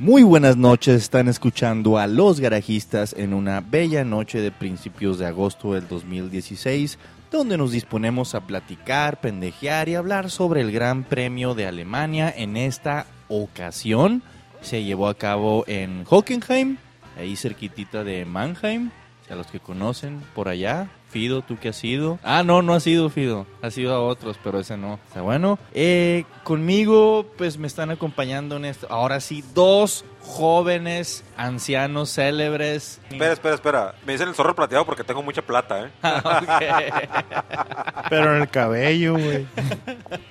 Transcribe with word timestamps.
Muy 0.00 0.22
buenas 0.22 0.56
noches, 0.56 1.02
están 1.02 1.26
escuchando 1.26 1.98
a 1.98 2.06
Los 2.06 2.38
Garajistas 2.38 3.16
en 3.18 3.34
una 3.34 3.60
bella 3.60 4.04
noche 4.04 4.40
de 4.40 4.52
principios 4.52 5.18
de 5.18 5.26
agosto 5.26 5.74
del 5.74 5.88
2016, 5.88 7.00
donde 7.32 7.58
nos 7.58 7.72
disponemos 7.72 8.36
a 8.36 8.42
platicar, 8.42 9.20
pendejear 9.20 9.88
y 9.88 9.96
hablar 9.96 10.30
sobre 10.30 10.60
el 10.60 10.70
Gran 10.70 11.02
Premio 11.02 11.56
de 11.56 11.66
Alemania. 11.66 12.32
En 12.34 12.56
esta 12.56 13.06
ocasión 13.26 14.22
se 14.60 14.84
llevó 14.84 15.08
a 15.08 15.14
cabo 15.14 15.64
en 15.66 16.04
Hockenheim, 16.08 16.76
ahí 17.18 17.34
cerquitita 17.34 18.04
de 18.04 18.24
Mannheim, 18.24 18.90
a 19.28 19.34
los 19.34 19.48
que 19.48 19.58
conocen 19.58 20.20
por 20.32 20.48
allá. 20.48 20.88
Fido, 21.10 21.42
¿tú 21.42 21.56
qué 21.60 21.70
has 21.70 21.76
sido? 21.76 22.18
Ah, 22.22 22.42
no, 22.42 22.62
no 22.62 22.74
ha 22.74 22.80
sido 22.80 23.08
Fido. 23.08 23.46
Ha 23.62 23.70
sido 23.70 23.94
a 23.94 24.00
otros, 24.00 24.38
pero 24.42 24.60
ese 24.60 24.76
no. 24.76 24.98
Está 25.08 25.22
bueno. 25.22 25.58
Eh, 25.72 26.24
conmigo, 26.44 27.26
pues 27.36 27.58
me 27.58 27.66
están 27.66 27.90
acompañando 27.90 28.56
en 28.56 28.66
esto. 28.66 28.86
Ahora 28.90 29.20
sí, 29.20 29.42
dos 29.54 30.04
jóvenes, 30.20 31.24
ancianos, 31.36 32.14
célebres. 32.14 33.00
Espera, 33.10 33.32
espera, 33.32 33.54
espera. 33.54 33.94
Me 34.06 34.12
dicen 34.12 34.28
el 34.28 34.34
zorro 34.34 34.54
plateado 34.54 34.84
porque 34.84 35.02
tengo 35.02 35.22
mucha 35.22 35.42
plata, 35.42 35.86
¿eh? 35.86 35.90
Pero 38.10 38.36
en 38.36 38.42
el 38.42 38.48
cabello, 38.48 39.14
güey. 39.14 39.46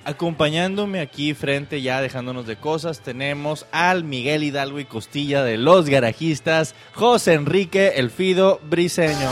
Acompañándome 0.04 1.00
aquí 1.00 1.34
frente, 1.34 1.82
ya 1.82 2.00
dejándonos 2.00 2.46
de 2.46 2.56
cosas, 2.56 3.00
tenemos 3.00 3.66
al 3.72 4.04
Miguel 4.04 4.44
Hidalgo 4.44 4.78
y 4.78 4.84
Costilla 4.84 5.42
de 5.42 5.58
los 5.58 5.88
Garajistas, 5.88 6.74
José 6.94 7.34
Enrique 7.34 7.94
El 7.96 8.10
Fido 8.10 8.60
Briseño. 8.62 9.30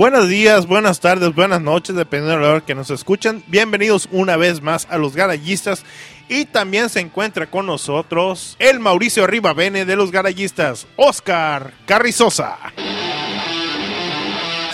Buenos 0.00 0.28
días, 0.30 0.66
buenas 0.66 0.98
tardes, 0.98 1.34
buenas 1.34 1.60
noches, 1.60 1.94
dependiendo 1.94 2.38
de 2.38 2.42
la 2.42 2.52
hora 2.54 2.64
que 2.64 2.74
nos 2.74 2.88
escuchan. 2.88 3.42
Bienvenidos 3.48 4.08
una 4.10 4.38
vez 4.38 4.62
más 4.62 4.86
a 4.88 4.96
los 4.96 5.14
Garayistas. 5.14 5.84
Y 6.26 6.46
también 6.46 6.88
se 6.88 7.00
encuentra 7.00 7.50
con 7.50 7.66
nosotros 7.66 8.56
el 8.60 8.80
Mauricio 8.80 9.26
Ribavene 9.26 9.84
de 9.84 9.96
los 9.96 10.10
Garayistas, 10.10 10.86
Oscar 10.96 11.74
Carrizosa. 11.84 12.56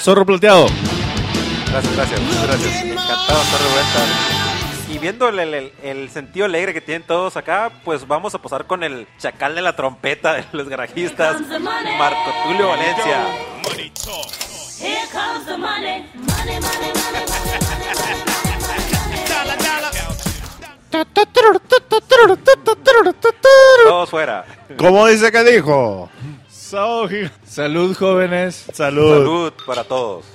Zorro 0.00 0.24
Plateado. 0.24 0.68
Gracias, 1.72 1.96
gracias, 1.96 2.20
gracias. 2.46 2.84
Encantado 2.84 3.38
de 3.38 3.42
estar 3.42 3.60
de 3.60 3.72
vuelta. 3.72 4.92
Y 4.94 4.98
viendo 4.98 5.28
el, 5.28 5.40
el- 5.40 5.72
el 5.82 6.08
sentido 6.10 6.46
alegre 6.46 6.72
que 6.72 6.80
tienen 6.80 7.02
todos 7.04 7.36
acá, 7.36 7.72
pues 7.84 8.06
vamos 8.06 8.32
a 8.36 8.38
posar 8.38 8.68
con 8.68 8.84
el 8.84 9.08
chacal 9.18 9.56
de 9.56 9.62
la 9.62 9.74
trompeta 9.74 10.34
de 10.34 10.44
los 10.52 10.68
garajistas, 10.68 11.40
Marco 11.98 12.32
Tulio 12.44 12.68
Valencia. 12.68 13.26
Here 14.78 15.06
comes 15.10 15.46
the 15.46 15.56
money, 15.56 16.04
money, 16.14 16.60
money, 16.60 16.60
money, 16.60 17.24
money, 17.32 17.56
money, 17.64 17.88
money, 17.88 18.16
money, 18.28 18.56
money. 18.60 18.86
Todos 23.84 24.10
fuera. 24.10 24.44
¿Cómo 24.76 25.06
dice 25.06 25.32
que 25.32 25.44
dijo? 25.44 26.10
Salud, 27.46 27.96
jóvenes. 27.96 28.66
Salud. 28.72 29.18
Salud 29.18 29.52
para 29.66 29.84
todos. 29.84 30.26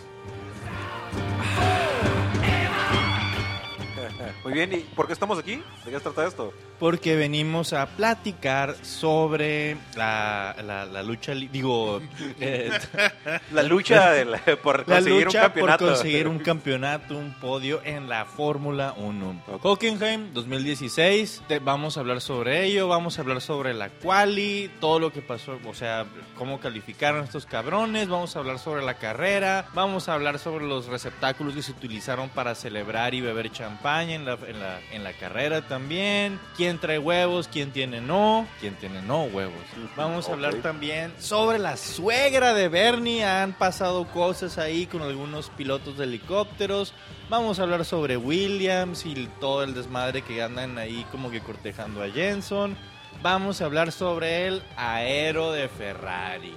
Muy 4.51 4.57
bien, 4.67 4.73
¿y 4.73 4.77
por 4.95 5.07
qué 5.07 5.13
estamos 5.13 5.39
aquí? 5.39 5.61
¿De 5.85 5.91
qué 5.91 5.97
se 5.97 6.03
trata 6.03 6.27
esto? 6.27 6.53
Porque 6.79 7.15
venimos 7.15 7.73
a 7.73 7.85
platicar 7.85 8.75
sobre 8.83 9.77
la, 9.95 10.55
la- 10.65 10.85
la 10.85 11.03
lucha, 11.03 11.33
digo, 11.33 12.01
eh, 12.39 12.71
La 13.51 13.63
lucha 13.63 14.11
de 14.11 14.25
la- 14.25 14.39
por 14.61 14.83
conseguir 14.85 15.13
un 15.19 15.23
lucha 15.25 15.41
por 15.41 15.47
campeonato. 15.51 15.85
conseguir 15.87 16.27
un 16.27 16.39
campeonato, 16.39 17.17
un 17.17 17.33
podio 17.39 17.81
en 17.83 18.09
la 18.09 18.25
Fórmula 18.25 18.93
1. 18.97 19.43
Hockenheim 19.61 20.33
2016, 20.33 21.43
te- 21.47 21.59
vamos 21.59 21.97
a 21.97 21.99
hablar 21.99 22.19
sobre 22.19 22.65
ello, 22.65 22.87
vamos 22.87 23.17
a 23.17 23.21
hablar 23.21 23.41
sobre 23.41 23.73
la 23.73 23.89
quali, 23.89 24.71
todo 24.79 24.99
lo 24.99 25.13
que 25.13 25.21
pasó, 25.21 25.59
o 25.65 25.73
sea, 25.75 26.05
cómo 26.37 26.59
calificaron 26.59 27.23
estos 27.23 27.45
cabrones, 27.45 28.07
vamos 28.09 28.35
a 28.35 28.39
hablar 28.39 28.57
sobre 28.59 28.83
la 28.83 28.95
carrera, 28.95 29.67
vamos 29.75 30.09
a 30.09 30.15
hablar 30.15 30.39
sobre 30.39 30.65
los 30.65 30.87
receptáculos 30.87 31.53
que 31.53 31.61
se 31.61 31.71
utilizaron 31.71 32.29
para 32.29 32.55
celebrar 32.55 33.13
y 33.13 33.21
beber 33.21 33.51
champaña 33.51 34.15
en 34.15 34.25
la, 34.25 34.37
en 34.47 34.59
la, 34.59 34.79
en 34.91 35.03
la 35.03 35.13
carrera 35.13 35.67
también, 35.67 36.39
quién 36.55 36.79
trae 36.79 36.99
huevos, 36.99 37.47
quién 37.47 37.71
tiene 37.71 38.01
no, 38.01 38.47
quién 38.59 38.75
tiene 38.75 39.01
no 39.01 39.23
huevos. 39.23 39.61
Vamos 39.95 40.29
a 40.29 40.33
hablar 40.33 40.55
también 40.55 41.13
sobre 41.19 41.59
la 41.59 41.77
suegra 41.77 42.53
de 42.53 42.69
Bernie, 42.69 43.23
han 43.23 43.53
pasado 43.53 44.07
cosas 44.07 44.57
ahí 44.57 44.85
con 44.85 45.01
algunos 45.01 45.49
pilotos 45.49 45.97
de 45.97 46.05
helicópteros. 46.05 46.93
Vamos 47.29 47.59
a 47.59 47.63
hablar 47.63 47.85
sobre 47.85 48.17
Williams 48.17 49.05
y 49.05 49.29
todo 49.39 49.63
el 49.63 49.73
desmadre 49.73 50.21
que 50.21 50.41
andan 50.41 50.77
ahí 50.77 51.05
como 51.11 51.31
que 51.31 51.41
cortejando 51.41 52.03
a 52.03 52.09
Jenson. 52.09 52.77
Vamos 53.21 53.61
a 53.61 53.65
hablar 53.65 53.91
sobre 53.91 54.47
el 54.47 54.63
aero 54.75 55.51
de 55.51 55.69
Ferrari. 55.69 56.53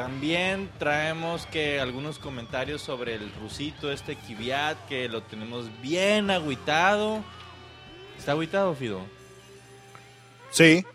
También 0.00 0.70
traemos 0.78 1.44
que 1.44 1.78
algunos 1.78 2.18
comentarios 2.18 2.80
sobre 2.80 3.16
el 3.16 3.30
rusito 3.34 3.92
este 3.92 4.16
Kvyat 4.16 4.86
que 4.88 5.10
lo 5.10 5.22
tenemos 5.22 5.68
bien 5.82 6.30
agüitado. 6.30 7.22
¿Está 8.18 8.32
agüitado, 8.32 8.74
Fido? 8.74 9.02
Sí. 10.48 10.86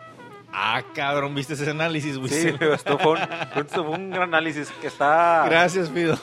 Ah, 0.52 0.82
cabrón, 0.96 1.36
¿viste 1.36 1.54
ese 1.54 1.70
análisis, 1.70 2.18
güey? 2.18 2.32
Sí, 2.32 2.52
esto 2.60 2.98
fue, 2.98 3.12
un, 3.12 3.20
esto 3.56 3.86
fue 3.86 3.94
un 3.94 4.10
gran 4.10 4.24
análisis 4.24 4.72
que 4.82 4.88
está... 4.88 5.46
Gracias, 5.48 5.92
Fido. 5.92 6.18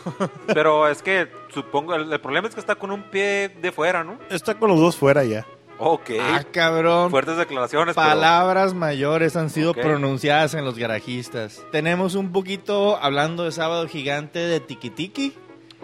Pero 0.48 0.88
es 0.88 1.02
que 1.02 1.28
supongo, 1.54 1.94
el, 1.94 2.12
el 2.12 2.20
problema 2.20 2.48
es 2.48 2.54
que 2.54 2.60
está 2.60 2.74
con 2.74 2.90
un 2.90 3.04
pie 3.04 3.48
de 3.48 3.70
fuera, 3.70 4.02
¿no? 4.02 4.18
Está 4.28 4.58
con 4.58 4.68
los 4.68 4.80
dos 4.80 4.96
fuera 4.96 5.22
ya. 5.22 5.46
Ok. 5.84 6.10
Ah, 6.20 6.44
cabrón. 6.52 7.10
Fuertes 7.10 7.36
declaraciones. 7.36 7.94
pero- 7.96 8.06
Palabras 8.08 8.72
mayores 8.72 9.34
han 9.34 9.50
sido 9.50 9.74
pronunciadas 9.74 10.54
en 10.54 10.64
los 10.64 10.78
garajistas. 10.78 11.60
Tenemos 11.72 12.14
un 12.14 12.30
poquito, 12.30 12.96
hablando 13.02 13.42
de 13.44 13.50
Sábado 13.52 13.88
Gigante, 13.88 14.38
de 14.38 14.60
Tiki 14.60 14.90
Tiki. 14.90 15.34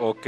Ok, 0.01 0.27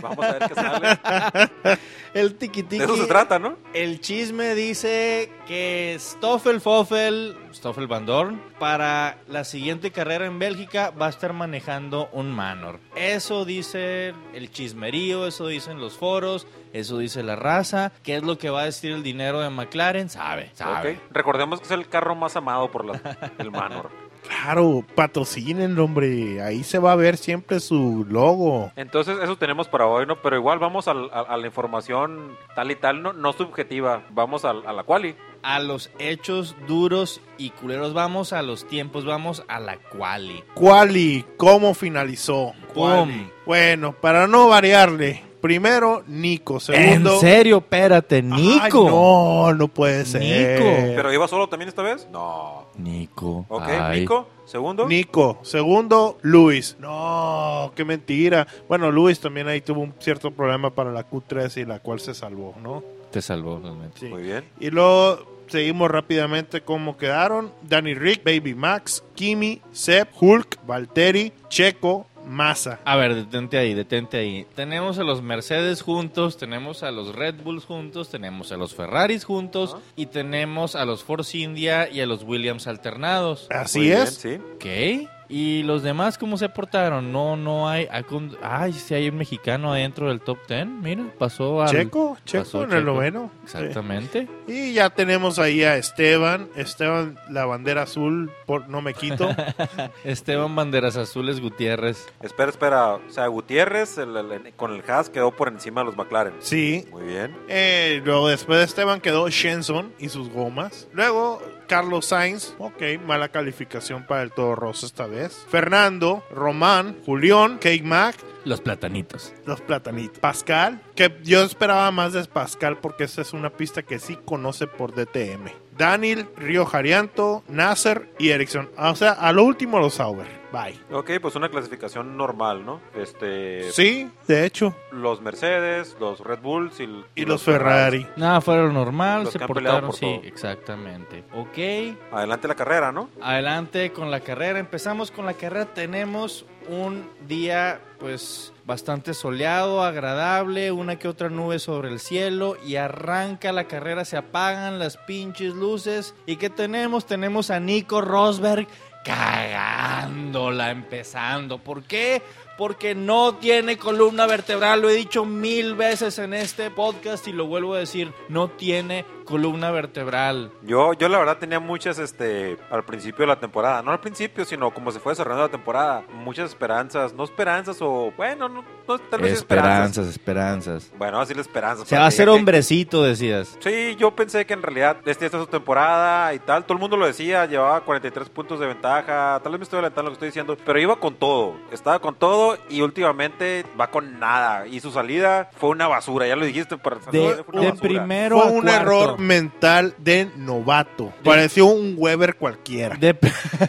vamos 0.00 0.24
a 0.24 0.32
ver 0.32 0.48
qué 0.48 0.54
sale. 0.54 1.78
El 2.14 2.34
Tiki. 2.34 2.62
De 2.62 2.76
eso 2.78 2.96
se 2.96 3.06
trata, 3.06 3.38
¿no? 3.38 3.56
El 3.72 4.00
chisme 4.00 4.54
dice 4.54 5.30
que 5.46 5.96
Stoffel 5.98 6.60
Foffel, 6.60 7.36
Stoffel 7.54 7.86
Van 7.86 8.04
Dorn, 8.04 8.42
para 8.58 9.16
la 9.28 9.44
siguiente 9.44 9.92
carrera 9.92 10.26
en 10.26 10.38
Bélgica 10.38 10.90
va 10.90 11.06
a 11.06 11.10
estar 11.10 11.32
manejando 11.32 12.10
un 12.12 12.30
Manor. 12.32 12.80
Eso 12.96 13.44
dice 13.44 14.12
el 14.34 14.50
chismerío, 14.50 15.26
eso 15.26 15.46
dicen 15.46 15.80
los 15.80 15.96
foros, 15.96 16.46
eso 16.72 16.98
dice 16.98 17.22
la 17.22 17.36
raza. 17.36 17.92
¿Qué 18.02 18.16
es 18.16 18.22
lo 18.24 18.36
que 18.36 18.50
va 18.50 18.62
a 18.62 18.64
decir 18.66 18.92
el 18.92 19.02
dinero 19.02 19.40
de 19.40 19.48
McLaren? 19.48 20.10
Sabe, 20.10 20.50
sabe. 20.52 21.00
Recordemos 21.12 21.60
que 21.60 21.66
es 21.66 21.70
el 21.72 21.88
carro 21.88 22.14
más 22.14 22.36
amado 22.36 22.70
por 22.70 22.84
la- 22.84 23.32
el 23.38 23.50
Manor. 23.50 23.90
Claro, 24.26 24.84
patrocinen, 24.94 25.78
hombre. 25.78 26.40
Ahí 26.42 26.62
se 26.64 26.78
va 26.78 26.92
a 26.92 26.96
ver 26.96 27.16
siempre 27.16 27.60
su 27.60 28.06
logo. 28.08 28.70
Entonces, 28.76 29.18
eso 29.22 29.36
tenemos 29.36 29.68
para 29.68 29.86
hoy, 29.86 30.06
¿no? 30.06 30.20
Pero 30.22 30.36
igual 30.36 30.58
vamos 30.58 30.88
al- 30.88 31.10
a, 31.12 31.20
a 31.20 31.36
la 31.36 31.46
información 31.46 32.36
tal 32.54 32.70
y 32.70 32.76
tal, 32.76 33.02
no, 33.02 33.12
no 33.12 33.32
subjetiva. 33.32 34.02
Vamos 34.10 34.44
a, 34.44 34.52
la 34.52 34.84
quali. 34.84 35.16
A 35.42 35.58
los 35.58 35.90
hechos 35.98 36.54
duros 36.68 37.20
y 37.36 37.50
culeros 37.50 37.94
vamos, 37.94 38.32
a 38.32 38.42
los 38.42 38.66
tiempos 38.68 39.04
vamos, 39.04 39.42
a 39.48 39.58
la 39.58 39.76
quali. 39.76 40.44
Quali, 40.54 41.24
¿cómo 41.36 41.74
finalizó? 41.74 42.52
Pum. 42.74 43.28
Bueno, 43.44 43.92
para 43.92 44.28
no 44.28 44.48
variarle. 44.48 45.22
Primero, 45.42 46.04
Nico. 46.06 46.60
Segundo. 46.60 47.14
¿En 47.14 47.20
serio? 47.20 47.58
Espérate, 47.58 48.16
Ay, 48.16 48.22
Nico. 48.22 48.88
no, 48.88 49.52
no 49.54 49.66
puede 49.68 50.06
ser. 50.06 50.20
Nico. 50.22 50.70
¿Pero 50.96 51.12
iba 51.12 51.26
solo 51.26 51.48
también 51.48 51.68
esta 51.68 51.82
vez? 51.82 52.06
No. 52.12 52.68
Nico. 52.78 53.44
Ok, 53.48 53.64
ay. 53.68 54.00
Nico. 54.00 54.28
Segundo. 54.46 54.86
Nico. 54.86 55.40
Segundo, 55.42 56.18
Luis. 56.22 56.76
No, 56.78 57.72
qué 57.74 57.84
mentira. 57.84 58.46
Bueno, 58.68 58.92
Luis 58.92 59.18
también 59.18 59.48
ahí 59.48 59.60
tuvo 59.60 59.80
un 59.80 59.92
cierto 59.98 60.30
problema 60.30 60.70
para 60.70 60.92
la 60.92 61.08
Q3 61.10 61.60
y 61.62 61.64
la 61.64 61.80
cual 61.80 61.98
se 61.98 62.14
salvó, 62.14 62.54
¿no? 62.62 62.82
Te 63.10 63.20
salvó 63.20 63.58
realmente. 63.60 63.98
Sí. 63.98 64.06
Muy 64.06 64.22
bien. 64.22 64.44
Y 64.60 64.70
luego 64.70 65.42
seguimos 65.48 65.90
rápidamente 65.90 66.60
cómo 66.60 66.96
quedaron. 66.96 67.50
Danny 67.62 67.94
Rick, 67.94 68.22
Baby 68.24 68.54
Max, 68.54 69.02
Kimi, 69.16 69.60
Seb, 69.72 70.06
Hulk, 70.20 70.58
Valtteri, 70.66 71.32
Checo, 71.48 72.06
Massa. 72.26 72.80
A 72.84 72.96
ver, 72.96 73.14
detente 73.14 73.58
ahí, 73.58 73.74
detente 73.74 74.16
ahí. 74.18 74.46
Tenemos 74.54 74.98
a 74.98 75.02
los 75.04 75.22
Mercedes 75.22 75.82
juntos, 75.82 76.36
tenemos 76.36 76.82
a 76.82 76.90
los 76.90 77.14
Red 77.14 77.42
Bulls 77.42 77.64
juntos, 77.64 78.08
tenemos 78.10 78.52
a 78.52 78.56
los 78.56 78.74
Ferraris 78.74 79.24
juntos 79.24 79.76
y 79.96 80.06
tenemos 80.06 80.76
a 80.76 80.84
los 80.84 81.02
Force 81.04 81.36
India 81.38 81.88
y 81.90 82.00
a 82.00 82.06
los 82.06 82.22
Williams 82.22 82.66
alternados. 82.66 83.46
Así 83.50 83.78
Muy 83.78 83.86
bien, 83.88 84.02
es. 84.02 84.14
sí. 84.14 84.38
¿Ok? 84.54 85.08
¿Y 85.34 85.62
los 85.62 85.82
demás 85.82 86.18
cómo 86.18 86.36
se 86.36 86.50
portaron? 86.50 87.10
No, 87.10 87.36
no 87.36 87.66
hay. 87.66 87.88
con- 88.06 88.36
Ay, 88.42 88.74
si 88.74 88.92
hay 88.94 89.08
un 89.08 89.16
mexicano 89.16 89.72
adentro 89.72 90.08
del 90.08 90.20
top 90.20 90.36
10. 90.46 90.66
Mira, 90.66 91.04
pasó 91.18 91.62
al. 91.62 91.70
Checo, 91.70 92.18
Checo 92.26 92.44
pasó 92.44 92.64
en 92.64 92.72
el 92.72 92.84
noveno. 92.84 93.30
Exactamente. 93.42 94.28
Sí. 94.46 94.52
Y 94.52 94.72
ya 94.74 94.90
tenemos 94.90 95.38
ahí 95.38 95.62
a 95.64 95.76
Esteban. 95.78 96.50
Esteban, 96.54 97.18
la 97.30 97.46
bandera 97.46 97.82
azul, 97.82 98.30
por 98.44 98.68
no 98.68 98.82
me 98.82 98.92
quito. 98.92 99.28
Esteban 100.04 100.54
Banderas 100.54 100.96
Azules 100.98 101.40
Gutiérrez. 101.40 102.12
Espera, 102.20 102.50
espera. 102.50 102.94
O 102.96 103.10
sea, 103.10 103.26
Gutiérrez 103.28 103.96
el- 103.98 104.14
el- 104.16 104.52
con 104.56 104.72
el 104.74 104.82
Haas 104.86 105.08
quedó 105.08 105.30
por 105.30 105.48
encima 105.48 105.80
de 105.80 105.86
los 105.86 105.96
McLaren. 105.96 106.34
Sí. 106.40 106.86
Muy 106.90 107.04
bien. 107.04 107.34
Eh, 107.48 108.02
luego 108.04 108.28
después 108.28 108.58
de 108.58 108.64
Esteban 108.64 109.00
quedó 109.00 109.28
Shenson 109.30 109.94
y 109.98 110.10
sus 110.10 110.28
gomas. 110.28 110.88
Luego 110.92 111.40
Carlos 111.72 112.04
Sainz. 112.04 112.54
Ok, 112.58 112.82
mala 113.06 113.30
calificación 113.30 114.06
para 114.06 114.20
el 114.22 114.30
Todo 114.30 114.54
Rosso 114.54 114.84
esta 114.84 115.06
vez. 115.06 115.46
Fernando, 115.48 116.22
Román, 116.30 116.98
Julián, 117.06 117.56
Cake 117.56 117.82
Mac. 117.82 118.14
Los 118.44 118.60
platanitos. 118.60 119.32
Los 119.46 119.62
platanitos. 119.62 120.18
Pascal, 120.18 120.82
que 120.94 121.18
yo 121.22 121.42
esperaba 121.42 121.90
más 121.90 122.12
de 122.12 122.22
Pascal 122.26 122.76
porque 122.76 123.04
esta 123.04 123.22
es 123.22 123.32
una 123.32 123.48
pista 123.48 123.82
que 123.84 123.98
sí 123.98 124.18
conoce 124.22 124.66
por 124.66 124.94
DTM. 124.94 125.50
Daniel, 125.78 126.28
Río 126.36 126.66
Jarianto, 126.66 127.42
Nasser 127.48 128.10
y 128.18 128.28
Ericsson. 128.28 128.68
O 128.76 128.94
sea, 128.94 129.12
a 129.12 129.32
lo 129.32 129.42
último 129.42 129.78
los 129.78 129.94
Sauber. 129.94 130.41
Bye. 130.52 130.78
Ok, 130.92 131.12
pues 131.20 131.34
una 131.34 131.48
clasificación 131.48 132.16
normal, 132.16 132.64
¿no? 132.66 132.80
Este, 132.94 133.72
Sí, 133.72 134.10
de 134.28 134.44
hecho. 134.44 134.74
los 134.90 135.20
Mercedes, 135.22 135.96
los 135.98 136.20
Red 136.20 136.40
Bulls 136.40 136.78
y, 136.80 137.04
Y 137.14 137.24
los 137.24 137.42
Ferrari. 137.42 138.06
Nada, 138.16 138.40
fuera 138.42 138.62
lo 138.64 138.72
normal, 138.72 139.24
Los 139.24 139.32
se 139.32 139.38
portaron, 139.40 139.86
por 139.86 139.94
sí, 139.94 140.00
todo. 140.00 140.22
exactamente. 140.24 141.24
Ok, 141.34 142.12
Adelante 142.12 142.48
la 142.48 142.54
carrera, 142.54 142.92
¿no? 142.92 143.08
adelante 143.22 143.92
con 143.92 144.10
la 144.10 144.20
carrera. 144.20 144.58
Empezamos 144.58 145.10
con 145.10 145.24
la 145.26 145.34
carrera. 145.34 145.66
Tenemos 145.72 146.44
un 146.68 147.08
día, 147.26 147.80
pues, 147.98 148.52
bastante 148.64 149.14
soleado, 149.14 149.82
agradable, 149.82 150.70
una 150.70 150.96
que 150.96 151.08
otra 151.08 151.28
nube 151.28 151.58
sobre 151.58 151.88
el 151.88 151.98
cielo 151.98 152.56
y 152.64 152.76
arranca 152.76 153.50
la 153.52 153.64
carrera, 153.64 154.04
se 154.04 154.16
apagan 154.16 154.78
las 154.78 154.96
pinches 154.98 155.54
luces. 155.54 156.14
¿Y 156.26 156.36
qué 156.36 156.50
tenemos? 156.50 157.06
Tenemos 157.06 157.50
a 157.50 157.58
Nico 157.58 158.00
Rosberg 158.00 158.68
cagándola 159.04 160.70
empezando. 160.70 161.58
¿Por 161.58 161.82
qué? 161.84 162.22
Porque 162.58 162.94
no 162.94 163.36
tiene 163.36 163.76
columna 163.76 164.26
vertebral, 164.26 164.82
lo 164.82 164.90
he 164.90 164.94
dicho 164.94 165.24
mil 165.24 165.74
veces 165.74 166.18
en 166.18 166.34
este 166.34 166.70
podcast 166.70 167.26
y 167.26 167.32
lo 167.32 167.46
vuelvo 167.46 167.74
a 167.74 167.78
decir, 167.78 168.12
no 168.28 168.50
tiene 168.50 169.04
columna 169.32 169.70
vertebral. 169.70 170.52
Yo, 170.62 170.92
yo 170.92 171.08
la 171.08 171.18
verdad 171.18 171.38
tenía 171.38 171.58
muchas, 171.58 171.98
este, 171.98 172.58
al 172.70 172.84
principio 172.84 173.22
de 173.22 173.28
la 173.28 173.40
temporada, 173.40 173.82
no 173.82 173.90
al 173.90 174.00
principio, 174.00 174.44
sino 174.44 174.70
como 174.72 174.92
se 174.92 175.00
fue 175.00 175.12
desarrollando 175.12 175.46
la 175.46 175.50
temporada, 175.50 176.02
muchas 176.12 176.50
esperanzas, 176.50 177.14
no 177.14 177.24
esperanzas 177.24 177.78
o, 177.80 178.12
bueno, 178.16 178.48
no, 178.48 178.62
no 178.86 178.98
tal 178.98 179.20
vez 179.22 179.32
esperanzas. 179.32 180.06
Esperanzas, 180.06 180.08
esperanzas. 180.08 180.92
Bueno, 180.98 181.18
así 181.20 181.32
las 181.34 181.46
esperanzas. 181.46 181.88
Se 181.88 181.94
para 181.94 182.00
va 182.00 182.04
a 182.04 182.08
hacer 182.08 182.28
hombrecito, 182.28 183.02
decías. 183.02 183.56
Sí, 183.60 183.96
yo 183.98 184.14
pensé 184.14 184.44
que 184.44 184.52
en 184.52 184.62
realidad 184.62 184.98
este, 185.06 185.24
esta 185.24 185.38
es 185.38 185.44
su 185.44 185.48
temporada 185.50 186.34
y 186.34 186.38
tal. 186.38 186.64
Todo 186.64 186.74
el 186.74 186.80
mundo 186.80 186.96
lo 186.96 187.06
decía, 187.06 187.46
llevaba 187.46 187.80
43 187.80 188.28
puntos 188.28 188.60
de 188.60 188.66
ventaja. 188.66 189.40
Tal 189.42 189.52
vez 189.52 189.58
me 189.60 189.64
estoy 189.64 189.78
adelantando 189.78 190.10
lo 190.10 190.10
que 190.10 190.26
estoy 190.26 190.28
diciendo, 190.28 190.56
pero 190.64 190.78
iba 190.78 190.96
con 190.96 191.14
todo. 191.14 191.54
Estaba 191.70 191.98
con 192.00 192.14
todo 192.14 192.58
y 192.68 192.82
últimamente 192.82 193.64
va 193.80 193.86
con 193.90 194.18
nada. 194.20 194.66
Y 194.66 194.80
su 194.80 194.90
salida 194.90 195.48
fue 195.56 195.70
una 195.70 195.88
basura, 195.88 196.26
ya 196.26 196.36
lo 196.36 196.44
dijiste. 196.44 196.76
Pero 196.76 196.96
De, 197.10 197.44
fue 197.44 197.60
una 197.60 197.62
de 197.62 197.72
primero 197.74 198.38
Fue 198.38 198.48
a 198.48 198.52
un 198.52 198.62
cuarto. 198.62 198.80
error 198.80 199.18
mental 199.22 199.94
de 199.98 200.28
novato. 200.36 201.12
Pareció 201.24 201.66
un 201.66 201.94
Weber 201.96 202.36
cualquiera. 202.36 202.96
De 202.96 203.16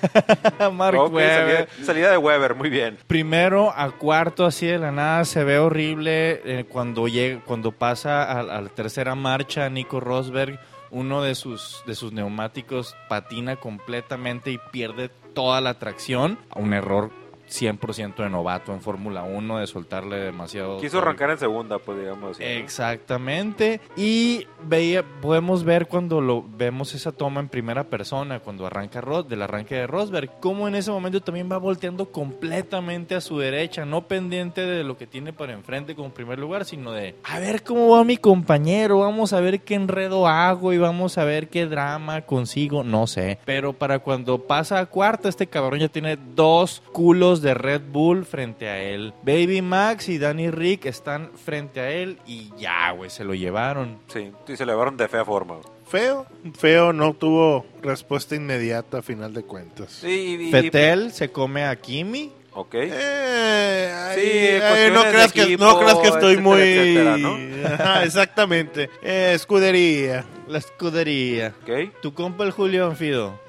Mark 0.74 0.98
Ok, 1.00 1.14
Webber. 1.14 1.68
salida, 1.70 1.86
salida 1.86 2.12
de 2.12 2.18
Weber, 2.18 2.56
muy 2.56 2.70
bien. 2.70 2.98
Primero 3.08 3.72
a 3.76 3.92
cuarto, 3.92 4.46
así 4.46 4.66
de 4.66 4.80
la 4.80 4.92
nada, 4.92 5.26
se 5.26 5.44
ve 5.44 5.60
horrible 5.60 6.42
eh, 6.44 6.66
cuando 6.68 7.08
llega, 7.08 7.42
cuando 7.46 7.72
pasa 7.72 8.24
a, 8.24 8.40
a 8.42 8.62
la 8.62 8.70
tercera 8.70 9.16
marcha, 9.16 9.70
Nico 9.70 10.00
Rosberg, 10.00 10.60
uno 10.92 11.24
de 11.24 11.36
sus, 11.36 11.82
de 11.88 11.96
sus 11.96 12.12
neumáticos 12.14 12.96
patina 13.10 13.56
completamente 13.56 14.52
y 14.52 14.60
pierde 14.72 15.10
toda 15.34 15.60
la 15.62 15.80
tracción. 15.80 16.38
Un 16.56 16.74
error 16.74 17.12
100% 17.54 18.16
de 18.16 18.30
novato 18.30 18.74
en 18.74 18.82
Fórmula 18.82 19.24
1, 19.24 19.60
de 19.60 19.68
soltarle 19.68 20.18
demasiado. 20.18 20.80
Quiso 20.80 20.98
arrancar 20.98 21.30
en 21.30 21.38
segunda, 21.38 21.78
pues 21.78 22.00
digamos 22.00 22.32
así. 22.32 22.44
¿no? 22.44 22.50
Exactamente. 22.50 23.80
Y 23.96 24.48
veía, 24.68 25.04
podemos 25.22 25.64
ver 25.64 25.88
cuando 25.88 26.20
lo 26.22 26.44
vemos 26.44 26.96
esa 26.96 27.12
toma 27.12 27.42
en 27.42 27.50
primera 27.50 27.86
persona, 27.86 28.40
cuando 28.40 28.66
arranca 28.66 29.02
Ros, 29.02 29.28
del 29.28 29.42
arranque 29.42 29.76
de 29.76 29.88
Rosberg, 29.88 30.40
como 30.40 30.68
en 30.68 30.76
ese 30.76 30.92
momento 30.92 31.22
también 31.22 31.50
va 31.52 31.58
volteando 31.58 32.12
completamente 32.12 33.16
a 33.16 33.22
su 33.22 33.38
derecha, 33.38 33.86
no 33.86 34.08
pendiente 34.08 34.66
de 34.66 34.84
lo 34.84 34.98
que 34.98 35.08
tiene 35.08 35.34
para 35.34 35.54
enfrente 35.54 35.96
como 35.96 36.14
primer 36.14 36.40
lugar, 36.40 36.66
sino 36.66 36.92
de 36.92 37.16
a 37.24 37.40
ver 37.40 37.64
cómo 37.64 37.90
va 37.90 38.04
mi 38.04 38.18
compañero, 38.18 39.00
vamos 39.00 39.34
a 39.34 39.40
ver 39.40 39.62
qué 39.62 39.76
enredo 39.76 40.28
hago 40.28 40.74
y 40.74 40.78
vamos 40.78 41.18
a 41.18 41.24
ver 41.24 41.50
qué 41.50 41.66
drama 41.66 42.22
consigo, 42.22 42.84
no 42.84 43.08
sé. 43.08 43.40
Pero 43.46 43.74
para 43.74 44.00
cuando 44.00 44.40
pasa 44.40 44.80
a 44.80 44.86
cuarta, 44.88 45.30
este 45.30 45.48
cabrón 45.48 45.80
ya 45.80 45.90
tiene 45.90 46.18
dos 46.36 46.82
culos 46.92 47.43
de 47.44 47.54
Red 47.54 47.82
Bull 47.92 48.26
frente 48.26 48.68
a 48.68 48.82
él. 48.82 49.14
Baby 49.22 49.62
Max 49.62 50.10
y 50.10 50.18
Danny 50.18 50.50
Rick 50.50 50.86
están 50.88 51.30
frente 51.36 51.80
a 51.80 51.92
él 51.92 52.18
y 52.26 52.52
ya, 52.58 52.90
güey, 52.92 53.12
se 53.12 53.24
lo 53.24 53.36
llevaron. 53.36 54.00
Sí, 54.08 54.32
y 54.48 54.56
se 54.58 54.66
le 54.66 54.72
llevaron 54.72 54.98
de 54.98 55.08
fea 55.08 55.24
forma. 55.24 55.58
Feo, 55.88 56.26
feo, 56.58 56.92
no 56.94 57.14
tuvo 57.14 57.66
respuesta 57.84 58.36
inmediata 58.36 58.98
a 59.00 59.02
final 59.04 59.32
de 59.34 59.44
cuentas. 59.44 59.92
Sí, 59.92 60.38
y- 60.40 60.48
y- 60.48 60.52
Fetel 60.52 61.12
se 61.12 61.30
come 61.32 61.66
a 61.66 61.76
Kimi. 61.76 62.32
Ok. 62.56 62.76
Eh, 62.76 64.12
Sí, 64.16 64.22
ay, 64.22 64.60
cuestiones 64.60 64.94
no, 64.94 65.10
creas 65.12 65.34
que, 65.34 65.58
no 65.58 65.80
creas 65.80 65.96
que 65.98 66.08
estoy 66.08 66.34
etcétera, 66.36 66.42
muy... 66.42 66.62
etcétera, 66.62 67.18
¿no? 67.18 67.38
Ajá, 67.68 68.04
exactamente. 68.04 68.90
Eh, 69.02 69.32
escudería. 69.34 70.24
La 70.48 70.58
escudería. 70.60 71.54
Ok. 71.64 72.00
Tu 72.02 72.14
compa 72.14 72.44
el 72.44 72.52
Julián 72.52 72.96
Fido. 72.96 73.40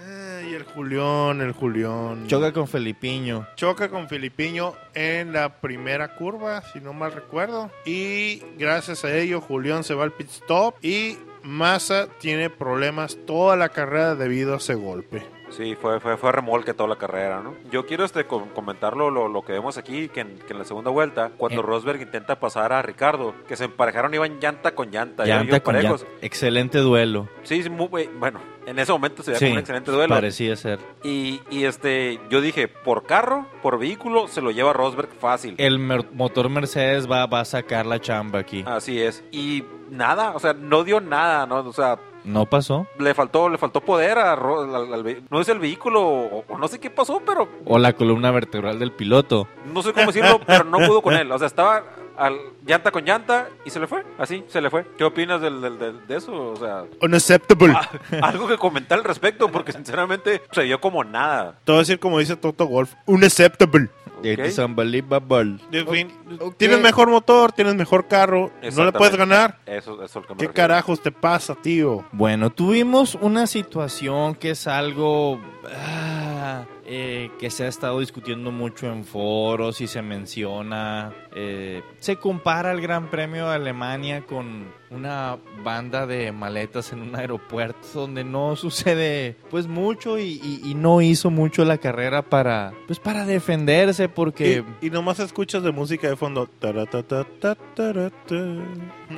Ay, 0.44 0.52
el 0.52 0.64
Julián, 0.64 1.40
el 1.40 1.52
Julián. 1.52 2.26
Choca 2.26 2.52
con 2.52 2.68
Felipiño. 2.68 3.46
Choca 3.56 3.88
con 3.88 4.10
Filipiño 4.10 4.74
en 4.92 5.32
la 5.32 5.60
primera 5.60 6.16
curva, 6.16 6.62
si 6.70 6.80
no 6.80 6.92
mal 6.92 7.12
recuerdo. 7.12 7.70
Y 7.86 8.42
gracias 8.58 9.06
a 9.06 9.16
ello, 9.16 9.40
Julián 9.40 9.84
se 9.84 9.94
va 9.94 10.04
al 10.04 10.12
pit 10.12 10.28
stop. 10.28 10.74
Y 10.84 11.16
Massa 11.42 12.08
tiene 12.20 12.50
problemas 12.50 13.16
toda 13.26 13.56
la 13.56 13.70
carrera 13.70 14.16
debido 14.16 14.52
a 14.52 14.58
ese 14.58 14.74
golpe. 14.74 15.22
Sí, 15.56 15.76
fue, 15.80 16.00
fue, 16.00 16.16
fue 16.16 16.32
remolque 16.32 16.74
toda 16.74 16.88
la 16.88 16.96
carrera, 16.96 17.40
¿no? 17.40 17.54
Yo 17.70 17.86
quiero 17.86 18.04
este 18.04 18.24
com- 18.24 18.48
comentarlo 18.54 19.10
lo, 19.10 19.28
lo 19.28 19.42
que 19.42 19.52
vemos 19.52 19.78
aquí, 19.78 20.08
que 20.08 20.20
en, 20.20 20.38
que 20.38 20.52
en 20.52 20.58
la 20.58 20.64
segunda 20.64 20.90
vuelta, 20.90 21.30
cuando 21.36 21.60
Eh. 21.60 21.64
Rosberg 21.64 22.00
intenta 22.02 22.40
pasar 22.40 22.72
a 22.72 22.82
Ricardo, 22.82 23.34
que 23.46 23.56
se 23.56 23.64
emparejaron, 23.66 24.12
iban 24.14 24.40
llanta 24.40 24.74
con 24.74 24.90
llanta, 24.90 25.24
Llanta 25.24 25.60
con 25.60 25.74
parejos. 25.74 26.02
llanta. 26.02 26.26
Excelente 26.26 26.78
duelo. 26.78 27.28
Sí, 27.44 27.62
sí, 27.62 27.70
muy, 27.70 27.86
bu- 27.86 28.10
bueno, 28.18 28.40
en 28.66 28.78
ese 28.78 28.90
momento 28.92 29.22
se 29.22 29.30
veía 29.32 29.38
Sí, 29.38 29.44
como 29.46 29.52
un 29.54 29.58
excelente 29.60 29.90
duelo. 29.92 30.14
Parecía 30.14 30.56
ser. 30.56 30.78
Y, 31.04 31.40
y 31.50 31.64
este, 31.64 32.18
yo 32.30 32.40
dije, 32.40 32.66
por 32.68 33.04
carro, 33.04 33.46
por 33.62 33.78
vehículo, 33.78 34.26
se 34.28 34.40
lo 34.40 34.50
lleva 34.50 34.72
Rosberg 34.72 35.10
fácil. 35.20 35.54
El 35.58 35.78
mer- 35.78 36.10
motor 36.12 36.48
Mercedes 36.48 37.08
va, 37.10 37.26
va 37.26 37.40
a 37.40 37.44
sacar 37.44 37.86
la 37.86 38.00
chamba 38.00 38.40
aquí. 38.40 38.64
Así 38.66 39.00
es. 39.00 39.22
Y 39.30 39.64
nada, 39.90 40.32
o 40.34 40.38
sea, 40.40 40.52
no 40.52 40.82
dio 40.82 41.00
nada, 41.00 41.46
¿no? 41.46 41.58
O 41.60 41.72
sea, 41.72 41.98
No 42.24 42.46
pasó. 42.46 42.86
le 42.98 43.12
faltó, 43.14 43.48
le 43.48 43.58
faltó 43.58 43.80
poder 43.82 44.18
a 44.18 44.32
al- 44.32 44.92
al 44.94 45.24
no 45.30 45.40
es 45.40 45.48
el 45.48 45.58
vehículo, 45.58 46.00
o, 46.02 46.44
o 46.48 46.58
no 46.58 46.68
sé 46.68 46.80
qué 46.80 46.88
pasó, 46.90 47.20
pero 47.24 47.48
O 47.66 47.78
la 47.78 47.92
columna 47.92 48.30
vertebral 48.30 48.78
del 48.78 48.92
piloto. 48.92 49.46
no 49.72 49.82
sé 49.82 49.92
cómo 49.92 50.06
decirlo, 50.06 50.40
pero 50.46 50.64
no 50.64 50.78
pudo 50.78 51.02
con 51.02 51.14
él. 51.14 51.30
O 51.30 51.38
sea, 51.38 51.46
estaba 51.46 51.82
al 52.16 52.38
llanta 52.66 52.90
con 52.90 53.04
llanta 53.04 53.48
y 53.64 53.70
se 53.70 53.80
le 53.80 53.86
fue. 53.86 54.04
Así, 54.18 54.44
se 54.48 54.60
le 54.60 54.70
fue. 54.70 54.86
¿Qué 54.96 55.04
opinas 55.04 55.40
del, 55.40 55.60
del- 55.60 55.78
del- 55.78 56.06
de 56.06 56.16
eso? 56.16 56.52
O 56.52 56.56
sea, 56.56 56.84
Unacceptable. 57.00 57.74
ah, 57.76 57.88
algo 58.22 58.46
que 58.48 58.56
comentar 58.58 58.98
al 58.98 59.04
respecto, 59.04 59.50
porque 59.50 59.72
sinceramente 59.72 60.42
se 60.52 60.62
vio 60.64 60.80
como 60.80 61.02
nada. 61.04 61.58
Te 61.64 61.72
voy 61.72 61.78
a 61.78 61.80
decir 61.80 61.98
como 61.98 62.18
dice 62.18 62.36
Toto 62.36 62.66
Golf. 62.66 62.92
Unacceptable. 63.06 63.88
It 64.22 64.38
is 64.38 64.56
unbelievable. 64.58 65.58
En 65.70 65.86
fin, 65.86 66.12
ok. 66.40 66.56
tienes 66.56 66.80
mejor 66.80 67.10
motor, 67.10 67.52
tienes 67.52 67.74
mejor 67.74 68.08
carro, 68.08 68.50
no 68.54 68.60
le 68.62 68.68
Exactamente. 68.68 68.98
puedes 68.98 69.16
ganar. 69.16 69.58
Eso, 69.66 70.02
eso 70.02 70.04
es 70.04 70.14
lo 70.14 70.22
que 70.22 70.28
me 70.34 70.38
¿Qué 70.38 70.46
refiero. 70.46 70.54
carajos 70.54 71.02
te 71.02 71.12
pasa, 71.12 71.54
tío? 71.54 72.06
Bueno, 72.12 72.48
tuvimos 72.48 73.16
una 73.20 73.46
situación 73.46 74.34
que 74.34 74.52
es 74.52 74.66
algo 74.66 75.38
ah, 75.76 76.64
eh, 76.86 77.30
que 77.38 77.50
se 77.50 77.64
ha 77.64 77.68
estado 77.68 78.00
discutiendo 78.00 78.50
mucho 78.52 78.86
en 78.92 79.04
foros 79.04 79.80
y 79.80 79.86
se 79.86 80.02
menciona. 80.02 81.12
eh, 81.36 81.82
se 81.98 82.16
compara 82.16 82.70
el 82.72 82.80
Gran 82.80 83.10
Premio 83.10 83.48
de 83.48 83.54
Alemania 83.56 84.24
con 84.24 84.72
una 84.90 85.36
banda 85.64 86.06
de 86.06 86.30
maletas 86.30 86.92
en 86.92 87.00
un 87.02 87.16
aeropuerto 87.16 87.88
donde 87.94 88.22
no 88.22 88.54
sucede 88.54 89.34
pues 89.50 89.66
mucho 89.66 90.18
y, 90.20 90.40
y- 90.44 90.60
y 90.70 90.74
no 90.74 91.00
hizo 91.00 91.30
mucho 91.30 91.64
la 91.64 91.78
carrera 91.78 92.22
para 92.22 92.72
pues 92.86 93.00
para 93.00 93.24
defenderse 93.26 94.08
porque 94.08 94.62
Y, 94.80 94.86
y 94.86 94.90
nomás 94.90 95.18
escuchas 95.18 95.64
de 95.64 95.72
música 95.72 96.08
de 96.08 96.14
fondo. 96.14 96.48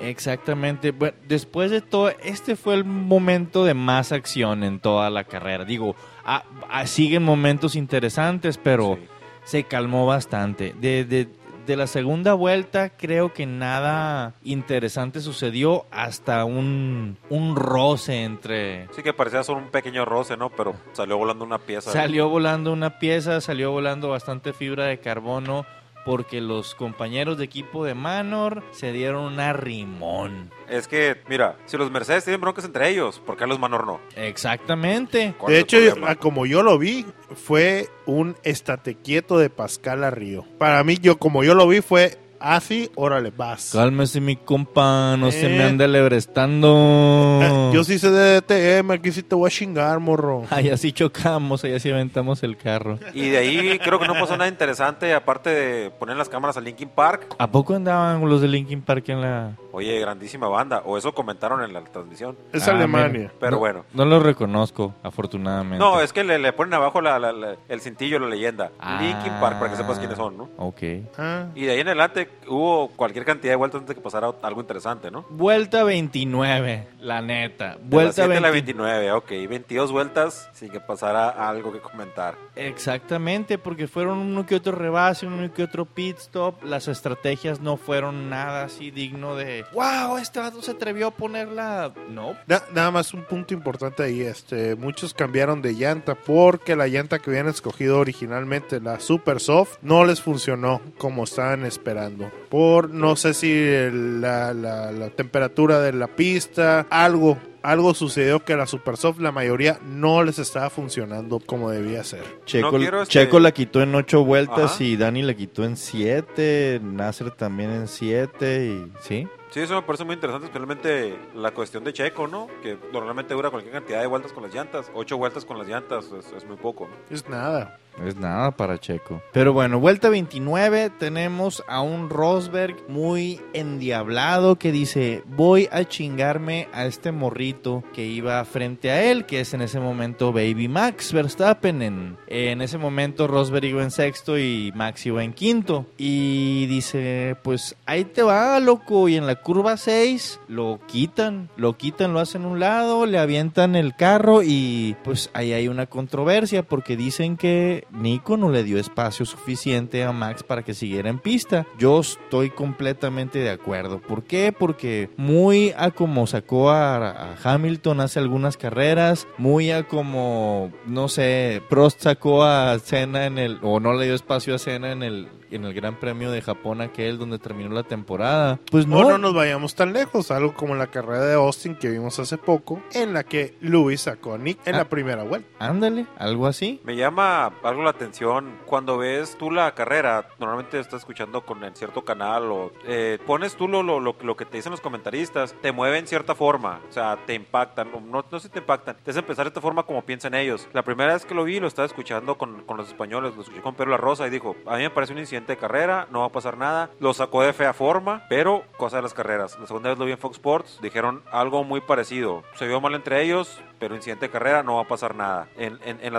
Exactamente 0.03 0.93
bueno, 0.93 1.17
después 1.29 1.71
de 1.71 1.81
todo 1.83 2.11
este 2.23 2.57
fue 2.57 2.75
el 2.75 2.85
momento 2.85 3.65
de 3.65 3.75
más 3.75 4.13
acción 4.13 4.65
en 4.65 4.81
toda 4.81 5.11
la 5.11 5.25
carrera 5.25 5.65
digo 5.65 5.95
ah, 6.25 6.45
ah, 6.71 6.87
siguen 6.87 7.23
momentos 7.23 7.56
interesantes 7.75 8.59
pero 8.59 8.97
Sí. 9.01 9.09
se 9.45 9.65
calmó 9.65 10.05
bastante. 10.07 10.75
De, 10.79 11.05
de- 11.05 11.29
de 11.67 11.75
la 11.77 11.89
segunda 11.89 12.35
vuelta 12.35 12.91
creo 12.91 13.33
que 13.33 13.45
nada 13.45 14.35
interesante 14.45 15.21
sucedió 15.21 15.85
hasta 15.91 16.45
un, 16.45 17.17
un 17.29 17.57
roce 17.57 18.23
entre... 18.23 18.87
Sí 18.93 19.03
que 19.03 19.13
parecía 19.13 19.43
solo 19.43 19.59
un 19.59 19.71
pequeño 19.73 20.05
roce, 20.05 20.37
¿no? 20.37 20.51
Pero 20.51 20.77
salió 20.93 21.19
volando 21.19 21.45
una 21.45 21.59
pieza. 21.59 21.91
Salió 21.91 22.29
volando 22.29 22.73
una 22.73 23.01
pieza, 23.01 23.41
salió 23.41 23.73
volando 23.73 24.11
bastante 24.11 24.53
fibra 24.53 24.85
de 24.85 25.01
carbono 25.01 25.67
porque 26.07 26.41
los 26.41 26.77
compañeros 26.77 27.37
de 27.37 27.45
equipo 27.45 27.85
de 27.85 27.95
Manor 27.95 28.63
se 28.71 28.93
dieron 28.93 29.25
una 29.25 29.53
rimón. 29.53 30.53
Es 30.69 30.87
que, 30.87 31.21
mira, 31.29 31.57
si 31.67 31.77
los 31.77 31.91
Mercedes 31.91 32.23
tienen 32.23 32.41
broncas 32.41 32.65
entre 32.65 32.89
ellos, 32.89 33.21
¿por 33.27 33.37
qué 33.37 33.45
los 33.45 33.59
Manor 33.59 33.85
no? 33.85 34.01
Exactamente. 34.15 35.35
¿Cuál 35.37 35.53
De 35.53 35.59
hecho, 35.59 35.79
ah, 36.07 36.15
como 36.15 36.47
yo 36.47 36.63
lo 36.63 36.79
vi, 36.79 37.05
fue 37.35 37.89
un 38.07 38.37
estate 38.45 38.95
quieto 38.95 39.37
de 39.37 39.51
Pascal 39.51 40.05
a 40.05 40.11
Río. 40.13 40.45
Para 40.59 40.85
mí, 40.85 40.97
yo 40.97 41.19
como 41.19 41.43
yo 41.43 41.57
lo 41.57 41.67
vi, 41.67 41.81
fue 41.81 42.17
así, 42.41 42.91
órale, 42.95 43.31
vas. 43.37 43.71
Cálmese 43.73 44.21
mi 44.21 44.37
compa, 44.37 45.17
no 45.17 45.31
se 45.31 45.49
me 45.49 45.59
Eh. 45.59 45.63
ande 45.65 45.89
lebrestando. 45.89 47.41
Eh, 47.43 47.71
yo 47.75 47.85
sí 47.85 47.99
sé 47.99 48.11
de 48.11 48.41
DTM, 48.41 48.91
aquí 48.93 49.13
sí 49.13 49.23
te 49.23 49.35
voy 49.35 49.49
a 49.49 49.51
chingar, 49.51 49.99
morro. 50.01 50.45
Ay, 50.51 50.71
así 50.71 50.93
chocamos, 50.93 51.65
ahí 51.65 51.75
así 51.75 51.91
aventamos 51.91 52.43
el 52.43 52.57
carro. 52.57 52.99
Y 53.15 53.29
de 53.29 53.39
ahí 53.39 53.79
creo 53.79 53.99
que 53.99 54.07
no 54.07 54.15
pasó 54.15 54.37
nada 54.37 54.49
interesante, 54.49 55.15
aparte 55.15 55.51
de 55.51 55.91
poner 55.91 56.17
las 56.17 56.29
cámaras 56.29 56.57
a 56.57 56.61
Linkin 56.61 56.89
Park. 56.89 57.35
¿A 57.39 57.51
poco 57.51 57.75
andaban 57.75 58.21
los 58.29 58.41
de 58.41 58.49
Linkin 58.49 58.83
Park 58.83 59.09
en 59.09 59.21
la...? 59.21 59.53
Oye, 59.77 60.01
grandísima 60.01 60.49
banda. 60.49 60.81
O 60.87 60.97
eso 60.97 61.13
comentaron 61.13 61.63
en 61.63 61.75
la 61.75 61.83
transmisión. 61.85 62.35
Es 62.51 62.67
Ah, 62.67 62.71
Alemania. 62.71 63.09
mira. 63.09 63.33
Pero 63.39 63.53
No- 63.53 63.59
bueno. 63.59 63.85
No 63.93 64.07
lo 64.07 64.21
reconozco, 64.21 64.95
afortunadamente. 65.03 65.79
No, 65.79 66.01
es 66.01 66.15
que 66.15 66.25
le, 66.25 66.39
le 66.39 66.53
ponen 66.55 66.73
abajo 66.73 67.03
la- 67.03 67.19
la- 67.19 67.33
la- 67.33 67.57
el 67.69 67.81
cintillo, 67.83 68.19
la 68.19 68.27
leyenda. 68.29 68.71
Ah. 68.81 68.99
Linkin 69.03 69.33
Park, 69.39 69.59
para 69.59 69.71
que 69.71 69.77
sepas 69.77 69.99
quiénes 69.99 70.17
son, 70.17 70.39
¿no? 70.39 70.49
Ok. 70.57 70.81
Ah, 71.19 71.47
Y 71.55 71.67
de 71.67 71.73
ahí 71.73 71.81
en 71.81 71.89
adelante 71.89 72.31
hubo 72.49 72.89
cualquier 72.97 73.27
cantidad 73.27 73.53
de 73.53 73.57
vueltas 73.57 73.81
antes 73.81 73.89
de 73.91 73.95
que 73.97 74.01
pasara 74.01 74.31
algo 74.43 74.63
interesante, 74.63 75.11
¿no? 75.11 75.27
Vuelta 75.29 75.85
29, 75.85 76.89
la 77.01 77.21
neta. 77.21 77.75
De 77.75 77.81
la 77.83 77.89
Vuelta 77.91 78.13
7 78.25 78.37
a 78.39 78.41
la 78.41 78.51
20 78.51 78.73
29, 78.73 79.13
ok. 79.13 79.29
22 79.47 79.93
vueltas 79.93 80.49
sin 80.55 80.71
que 80.71 80.81
pasara 80.81 81.29
algo 81.29 81.71
que 81.71 81.81
comentar. 81.81 82.35
Exactamente, 82.57 83.59
porque 83.59 83.89
fueron 83.89 84.19
uno 84.19 84.47
que 84.47 84.55
otro 84.55 84.73
rebase, 84.73 85.27
uno 85.27 85.53
que 85.53 85.63
otro 85.65 85.85
pit 85.85 86.17
stop. 86.17 86.63
Las 86.65 86.89
estrategias 86.89 87.61
no 87.61 87.77
fueron 87.77 88.31
nada 88.31 88.65
así 88.65 88.91
digno 88.91 89.35
de... 89.37 89.66
¡Wow! 89.73 90.19
Este 90.19 90.39
vato 90.41 90.63
se 90.63 90.71
atrevió 90.71 91.09
a 91.09 91.11
ponerla... 91.11 91.93
No. 92.11 92.35
na- 92.47 92.63
nada 92.75 92.91
más 92.91 93.13
un 93.15 93.23
punto 93.25 93.53
importante 93.55 94.03
ahí, 94.03 94.21
este, 94.23 94.75
muchos 94.77 95.13
cambiaron 95.15 95.63
de 95.63 95.75
llanta 95.75 96.15
porque 96.15 96.77
la 96.77 96.87
llanta 96.89 97.19
que 97.19 97.31
habían 97.31 97.49
escogido 97.49 97.99
originalmente, 97.99 98.81
la 98.81 99.01
Super 99.01 99.41
Soft, 99.41 99.77
no 99.83 100.05
les 100.05 100.21
funcionó 100.21 100.81
como 100.99 101.25
estaban 101.25 101.65
esperando. 101.67 102.31
Por 102.49 102.91
no 102.91 103.17
sé 103.17 103.35
si 103.35 103.53
el- 103.53 104.21
la, 104.21 104.55
la- 104.55 104.93
la 104.93 105.11
temperatura 105.11 105.81
de 105.81 105.93
la 105.93 106.07
pista, 106.09 106.87
algo, 106.91 107.37
algo 107.63 107.95
sucedió 107.95 108.45
que 108.45 108.57
la 108.57 108.67
Super 108.67 108.97
Soft, 108.97 109.19
la 109.21 109.33
mayoría 109.33 109.79
no 109.85 110.23
les 110.23 110.39
estaba 110.39 110.71
funcionando 110.71 111.41
como 111.41 111.71
debía 111.71 112.05
ser. 112.05 112.23
Checo, 112.45 112.79
No 112.79 113.03
este- 113.03 113.13
Checo 113.13 113.41
la 113.41 113.53
quitó 113.53 113.83
en 113.83 113.95
8 113.95 114.25
vueltas 114.25 114.75
Ajá. 114.77 114.85
y 114.85 114.97
Dani 114.97 115.23
la 115.23 115.35
quitó 115.35 115.65
en 115.65 115.77
7. 115.77 116.81
Nasser 116.83 117.31
también 117.33 117.71
en 117.73 117.89
7 117.89 118.67
y... 118.67 118.93
¿Sí? 119.03 119.27
Sí, 119.51 119.61
eso 119.61 119.75
me 119.75 119.83
parece 119.83 120.05
muy 120.05 120.15
interesante, 120.15 120.47
especialmente 120.47 121.19
la 121.35 121.53
cuestión 121.53 121.85
de 121.85 121.93
Checo, 121.93 122.27
¿no? 122.27 122.49
Que 122.63 122.77
normalmente 122.93 123.33
dura 123.33 123.51
cualquier 123.51 123.73
cantidad 123.73 124.01
de 124.01 124.07
vueltas 124.07 124.33
con 124.33 124.43
las 124.43 124.53
llantas. 124.53 124.91
Ocho 124.95 125.17
vueltas 125.17 125.45
con 125.45 125.59
las 125.59 125.69
llantas 125.69 126.11
es, 126.37 126.45
muy 126.45 126.57
poco, 126.57 126.89
¿no? 126.89 127.15
Es 127.15 127.29
nada. 127.29 127.79
Es 128.05 128.17
nada 128.17 128.51
para 128.51 128.79
Checo. 128.79 129.23
Pero 129.33 129.53
bueno, 129.53 129.81
vuelta 129.81 130.09
29 130.09 130.91
tenemos 130.99 131.65
a 131.67 131.81
un 131.81 132.11
Rosberg 132.11 132.77
muy 132.89 133.41
endiablado 133.53 134.57
que 134.57 134.73
dice, 134.73 135.23
voy 135.27 135.69
a 135.73 135.85
chingarme 135.85 136.69
a 136.73 136.87
este 136.87 137.13
morrito 137.13 137.83
que 137.95 138.05
iba 138.05 138.45
frente 138.45 138.91
a 138.91 139.11
él, 139.11 139.25
que 139.25 139.41
es 139.41 139.55
en 139.55 139.63
ese 139.63 139.81
momento 139.81 140.33
Baby 140.33 140.69
Max 140.69 141.13
Verstappen. 141.13 141.83
En, 141.83 142.17
en 142.27 142.61
ese 142.61 142.79
momento 142.79 143.27
Rosberg 143.27 143.65
iba 143.65 143.83
en 143.83 143.91
sexto 143.91 144.39
y 144.39 144.73
Max 144.75 145.07
iba 145.07 145.25
en 145.25 145.33
quinto. 145.33 145.87
Y 145.97 146.67
dice, 146.67 147.37
pues 147.43 147.77
ahí 147.87 148.05
te 148.05 148.23
va, 148.23 148.61
loco. 148.61 149.09
Y 149.09 149.17
en 149.17 149.27
la 149.27 149.37
curva 149.37 149.77
6 149.77 150.41
lo 150.49 150.81
quitan, 150.87 151.49
lo 151.57 151.77
quitan, 151.77 152.13
lo 152.13 152.21
hacen 152.21 152.45
un 152.45 152.61
lado, 152.61 153.07
le 153.07 153.19
avientan 153.19 153.77
el 153.77 153.95
carro 153.97 154.43
y 154.43 154.97
pues 155.05 155.31
ahí 155.33 155.53
hay 155.53 155.69
una 155.69 155.87
controversia 155.87 156.63
porque 156.63 156.97
dicen 156.97 157.37
que 157.37 157.86
Nico 157.91 158.37
no 158.37 158.51
le 158.51 158.63
dio 158.65 158.79
espacio 158.79 159.25
suficiente 159.27 160.05
a 160.05 160.13
Max 160.13 160.43
para 160.43 160.63
que 160.63 160.75
siguiera 160.75 161.09
en 161.11 161.19
pista. 161.19 161.67
Yo 161.79 162.01
estoy 162.01 162.51
completamente 162.51 163.39
de 163.39 163.51
acuerdo. 163.51 164.01
¿Por 164.01 164.25
qué? 164.25 164.53
Porque 164.57 165.11
muy 165.17 165.73
a 165.77 165.91
como 165.91 166.27
sacó 166.27 166.71
a, 166.71 167.09
a 167.33 167.37
Hamilton 167.43 168.01
hace 168.01 168.19
algunas 168.19 168.57
carreras, 168.57 169.27
muy 169.39 169.71
a 169.71 169.87
como, 169.87 170.73
no 170.87 171.09
sé, 171.09 171.63
Prost 171.69 172.01
sacó 172.03 172.45
a 172.45 172.79
Senna 172.79 173.27
en 173.27 173.39
el, 173.39 173.59
o 173.63 173.81
no 173.81 173.93
le 173.95 174.05
dio 174.07 174.15
espacio 174.15 174.55
a 174.55 174.59
Senna 174.59 174.93
en 174.93 175.03
el, 175.03 175.29
en 175.51 175.65
el 175.65 175.75
Gran 175.75 175.99
Premio 175.99 176.31
de 176.31 176.43
Japón 176.43 176.81
aquel 176.81 177.19
donde 177.19 177.39
terminó 177.39 177.71
la 177.75 177.83
temporada. 177.85 178.59
Pues 178.71 178.87
No, 178.87 179.03
no, 179.03 179.11
no 179.11 179.19
nos 179.19 179.35
vayamos 179.35 179.75
tan 179.75 179.93
lejos, 179.93 180.31
algo 180.31 180.55
como 180.55 180.75
la 180.75 180.89
carrera 180.89 181.25
de 181.25 181.35
Austin 181.35 181.77
que 181.77 181.89
vimos 181.89 182.19
hace 182.19 182.37
poco, 182.39 182.83
en 182.93 183.13
la 183.13 183.25
que 183.25 183.55
Lewis 183.61 184.03
sacó 184.03 184.35
a 184.35 184.39
Nick 184.39 184.59
en 184.67 184.75
Ah. 184.75 184.79
la 184.79 184.89
primera 184.89 185.23
vuelta. 185.23 185.49
ándale, 185.59 186.07
algo 186.19 186.47
así. 186.47 186.81
Me 186.85 186.97
llama 186.97 187.53
la 187.83 187.91
atención 187.91 188.59
cuando 188.67 188.99
ves 188.99 189.37
tú 189.39 189.51
la 189.51 189.75
carrera, 189.75 190.29
normalmente 190.39 190.79
estás 190.79 191.01
escuchando 191.01 191.43
con 191.43 191.63
el 191.65 191.75
cierto 191.75 192.05
canal 192.05 192.51
o 192.51 192.73
eh, 192.87 193.19
pones 193.27 193.57
tú 193.57 193.69
lo, 193.69 193.83
lo, 193.83 194.01
lo, 194.01 194.37
que 194.37 194.45
te 194.45 194.57
dicen 194.57 194.71
los 194.71 194.81
comentaristas, 194.81 195.55
te 195.61 195.73
mueven 195.73 196.07
cierta 196.07 196.35
forma, 196.35 196.81
o 196.89 196.93
sea, 196.93 197.19
te 197.27 197.35
impactan, 197.35 197.91
no, 197.93 198.25
no 198.31 198.41
si 198.41 198.49
te 198.49 198.59
impactan, 198.59 198.97
te 199.03 199.11
hacen 199.11 199.25
pensar 199.25 199.45
de 199.45 199.49
esta 199.49 199.61
forma 199.61 199.85
como 199.85 200.03
piensan 200.03 200.35
ellos. 200.35 200.69
La 200.73 200.83
primera 200.83 201.13
vez 201.13 201.25
que 201.25 201.35
lo 201.35 201.45
vi 201.45 201.61
lo 201.61 201.67
estaba 201.67 201.87
escuchando 201.87 202.37
con, 202.37 202.65
con 202.65 202.77
los 202.77 202.89
españoles, 202.89 203.35
lo 203.35 203.43
escuché 203.43 203.61
con 203.61 203.75
Pedro 203.75 203.91
La 203.91 203.97
Rosa 203.97 204.27
y 204.27 204.31
dijo, 204.31 204.57
a 204.67 204.77
mí 204.77 204.83
me 204.83 204.91
parece 204.91 205.13
un 205.13 205.19
incidente 205.19 205.53
de 205.53 205.59
carrera, 205.59 206.07
no 206.11 206.21
va 206.21 206.27
a 206.27 206.33
pasar 206.33 206.57
nada, 206.57 206.91
lo 207.01 207.15
sacó 207.15 207.43
de 207.43 207.53
fea 207.53 207.73
forma, 207.73 208.25
pero 208.29 208.65
cosa 208.77 208.97
de 208.97 209.03
las 209.03 209.15
carreras. 209.15 209.59
La 209.59 209.67
segunda 209.67 209.91
vez 209.91 209.99
lo 209.99 210.05
vi 210.05 210.13
en 210.13 210.19
Fox 210.19 210.37
Sports, 210.37 210.79
dijeron 210.83 211.23
algo 211.31 211.65
muy 211.65 211.81
parecido, 211.81 212.43
se 212.55 212.67
vio 212.67 212.81
mal 212.81 212.95
entre 212.95 213.23
ellos, 213.23 213.61
pero 213.79 213.95
incidente 213.95 214.27
de 214.27 214.33
carrera 214.33 214.63
no 214.63 214.77
va 214.77 214.83
a 214.83 214.89
pasar 214.89 215.15
nada. 215.15 215.49
En, 215.57 215.79
en 215.85 216.13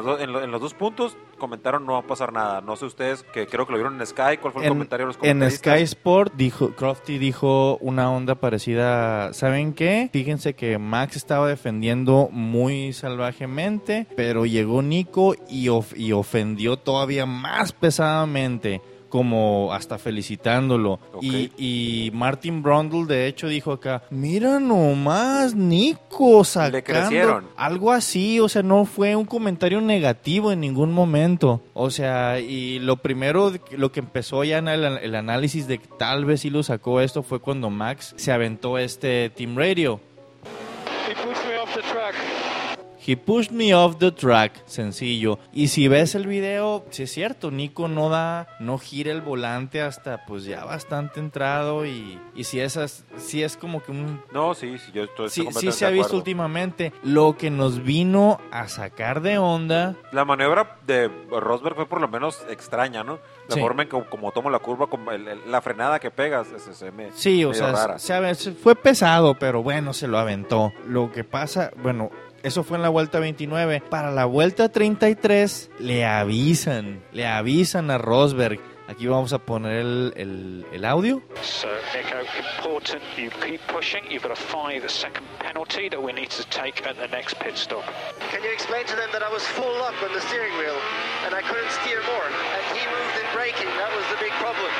los 0.52 0.62
dos 0.62 0.74
puntos 0.74 1.18
comentaron 1.38 1.86
no 1.86 1.94
va 1.94 2.00
a 2.00 2.04
pasar 2.08 2.34
nada. 2.34 2.62
No 2.62 2.76
sé 2.76 2.86
ustedes, 2.86 3.24
que 3.24 3.48
creo 3.48 3.66
que 3.66 3.72
lo 3.72 3.78
vieron 3.78 4.00
en 4.00 4.06
Sky, 4.06 4.38
¿cuál 4.42 4.54
fue 4.54 4.62
el 4.64 4.68
En- 4.68 4.74
comentario 4.74 5.06
de 5.08 5.14
los 5.14 5.24
En? 5.24 5.50
Sky 5.52 5.82
Sport 5.84 6.34
dijo, 6.36 6.72
Crofty 6.72 7.18
dijo 7.18 7.78
una 7.78 8.12
onda 8.12 8.36
parecida. 8.36 9.34
¿Saben 9.34 9.74
qué? 9.74 10.10
Fíjense 10.12 10.54
que 10.56 10.78
Max 10.78 11.16
estaba 11.16 11.48
defendiendo 11.48 12.30
muy 12.32 12.94
salvajemente, 12.94 14.08
pero 14.16 14.46
llegó 14.46 14.82
Nico 14.82 15.36
y, 15.50 15.70
of- 15.70 15.98
y 15.98 16.12
ofendió 16.12 16.78
todavía 16.78 17.26
más 17.26 17.72
pesadamente. 17.72 18.82
Como 19.10 19.74
hasta 19.74 19.98
felicitándolo. 19.98 21.00
Y, 21.22 21.52
y 21.58 22.12
Martin 22.12 22.62
Brundle, 22.62 23.06
de 23.06 23.28
hecho, 23.28 23.48
dijo 23.48 23.72
acá: 23.72 24.04
Mira 24.10 24.60
nomás, 24.60 25.56
Nico, 25.56 26.44
sacando. 26.44 26.84
crecieron. 26.84 27.46
Algo 27.56 27.92
así, 27.92 28.40
o 28.40 28.50
sea, 28.50 28.64
no 28.64 28.86
fue 28.86 29.16
un 29.16 29.26
comentario 29.26 29.82
negativo 29.82 30.52
en 30.52 30.60
ningún 30.60 30.92
momento. 30.92 31.62
O 31.74 31.90
sea, 31.90 32.40
y 32.40 32.80
lo 32.80 32.98
primero, 32.98 33.52
lo 33.72 33.92
que 33.92 34.00
empezó 34.00 34.44
ya 34.44 34.58
en 34.58 34.68
el, 34.68 34.84
el 34.84 35.16
análisis 35.16 35.68
de 35.68 35.80
que 35.80 35.88
tal 35.98 36.26
vez 36.26 36.42
sí 36.42 36.50
lo 36.50 36.64
sacó 36.64 37.02
esto 37.02 37.24
fue 37.24 37.40
cuando 37.40 37.70
Max 37.70 38.14
se 38.18 38.32
aventó 38.32 38.78
este 38.78 39.30
Team 39.30 39.56
Radio. 39.58 40.00
He 43.08 43.16
pushed 43.16 43.52
me 43.52 43.74
off 43.74 43.98
the 44.00 44.12
track, 44.12 44.52
sencillo. 44.66 45.40
Y 45.54 45.70
si 45.70 45.88
ves 45.88 46.14
el 46.16 46.28
video, 46.28 46.84
sí 46.90 47.04
es 47.04 47.12
cierto, 47.12 47.52
Nico 47.52 47.88
no 47.88 48.10
da, 48.10 48.48
no 48.60 48.78
gira 48.78 49.14
el 49.14 49.22
volante 49.22 49.82
hasta 49.82 50.26
pues 50.26 50.44
ya 50.44 50.66
bastante 50.66 51.22
entrado 51.22 51.86
y, 51.86 52.20
y 52.36 52.44
si 52.44 52.60
esas, 52.60 53.06
sí 53.16 53.44
es 53.44 53.56
como 53.56 53.82
que 53.82 53.92
un 53.92 54.22
No, 54.34 54.54
sí, 54.54 54.78
sí, 54.78 54.92
yo 54.94 55.04
estoy 55.06 55.30
Sí, 55.30 55.48
sí 55.58 55.72
se 55.72 55.86
ha 55.86 55.90
visto 55.90 56.18
últimamente. 56.18 56.92
Lo 57.04 57.38
que 57.38 57.50
nos 57.50 57.82
vino 57.82 58.40
a 58.52 58.68
sacar 58.68 59.22
de 59.22 59.38
onda. 59.38 59.96
La 60.12 60.26
maniobra 60.26 60.78
de 60.86 61.08
Rosberg 61.30 61.76
fue 61.76 61.86
por 61.88 62.02
lo 62.02 62.08
menos 62.10 62.44
extraña, 62.50 63.04
¿no? 63.04 63.20
La 63.48 63.56
Sí. 63.56 63.62
forma 63.62 63.84
en 63.84 63.90
que 63.90 64.04
como 64.10 64.34
toma 64.34 64.50
la 64.52 64.60
curva, 64.60 64.88
como 64.88 65.12
el- 65.12 65.26
el- 65.28 65.50
la 65.52 65.62
frenada 65.62 66.00
que 66.00 66.12
pegas, 66.12 66.48
se, 66.58 66.74
se 66.74 66.92
me 66.92 67.12
Sí, 67.14 67.46
o 67.46 67.54
sea, 67.54 67.98
se 67.98 68.36
se- 68.36 68.52
fue 68.52 68.76
pesado, 68.76 69.36
pero 69.40 69.64
bueno, 69.64 69.94
se 69.94 70.08
lo 70.10 70.18
aventó. 70.18 70.74
Lo 70.86 71.10
que 71.14 71.24
pasa, 71.24 71.72
bueno, 71.82 72.10
eso 72.44 72.64
fue 72.64 72.78
en 72.78 72.84
la 72.84 72.90
vuelta 72.90 73.20
29. 73.20 73.82
Para 73.90 74.12
la 74.12 74.26
vuelta 74.26 74.70
33 74.70 75.70
le 75.80 76.06
avisan, 76.06 77.02
le 77.12 77.26
avisan 77.28 77.92
a 77.92 77.98
Rosberg. 77.98 78.60
Aquí 78.88 79.06
vamos 79.06 79.34
a 79.34 79.40
poner 79.40 79.80
el, 79.82 80.14
el- 80.16 80.66
el 80.72 80.86
audio. 80.86 81.22
So, 81.42 81.68
Nico, 81.94 82.16
important 82.56 83.04
you 83.18 83.30
keep 83.44 83.60
pushing. 83.68 84.00
You've 84.10 84.24
got 84.24 84.32
a 84.32 84.36
five 84.40 84.88
second 84.90 85.28
penalty 85.40 85.90
that 85.90 86.02
we 86.02 86.14
need 86.14 86.30
to 86.30 86.44
take 86.48 86.88
at 86.88 86.96
the 86.96 87.08
next 87.10 87.36
pit 87.40 87.58
stop. 87.58 87.84
Can 88.32 88.42
you 88.44 88.50
explain 88.54 88.86
to 88.86 88.96
them 88.96 89.10
that 89.12 89.22
I 89.22 89.30
was 89.30 89.44
full 89.44 89.76
lock 89.84 89.94
on 90.02 90.14
the 90.16 90.22
steering 90.22 90.56
wheel 90.58 90.80
and 91.28 91.36
I 91.36 91.42
couldn't 91.44 91.70
steer 91.84 92.00
more? 92.08 92.28
And 92.32 92.64
he 92.80 92.84
moved 92.88 93.16
in 93.20 93.28
braking. 93.36 93.68
That 93.76 93.92
was 93.92 94.06
the 94.08 94.20
big 94.24 94.32
problem. 94.40 94.72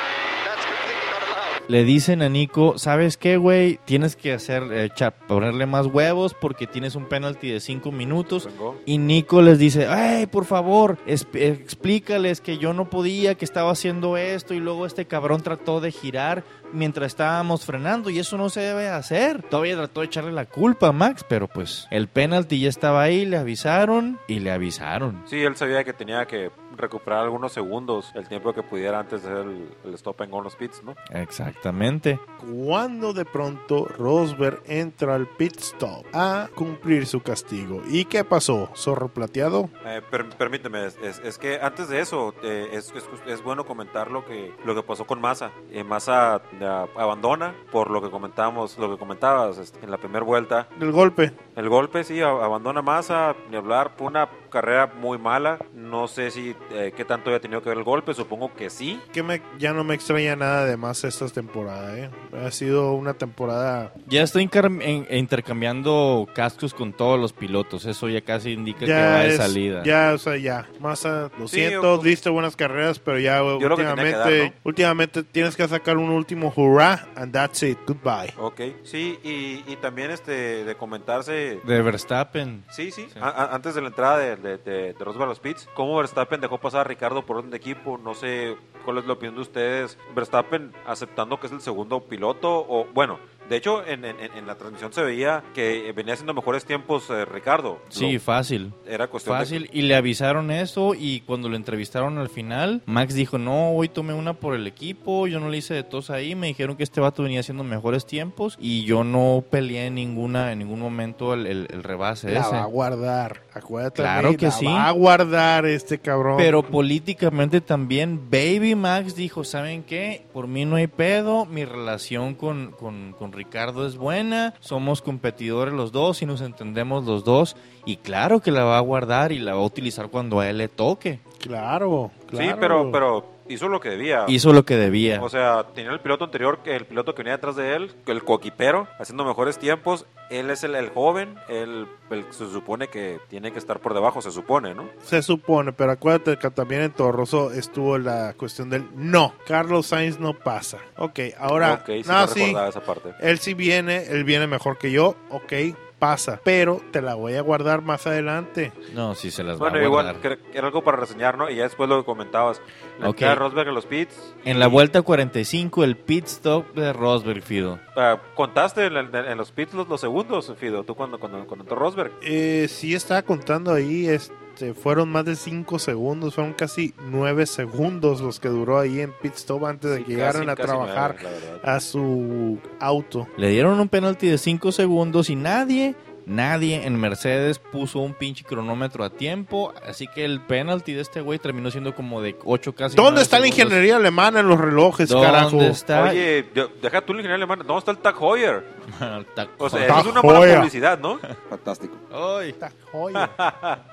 Le 1.68 1.84
dicen 1.84 2.22
a 2.22 2.30
Nico, 2.30 2.78
¿sabes 2.78 3.18
qué, 3.18 3.36
güey? 3.36 3.78
Tienes 3.84 4.16
que 4.16 4.32
hacer, 4.32 4.62
eh, 4.72 4.88
cha- 4.94 5.10
ponerle 5.10 5.66
más 5.66 5.84
huevos 5.84 6.32
porque 6.32 6.66
tienes 6.66 6.94
un 6.94 7.04
penalti 7.04 7.50
de 7.50 7.60
5 7.60 7.92
minutos. 7.92 8.48
Y 8.86 8.96
Nico 8.96 9.42
les 9.42 9.58
dice, 9.58 9.86
ay, 9.86 10.26
por 10.26 10.46
favor, 10.46 10.96
es- 11.06 11.26
explícales 11.34 12.40
que 12.40 12.56
yo 12.56 12.72
no 12.72 12.88
podía, 12.88 13.34
que 13.34 13.44
estaba 13.44 13.70
haciendo 13.70 14.16
esto 14.16 14.54
y 14.54 14.60
luego 14.60 14.86
este 14.86 15.04
cabrón 15.04 15.42
trató 15.42 15.82
de 15.82 15.92
girar 15.92 16.42
mientras 16.72 17.08
estábamos 17.08 17.66
frenando 17.66 18.08
y 18.08 18.18
eso 18.18 18.38
no 18.38 18.48
se 18.48 18.60
debe 18.60 18.88
hacer. 18.88 19.42
Todavía 19.42 19.76
trató 19.76 20.00
de 20.00 20.06
echarle 20.06 20.32
la 20.32 20.46
culpa 20.46 20.88
a 20.88 20.92
Max, 20.92 21.22
pero 21.28 21.48
pues 21.48 21.86
el 21.90 22.08
penalti 22.08 22.60
ya 22.60 22.70
estaba 22.70 23.02
ahí, 23.02 23.26
le 23.26 23.36
avisaron 23.36 24.18
y 24.26 24.40
le 24.40 24.52
avisaron. 24.52 25.22
Sí, 25.26 25.36
él 25.40 25.54
sabía 25.54 25.84
que 25.84 25.92
tenía 25.92 26.24
que 26.24 26.50
recuperar 26.78 27.20
algunos 27.20 27.52
segundos, 27.52 28.10
el 28.14 28.28
tiempo 28.28 28.52
que 28.52 28.62
pudiera 28.62 29.00
antes 29.00 29.22
de 29.22 29.30
hacer 29.32 29.46
el, 29.46 29.68
el 29.84 29.94
stop 29.94 30.20
en 30.22 30.30
los 30.30 30.56
pits, 30.56 30.82
¿no? 30.84 30.94
Exactamente. 31.12 32.18
Cuando 32.38 33.12
de 33.12 33.24
pronto 33.24 33.84
Rosberg 33.86 34.62
entra 34.66 35.14
al 35.14 35.26
pit 35.26 35.56
stop 35.58 36.04
a 36.12 36.48
cumplir 36.54 37.06
su 37.06 37.20
castigo. 37.22 37.82
¿Y 37.88 38.04
qué 38.04 38.24
pasó? 38.24 38.68
¿Zorro 38.74 39.08
plateado? 39.08 39.68
Eh, 39.84 40.02
per- 40.10 40.28
permíteme, 40.36 40.86
es, 40.86 40.96
es- 41.02 41.18
es 41.20 41.38
que 41.38 41.58
antes 41.60 41.88
de 41.88 42.00
eso 42.00 42.34
eh, 42.42 42.68
es, 42.72 42.92
es- 42.94 43.08
es 43.26 43.42
bueno 43.42 43.64
comentar 43.64 44.10
lo 44.10 44.24
que 44.24 44.52
lo 44.64 44.74
que 44.74 44.82
pasó 44.82 45.06
con 45.06 45.20
Massa. 45.20 45.50
Eh, 45.70 45.84
Massa 45.84 46.42
eh, 46.60 46.86
abandona 46.96 47.54
por 47.72 47.90
lo 47.90 48.02
que 48.02 48.10
comentábamos, 48.10 48.76
lo 48.78 48.90
que 48.90 48.98
comentabas 48.98 49.58
este, 49.58 49.84
en 49.84 49.90
la 49.90 49.98
primera 49.98 50.24
vuelta. 50.24 50.68
El 50.80 50.92
golpe. 50.92 51.32
El 51.56 51.68
golpe 51.68 52.04
sí, 52.04 52.20
abandona 52.20 52.82
Massa, 52.82 53.34
ni 53.50 53.56
hablar, 53.56 53.92
una 54.00 54.28
carrera 54.50 54.90
muy 55.00 55.18
mala. 55.18 55.58
No 55.74 56.08
sé 56.08 56.30
si 56.30 56.54
eh, 56.72 56.92
qué 56.96 57.04
tanto 57.04 57.30
había 57.30 57.40
tenido 57.40 57.62
que 57.62 57.68
ver 57.68 57.78
el 57.78 57.84
golpe, 57.84 58.14
supongo 58.14 58.54
que 58.54 58.70
sí. 58.70 59.00
Que 59.12 59.22
me, 59.22 59.42
ya 59.58 59.72
no 59.72 59.84
me 59.84 59.94
extraña 59.94 60.36
nada 60.36 60.64
de 60.64 60.76
más 60.76 61.04
esta 61.04 61.26
temporada. 61.28 61.96
¿eh? 61.98 62.10
Ha 62.44 62.50
sido 62.50 62.92
una 62.92 63.14
temporada... 63.14 63.92
Ya 64.06 64.22
estoy 64.22 64.46
incar- 64.48 64.82
en- 64.82 65.06
intercambiando 65.16 66.26
cascos 66.34 66.74
con 66.74 66.92
todos 66.92 67.18
los 67.18 67.32
pilotos, 67.32 67.84
eso 67.86 68.08
ya 68.08 68.20
casi 68.20 68.52
indica 68.52 68.80
que 68.86 68.92
va 68.92 68.98
Ya 68.98 69.18
de 69.20 69.28
es, 69.28 69.36
salida. 69.36 69.82
ya, 69.84 70.12
o 70.14 70.18
sea, 70.18 70.36
ya. 70.36 70.68
Massa, 70.80 71.30
lo 71.38 71.48
Sí, 71.48 71.56
siento, 71.56 71.98
diste 71.98 72.30
buenas 72.30 72.56
carreras, 72.56 72.98
pero 72.98 73.18
ya 73.18 73.38
que 73.38 73.44
tenía 73.44 73.58
que 73.58 73.66
últimamente, 73.74 74.18
dar, 74.18 74.32
¿no? 74.32 74.52
últimamente 74.64 75.22
tienes 75.24 75.56
que 75.56 75.66
sacar 75.68 75.96
un 75.96 76.10
último 76.10 76.52
hurrah 76.54 77.08
and 77.16 77.32
that's 77.32 77.62
it, 77.62 77.78
goodbye. 77.86 78.32
Ok, 78.38 78.60
sí, 78.84 79.18
y, 79.24 79.64
y 79.70 79.76
también 79.80 80.10
este 80.10 80.64
de 80.64 80.74
comentarse 80.76 81.60
De 81.64 81.82
Verstappen. 81.82 82.64
Sí, 82.70 82.90
sí. 82.90 83.06
Sí. 83.12 83.18
A- 83.20 83.28
a- 83.28 83.54
antes 83.54 83.74
de 83.74 83.80
la 83.80 83.88
entrada 83.88 84.18
de, 84.18 84.36
de, 84.42 84.58
de, 84.58 84.94
de 84.94 85.04
los 85.04 85.40
pits, 85.40 85.68
¿cómo 85.74 85.96
Verstappen 85.96 86.40
dejó 86.40 86.58
pasar 86.58 86.82
a 86.82 86.84
Ricardo 86.84 87.24
por 87.24 87.38
orden 87.38 87.50
de 87.50 87.56
equipo? 87.56 87.98
No 87.98 88.14
sé 88.14 88.56
cuál 88.84 88.98
es 88.98 89.06
la 89.06 89.14
opinión 89.14 89.34
de 89.34 89.42
ustedes. 89.42 89.98
Verstappen 90.14 90.72
aceptando 90.86 91.38
que 91.38 91.46
es 91.46 91.52
el 91.52 91.60
segundo 91.60 92.00
piloto, 92.00 92.64
o 92.68 92.86
bueno, 92.94 93.18
de 93.48 93.56
hecho 93.56 93.86
en, 93.86 94.04
en- 94.04 94.16
en 94.20 94.46
la 94.46 94.56
transmisión 94.56 94.92
se 94.92 95.02
veía 95.02 95.42
que 95.54 95.92
venía 95.94 96.14
haciendo 96.14 96.34
mejores 96.34 96.64
tiempos 96.64 97.08
eh, 97.10 97.24
Ricardo. 97.24 97.80
Sí, 97.88 98.12
Lo- 98.14 98.20
fácil. 98.20 98.72
era 98.86 99.08
cuestión 99.08 99.36
de- 99.36 99.40
Fácil, 99.44 99.70
y 99.72 99.82
le 99.82 99.94
avisaron 99.96 100.50
eso 100.50 100.94
y 100.94 101.20
cuando 101.20 101.48
lo 101.48 101.56
entrevistaron 101.56 102.18
al 102.18 102.28
final, 102.28 102.82
Max 102.86 103.14
dijo, 103.14 103.38
no, 103.38 103.70
hoy 103.70 103.88
tomé 103.88 104.12
una 104.14 104.34
por 104.34 104.54
el 104.54 104.66
equipo, 104.66 105.26
yo 105.26 105.40
no 105.40 105.48
le 105.48 105.58
hice 105.58 105.74
de 105.74 105.82
tos 105.84 106.10
ahí, 106.10 106.34
me 106.34 106.48
dijeron 106.48 106.76
que 106.76 106.82
este 106.82 107.00
vato 107.00 107.22
venía 107.22 107.40
haciendo 107.40 107.64
mejores 107.64 108.06
tiempos 108.06 108.56
y 108.60 108.84
yo 108.84 109.04
no 109.04 109.44
peleé 109.50 109.86
en 109.86 109.94
ninguna 109.94 110.52
en 110.52 110.58
ningún 110.60 110.80
momento 110.80 111.34
el, 111.34 111.46
el- 111.46 111.68
el 111.70 111.82
rebase 111.82 112.30
La 112.32 112.40
ese. 112.40 112.50
va 112.50 112.62
a 112.62 112.66
guardar, 112.66 113.40
acuérdate. 113.54 114.02
Claro 114.02 114.36
que 114.36 114.46
la 114.46 114.50
sí. 114.52 114.66
va 114.66 114.86
a 114.88 114.90
guardar 114.92 115.66
este 115.66 115.98
cabrón. 115.98 116.36
Pero 116.38 116.62
políticamente 116.62 117.60
también, 117.60 118.28
Baby 118.30 118.74
Max 118.74 119.14
dijo, 119.14 119.44
¿saben 119.44 119.82
qué? 119.82 120.26
Por 120.32 120.46
mí 120.46 120.64
no 120.64 120.76
hay 120.76 120.86
pedo, 120.86 121.44
mi 121.46 121.64
relación 121.64 122.34
con, 122.34 122.72
con, 122.72 123.12
con 123.18 123.32
Ricardo 123.38 123.86
es 123.86 123.96
buena, 123.96 124.52
somos 124.58 125.00
competidores 125.00 125.72
los 125.72 125.92
dos 125.92 126.20
y 126.22 126.26
nos 126.26 126.40
entendemos 126.40 127.04
los 127.04 127.24
dos. 127.24 127.56
Y 127.86 127.96
claro 127.96 128.40
que 128.40 128.50
la 128.50 128.64
va 128.64 128.78
a 128.78 128.80
guardar 128.80 129.30
y 129.30 129.38
la 129.38 129.54
va 129.54 129.60
a 129.60 129.64
utilizar 129.64 130.08
cuando 130.08 130.40
a 130.40 130.50
él 130.50 130.58
le 130.58 130.66
toque. 130.66 131.20
Claro, 131.38 132.10
claro. 132.26 132.50
Sí, 132.50 132.56
pero, 132.58 132.90
pero 132.90 133.24
hizo 133.48 133.68
lo 133.68 133.80
que 133.80 133.90
debía. 133.90 134.24
Hizo 134.28 134.52
lo 134.52 134.64
que 134.64 134.76
debía. 134.76 135.20
O 135.22 135.28
sea, 135.28 135.64
tenía 135.74 135.90
el 135.92 136.00
piloto 136.00 136.24
anterior, 136.24 136.58
que 136.62 136.76
el 136.76 136.84
piloto 136.86 137.14
que 137.14 137.22
venía 137.22 137.36
detrás 137.36 137.56
de 137.56 137.74
él, 137.76 137.92
el 138.06 138.24
coquipero, 138.24 138.86
haciendo 138.98 139.24
mejores 139.24 139.58
tiempos. 139.58 140.06
Él 140.30 140.50
es 140.50 140.62
el, 140.62 140.74
el 140.74 140.90
joven, 140.90 141.36
él, 141.48 141.86
el- 142.10 142.24
se 142.32 142.46
supone 142.50 142.88
que 142.88 143.18
tiene 143.28 143.50
que 143.50 143.58
estar 143.58 143.80
por 143.80 143.94
debajo, 143.94 144.20
se 144.20 144.30
supone, 144.30 144.74
¿no? 144.74 144.84
Se 145.02 145.22
supone, 145.22 145.72
pero 145.72 145.92
acuérdate 145.92 146.36
que 146.36 146.50
también 146.50 146.82
en 146.82 146.92
Torroso 146.92 147.50
estuvo 147.50 147.96
la 147.96 148.34
cuestión 148.34 148.68
del 148.68 148.86
no. 148.94 149.32
Carlos 149.46 149.86
Sainz 149.86 150.20
no 150.20 150.34
pasa. 150.34 150.78
Ok, 150.98 151.20
ahora. 151.38 151.74
ok, 151.80 151.86
sí, 151.86 152.02
no, 152.06 152.26
sí, 152.28 152.54
esa 152.68 152.80
parte. 152.82 153.14
él 153.20 153.38
sí 153.38 153.54
viene, 153.54 154.04
él 154.08 154.24
viene 154.24 154.46
mejor 154.46 154.76
que 154.76 154.90
yo. 154.92 155.14
Ok, 155.30 155.52
pasa. 155.98 156.40
Pero 156.44 156.80
te 156.92 157.02
la 157.02 157.14
voy 157.14 157.34
a 157.34 157.40
guardar 157.42 157.82
más 157.82 158.06
adelante. 158.06 158.72
No, 158.94 159.14
sí 159.14 159.30
se 159.30 159.42
las 159.42 159.58
Bueno, 159.58 159.76
va 159.76 159.80
a 159.80 159.84
igual, 159.84 160.04
guardar. 160.06 160.22
que- 160.38 160.50
que 160.50 160.58
era 160.58 160.66
algo 160.68 160.82
para 160.82 160.96
reseñar, 160.98 161.36
¿no? 161.36 161.50
Y 161.50 161.56
ya 161.56 161.64
después 161.64 161.88
lo 161.88 161.98
que 162.00 162.04
comentabas. 162.06 162.60
La 163.00 163.08
Ok. 163.10 163.16
entrada 163.16 163.34
de 163.34 163.38
Rosberg 163.40 163.68
a 163.68 163.72
los 163.72 163.86
pits. 163.86 164.34
En 164.44 164.58
la 164.60 164.66
vuelta 164.68 165.02
45, 165.02 165.84
el 165.84 165.96
pit 165.96 166.26
stop 166.26 166.74
de 166.74 166.92
Rosberg, 166.92 167.42
Fido. 167.42 167.78
Ah, 167.96 168.18
contaste 168.34 168.86
en, 168.86 168.96
el- 168.96 169.14
en 169.14 169.36
los 169.38 169.52
pits 169.52 169.74
los, 169.74 169.88
los 169.88 170.00
segundos, 170.00 170.52
Fido, 170.58 170.84
tú 170.84 170.94
cuando, 170.94 171.18
cuando, 171.18 171.46
cuando 171.46 171.64
entró 171.64 171.76
Rosberg. 171.76 172.12
Eh, 172.22 172.66
sí 172.68 172.94
estaba 172.94 173.22
contando 173.22 173.72
ahí, 173.72 174.08
este, 174.08 174.34
fueron 174.74 175.10
más 175.10 175.24
de 175.24 175.36
5 175.36 175.78
segundos, 175.78 176.34
fueron 176.34 176.52
casi 176.52 176.94
9 177.10 177.46
segundos 177.46 178.20
los 178.20 178.40
que 178.40 178.48
duró 178.48 178.78
ahí 178.78 179.00
en 179.00 179.12
pit 179.22 179.34
stop 179.34 179.64
antes 179.66 179.90
de 179.90 179.98
Sí, 179.98 180.04
que 180.04 180.10
llegaran 180.12 180.46
casi- 180.46 180.50
a 180.50 180.64
trabajar 180.64 181.16
nueve, 181.22 181.60
a 181.62 181.80
su 181.80 182.58
auto. 182.80 183.26
Le 183.36 183.50
dieron 183.50 183.78
un 183.80 183.88
penalti 183.88 184.26
de 184.28 184.38
5 184.38 184.72
segundos 184.72 185.30
y 185.30 185.36
nadie, 185.36 185.94
nadie 186.28 186.86
en 186.86 187.00
Mercedes 187.00 187.58
puso 187.58 187.98
un 187.98 188.14
pinche 188.14 188.44
cronómetro 188.44 189.02
a 189.04 189.10
tiempo. 189.10 189.72
Así 189.86 190.06
que 190.06 190.24
el 190.24 190.40
penalti 190.40 190.92
de 190.92 191.00
este 191.00 191.20
güey 191.20 191.38
terminó 191.38 191.70
siendo 191.70 191.94
como 191.94 192.20
de 192.22 192.36
8 192.44 192.74
casi. 192.74 192.96
¿Dónde 192.96 193.22
está 193.22 193.38
la 193.38 193.46
ingeniería 193.48 193.96
alemana 193.96 194.40
en 194.40 194.48
los 194.48 194.60
relojes, 194.60 195.08
¿Dónde 195.08 195.26
carajo? 195.26 195.62
está? 195.62 196.02
Oye, 196.04 196.46
deja 196.80 197.00
tú 197.00 197.12
el 197.12 197.18
ingeniero 197.18 197.36
alemán. 197.36 197.58
¿Dónde 197.66 197.78
está 197.78 197.90
el 197.90 197.98
Tag 197.98 198.16
Heuer? 198.20 198.64
O 199.58 199.68
sea, 199.68 199.86
Tag 199.86 200.00
es 200.00 200.06
una 200.06 200.22
mala 200.22 200.38
Heuer. 200.40 200.56
publicidad, 200.58 200.98
¿no? 200.98 201.18
Fantástico. 201.50 201.94
Ay. 202.12 202.50
Está 202.50 202.70
joya. 202.92 203.30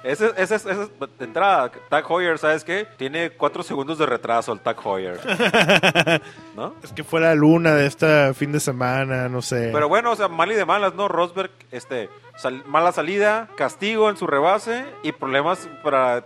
Ese, 0.04 0.32
ese, 0.38 0.56
ese, 0.56 0.90
entrada, 1.20 1.72
Tag 1.90 2.06
Heuer, 2.10 2.38
¿sabes 2.38 2.64
qué? 2.64 2.88
Tiene 2.98 3.32
cuatro 3.32 3.64
segundos 3.64 3.98
de 3.98 4.06
retraso 4.06 4.54
el 4.54 4.60
Tag 4.60 4.78
Heuer. 4.84 5.20
¿No? 6.56 6.74
es 6.84 6.94
que 6.94 7.04
fue 7.04 7.20
la 7.22 7.36
luna 7.36 7.74
de 7.76 7.86
este 7.88 8.34
fin 8.34 8.52
de 8.52 8.60
semana, 8.60 9.28
no 9.30 9.42
sé. 9.42 9.70
Pero 9.74 9.90
bueno, 9.90 10.12
o 10.12 10.16
sea, 10.16 10.28
mal 10.28 10.52
y 10.52 10.56
de 10.56 10.66
malas, 10.66 10.94
¿no? 10.96 11.08
Rosberg, 11.08 11.52
este, 11.72 12.10
mala 12.66 12.92
salida, 12.92 13.50
castigo 13.56 14.10
en 14.10 14.18
su 14.18 14.28
rebase 14.28 14.86
y 15.04 15.12
problemas 15.12 15.70
para 15.84 16.26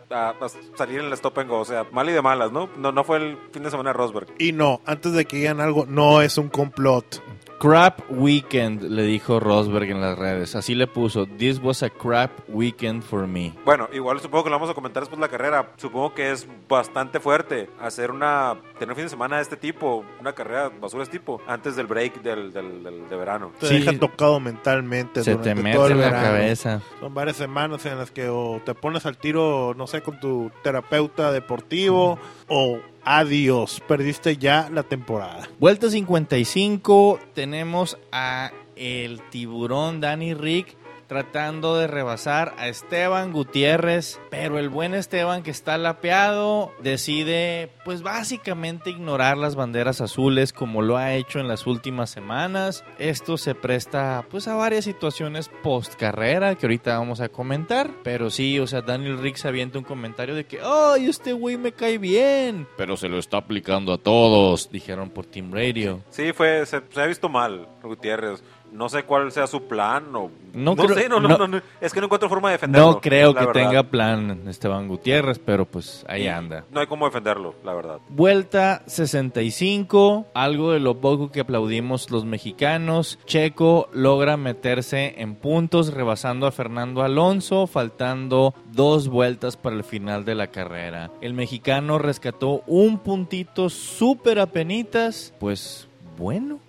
salir 0.76 1.00
en 1.00 1.06
el 1.06 1.14
stop 1.14 1.40
and 1.40 1.50
go. 1.50 1.60
O 1.60 1.66
sea, 1.66 1.86
mal 1.92 2.10
y 2.10 2.14
de 2.14 2.22
malas, 2.22 2.52
¿no? 2.52 2.70
No, 2.78 2.92
no 2.92 3.04
fue 3.04 3.18
el 3.18 3.38
fin 3.52 3.64
de 3.64 3.72
semana 3.72 3.92
de 3.92 3.94
Rosberg. 3.94 4.28
Y 4.38 4.52
no, 4.52 4.82
antes 4.86 5.14
de 5.14 5.26
que 5.26 5.38
digan 5.38 5.62
algo, 5.62 5.86
no 5.88 6.22
es 6.22 6.38
un 6.38 6.50
complot. 6.50 7.22
Crap 7.60 8.00
weekend, 8.10 8.84
le 8.84 9.04
dijo 9.04 9.38
Rosberg 9.42 9.90
en 9.92 10.00
las 10.00 10.18
redes. 10.18 10.56
Así 10.56 10.76
le 10.76 10.88
puso. 10.88 11.26
This 11.26 11.60
was 11.62 11.84
a 11.84 11.90
crap 11.90 12.32
weekend 12.48 13.04
for 13.04 13.28
me. 13.28 13.54
Bueno, 13.66 13.90
igual 13.92 14.22
supongo 14.22 14.46
que 14.46 14.50
lo 14.50 14.56
vamos 14.56 14.70
a 14.70 14.74
comentar 14.74 15.04
después 15.04 15.20
de 15.20 15.26
la 15.26 15.30
carrera. 15.30 15.74
Supongo 15.76 16.14
que 16.14 16.32
es 16.32 16.48
bastante 16.70 17.20
fuerte 17.20 17.70
hacer 17.82 18.12
una. 18.12 18.56
tener 18.80 18.92
un 18.92 18.96
fin 18.96 19.06
de 19.06 19.10
semana 19.10 19.36
de 19.36 19.42
este 19.42 19.58
tipo, 19.58 20.06
una 20.22 20.32
carrera 20.32 20.70
basura 20.70 21.00
de 21.02 21.04
este 21.04 21.20
tipo, 21.20 21.42
antes 21.48 21.76
del 21.76 21.86
break 21.88 22.22
del, 22.22 22.54
del- 22.54 22.82
del- 22.82 23.10
de 23.10 23.16
verano. 23.18 23.52
Te 23.60 23.68
Sí. 23.68 23.80
deja 23.80 24.00
tocado 24.00 24.40
mentalmente. 24.40 25.22
Se 25.22 25.36
te 25.36 25.54
mete 25.54 25.76
todo 25.76 25.88
el 25.88 25.92
en 25.94 26.00
la 26.00 26.12
cabeza. 26.12 26.82
Son 27.02 27.14
varias 27.14 27.36
semanas 27.36 27.86
en 27.86 27.98
las 27.98 28.10
que 28.10 28.30
o 28.30 28.62
te 28.64 28.74
pones 28.74 29.06
al 29.06 29.18
tiro, 29.18 29.74
no 29.76 29.86
sé, 29.86 30.02
con 30.02 30.18
tu 30.22 30.50
terapeuta 30.64 31.34
deportivo 31.34 32.18
o 32.48 32.80
adiós, 33.10 33.82
perdiste 33.88 34.38
ya 34.38 34.70
la 34.72 34.84
temporada. 34.84 35.50
Vuelta 35.60 35.90
55, 35.90 37.20
tenemos 37.34 37.98
a 38.12 38.52
el 38.76 39.20
tiburón 39.32 40.00
Danny 40.00 40.36
Rick 40.36 40.78
tratando 41.10 41.76
de 41.76 41.88
rebasar 41.88 42.54
a 42.60 42.68
Esteban 42.68 43.34
Gutiérrez, 43.34 44.22
pero 44.30 44.60
el 44.60 44.70
buen 44.70 44.94
Esteban 44.94 45.42
que 45.42 45.50
está 45.50 45.80
lapeado 45.80 46.72
decide 46.84 47.72
pues 47.84 48.04
básicamente 48.04 48.92
ignorar 48.92 49.36
las 49.36 49.56
banderas 49.56 50.02
azules 50.02 50.54
como 50.54 50.84
lo 50.84 50.98
ha 50.98 51.16
hecho 51.16 51.40
en 51.40 51.48
las 51.48 51.66
últimas 51.66 52.12
semanas. 52.12 52.84
Esto 53.00 53.38
se 53.38 53.56
presta 53.56 54.24
pues 54.30 54.48
a 54.48 54.54
varias 54.54 54.86
situaciones 54.86 55.50
post 55.64 55.96
carrera 55.96 56.54
que 56.54 56.68
ahorita 56.68 57.00
vamos 57.00 57.22
a 57.22 57.30
comentar, 57.30 57.90
pero 58.04 58.30
sí, 58.30 58.60
o 58.60 58.68
sea, 58.68 58.82
Daniel 58.82 59.18
Rick 59.18 59.38
se 59.38 59.48
avienta 59.48 59.80
un 59.80 59.86
comentario 59.86 60.36
de 60.36 60.46
que, 60.46 60.60
"Ay, 60.64 61.08
este 61.08 61.34
güey 61.34 61.58
me 61.58 61.72
cae 61.72 61.98
bien", 61.98 62.68
pero 62.78 62.96
se 62.96 63.10
lo 63.10 63.18
está 63.18 63.38
aplicando 63.38 63.94
a 63.94 63.98
todos, 63.98 64.70
dijeron 64.72 65.10
por 65.10 65.26
Team 65.26 65.52
Radio. 65.52 66.04
Sí, 66.12 66.34
fue, 66.34 66.64
se, 66.68 66.84
se 66.88 67.02
ha 67.02 67.08
visto 67.08 67.30
mal, 67.30 67.68
Gutiérrez. 67.82 68.44
No 68.72 68.88
sé 68.90 69.04
cuál 69.04 69.32
sea 69.32 69.48
su 69.48 69.64
plan 69.64 70.06
o... 70.16 70.30
No 70.54 70.74
No, 70.76 70.84
creo- 70.86 70.98
sé, 70.98 71.10
no, 71.10 71.20
no, 71.20 71.48
no- 71.48 71.62
es 71.80 71.94
que 71.94 72.00
no 72.00 72.06
encuentro 72.06 72.28
forma 72.30 72.50
de 72.50 72.54
defenderlo. 72.54 72.92
No 72.94 73.02
creo 73.02 73.34
que 73.34 73.46
verdad. 73.46 73.54
tenga 73.54 73.84
plan 73.84 74.48
Esteban 74.48 74.88
Gutiérrez, 74.88 75.38
pero 75.40 75.66
pues 75.66 76.04
ahí 76.08 76.28
anda. 76.28 76.66
No 76.72 76.80
hay 76.80 76.88
cómo 76.88 77.06
defenderlo, 77.06 77.54
la 77.64 77.74
verdad. 77.74 78.00
Vuelta 78.10 78.82
65, 78.88 80.26
algo 80.34 80.72
de 80.72 80.80
lo 80.80 81.00
poco 81.02 81.32
que 81.32 81.42
aplaudimos 81.42 82.10
los 82.12 82.26
mexicanos. 82.26 83.20
Checo 83.26 83.90
logra 83.94 84.38
meterse 84.38 85.16
en 85.22 85.36
puntos, 85.36 85.94
rebasando 85.94 86.48
a 86.48 86.52
Fernando 86.52 87.04
Alonso, 87.04 87.68
faltando 87.68 88.54
dos 88.72 89.08
vueltas 89.08 89.56
para 89.58 89.76
el 89.76 89.84
final 89.84 90.26
de 90.26 90.36
la 90.36 90.48
carrera. 90.48 91.12
El 91.22 91.34
mexicano 91.34 91.98
rescató 92.00 92.64
un 92.68 93.00
puntito 93.00 93.70
súper 93.70 94.40
apenitas, 94.40 95.34
pues 95.40 95.88
bueno. 96.18 96.60